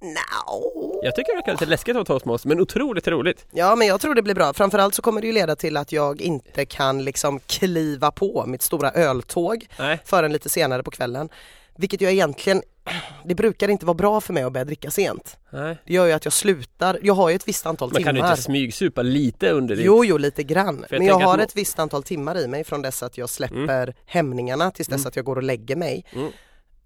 No. 0.00 1.00
Jag 1.02 1.16
tycker 1.16 1.32
det 1.32 1.36
verkar 1.36 1.52
lite 1.52 1.66
läskigt 1.66 1.90
att 1.90 1.94
vara 1.96 2.04
toastmaster 2.04 2.48
men 2.48 2.60
otroligt 2.60 3.08
roligt. 3.08 3.46
Ja 3.50 3.76
men 3.76 3.86
jag 3.88 4.00
tror 4.00 4.14
det 4.14 4.22
blir 4.22 4.34
bra. 4.34 4.52
Framförallt 4.52 4.94
så 4.94 5.02
kommer 5.02 5.20
det 5.20 5.26
ju 5.26 5.32
leda 5.32 5.56
till 5.56 5.76
att 5.76 5.92
jag 5.92 6.20
inte 6.20 6.64
kan 6.64 7.04
liksom 7.04 7.40
kliva 7.40 8.10
på 8.10 8.44
mitt 8.46 8.62
stora 8.62 8.90
öltåg 8.90 9.66
Nej. 9.78 10.00
förrän 10.04 10.32
lite 10.32 10.48
senare 10.48 10.82
på 10.82 10.90
kvällen. 10.90 11.28
Vilket 11.76 12.00
jag 12.00 12.12
egentligen, 12.12 12.62
det 13.24 13.34
brukar 13.34 13.68
inte 13.68 13.86
vara 13.86 13.94
bra 13.94 14.20
för 14.20 14.32
mig 14.32 14.42
att 14.42 14.52
börja 14.52 14.64
dricka 14.64 14.90
sent. 14.90 15.36
Nej. 15.50 15.76
Det 15.86 15.92
gör 15.92 16.06
ju 16.06 16.12
att 16.12 16.24
jag 16.24 16.32
slutar, 16.32 16.98
jag 17.02 17.14
har 17.14 17.28
ju 17.28 17.36
ett 17.36 17.48
visst 17.48 17.66
antal 17.66 17.92
Man 17.92 18.02
kan 18.02 18.14
ju 18.14 18.18
timmar. 18.20 18.30
inte 18.30 18.42
smygsupa 18.42 19.02
lite 19.02 19.50
under 19.50 19.76
din... 19.76 19.86
Jo, 19.86 20.04
jo, 20.04 20.16
lite 20.18 20.42
grann. 20.42 20.84
jag 20.90 20.98
Men 20.98 21.06
jag 21.06 21.18
har 21.20 21.38
att 21.38 21.44
ett 21.44 21.56
visst 21.56 21.78
antal 21.78 22.02
timmar 22.02 22.38
i 22.38 22.48
mig 22.48 22.64
från 22.64 22.82
dess 22.82 23.02
att 23.02 23.18
jag 23.18 23.30
släpper 23.30 23.94
hämningarna 24.06 24.70
tills 24.70 24.88
dess 24.88 25.00
Mm. 25.00 25.08
att 25.08 25.16
jag 25.16 25.24
går 25.24 25.36
och 25.36 25.42
lägger 25.42 25.76
mig. 25.76 26.04
Mm. 26.12 26.26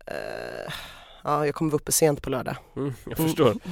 Eh, 0.07 0.73
ja, 1.25 1.47
jag 1.47 1.55
kommer 1.55 1.71
vara 1.71 1.77
uppe 1.81 1.93
sent 1.93 2.23
på 2.23 2.31
lördag. 2.31 2.57
Mm, 2.77 2.93
jag 3.09 3.17
förstår. 3.19 3.55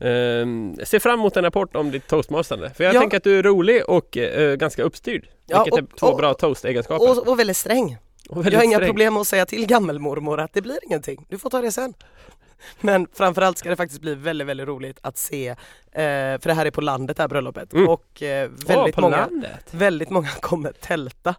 Ehm, 0.00 0.74
jag 0.78 0.88
ser 0.88 0.98
fram 0.98 1.20
emot 1.20 1.36
en 1.36 1.44
rapport 1.44 1.76
om 1.76 1.90
ditt 1.90 2.06
toastmasterande. 2.06 2.70
För 2.74 2.84
jag 2.84 2.94
Ja. 2.94 3.00
tänker 3.00 3.16
att 3.16 3.24
du 3.24 3.38
är 3.38 3.42
rolig 3.42 3.88
och 3.88 4.16
eh, 4.16 4.54
ganska 4.56 4.82
uppstyrd. 4.82 5.28
Ja, 5.46 5.64
vilket 5.64 5.78
är 5.78 5.82
och- 5.92 5.98
två 5.98 6.06
och- 6.06 6.16
bra 6.16 6.34
toast-egenskaper. 6.34 7.10
Och, 7.10 7.28
och 7.28 7.38
väldigt 7.38 7.56
sträng. 7.56 7.96
Jag 8.30 8.36
har 8.36 8.62
inga 8.64 8.76
sträng. 8.76 8.88
problem 8.88 9.14
med 9.14 9.20
att 9.20 9.26
säga 9.26 9.46
till 9.46 9.66
gammelmormor 9.66 10.40
att 10.40 10.52
det 10.52 10.62
blir 10.62 10.78
ingenting, 10.82 11.26
du 11.28 11.38
får 11.38 11.50
ta 11.50 11.60
det 11.60 11.72
sen. 11.72 11.94
Men 12.80 13.06
framförallt 13.12 13.58
ska 13.58 13.68
det 13.70 13.76
faktiskt 13.76 14.00
bli 14.00 14.14
väldigt, 14.14 14.46
väldigt 14.48 14.66
roligt 14.68 14.98
att 15.02 15.16
se, 15.16 15.48
eh, 15.48 15.54
för 15.92 16.44
det 16.48 16.54
här 16.54 16.66
är 16.66 16.70
på 16.70 16.80
landet 16.80 17.16
det 17.16 17.22
här 17.22 17.28
bröllopet 17.28 17.72
Mm. 17.72 17.88
och 17.88 18.22
eh, 18.22 18.50
väldigt, 18.66 18.94
på 18.94 19.00
många, 19.00 19.16
landet? 19.16 19.68
väldigt 19.70 20.10
många 20.10 20.28
kommer 20.40 20.72
tälta. 20.72 21.34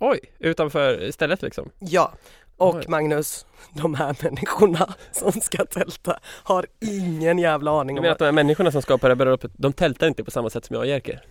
Oj, 0.00 0.20
utanför 0.38 1.10
stället 1.10 1.42
liksom? 1.42 1.70
Ja, 1.78 2.12
och 2.56 2.74
Oj. 2.76 2.84
Magnus, 2.88 3.46
de 3.72 3.94
här 3.94 4.16
människorna 4.22 4.94
som 5.12 5.32
ska 5.32 5.64
tälta 5.64 6.18
har 6.42 6.66
ingen 6.80 7.38
jävla 7.38 7.80
aning 7.80 7.96
Du 7.96 7.98
om 7.98 8.02
menar 8.02 8.08
vad... 8.08 8.12
att 8.12 8.18
de 8.18 8.24
här 8.24 8.32
människorna 8.32 8.70
som 8.72 8.82
skapar 8.82 9.08
det 9.08 9.14
här 9.14 9.16
bröllopet, 9.16 9.50
de 9.56 9.72
tältar 9.72 10.06
inte 10.06 10.24
på 10.24 10.30
samma 10.30 10.50
sätt 10.50 10.64
som 10.64 10.74
jag 10.74 10.80
och 10.80 10.86
Jerker? 10.86 11.24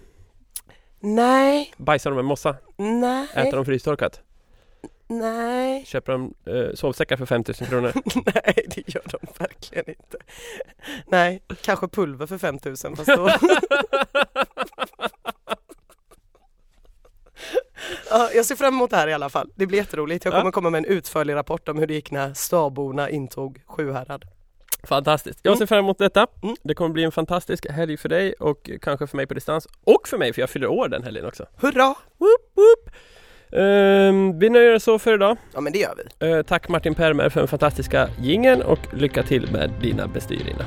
Nej, 0.99 1.73
Bajsar 1.77 2.09
de 2.11 2.15
med 2.15 2.25
mossa? 2.25 2.55
nej, 2.77 3.27
Äter 3.33 3.51
de 3.55 3.65
frystorkat? 3.65 4.21
Nej, 5.07 5.85
Köper 5.85 6.11
de 6.11 6.33
eh, 6.45 6.73
sovsäckar 6.75 7.17
för 7.17 7.25
5000 7.25 7.67
kronor? 7.67 7.91
nej 8.35 8.65
det 8.75 8.93
gör 8.95 9.03
de 9.11 9.17
verkligen 9.39 9.89
inte. 9.89 10.17
Nej, 11.07 11.41
kanske 11.61 11.87
pulver 11.87 12.25
för 12.25 12.37
5000 12.37 12.95
fast 12.95 13.07
då... 13.15 13.29
Ja, 18.09 18.29
jag 18.35 18.45
ser 18.45 18.55
fram 18.55 18.73
emot 18.73 18.89
det 18.89 18.97
här 18.97 19.07
i 19.07 19.13
alla 19.13 19.29
fall. 19.29 19.49
Det 19.55 19.65
blir 19.67 19.77
jätteroligt. 19.79 20.25
Jag 20.25 20.33
kommer 20.33 20.45
Ja. 20.45 20.51
komma 20.51 20.69
med 20.69 20.77
en 20.79 20.85
utförlig 20.85 21.33
rapport 21.35 21.69
om 21.69 21.77
hur 21.77 21.87
det 21.87 21.93
gick 21.93 22.11
när 22.11 22.33
Staborna 22.33 23.09
intog 23.09 23.61
Sjuhärad. 23.67 24.25
Fantastiskt! 24.83 25.39
Jag 25.43 25.51
Mm. 25.51 25.57
ser 25.59 25.65
fram 25.65 25.79
emot 25.79 25.97
detta. 25.97 26.27
Mm. 26.43 26.55
Det 26.63 26.73
kommer 26.73 26.89
bli 26.93 27.03
en 27.03 27.11
fantastisk 27.11 27.69
helg 27.69 27.97
för 27.97 28.09
dig 28.09 28.33
och 28.33 28.69
kanske 28.81 29.07
för 29.07 29.17
mig 29.17 29.27
på 29.27 29.33
distans. 29.33 29.67
Och 29.83 30.07
för 30.07 30.17
mig, 30.17 30.33
för 30.33 30.41
jag 30.41 30.49
fyller 30.49 30.67
år 30.67 30.87
den 30.87 31.03
helgen 31.03 31.25
också. 31.25 31.45
Hurra! 31.57 31.87
Woop, 32.17 32.51
woop. 32.53 32.95
Ehm, 33.57 34.39
vi 34.39 34.49
nöjer 34.49 34.75
oss 34.75 34.83
så 34.83 34.99
för 34.99 35.13
idag. 35.13 35.37
Ja 35.53 35.61
men 35.61 35.73
det 35.73 35.79
gör 35.79 35.93
vi. 36.19 36.31
Eh, 36.31 36.41
tack 36.41 36.69
Martin 36.69 36.95
Permer 36.95 37.29
för 37.29 37.39
den 37.39 37.47
fantastiska 37.47 38.09
gingen 38.21 38.61
och 38.61 38.79
lycka 38.93 39.23
till 39.23 39.51
med 39.51 39.71
dina 39.81 40.07
bestyr 40.07 40.49
Ina. 40.49 40.65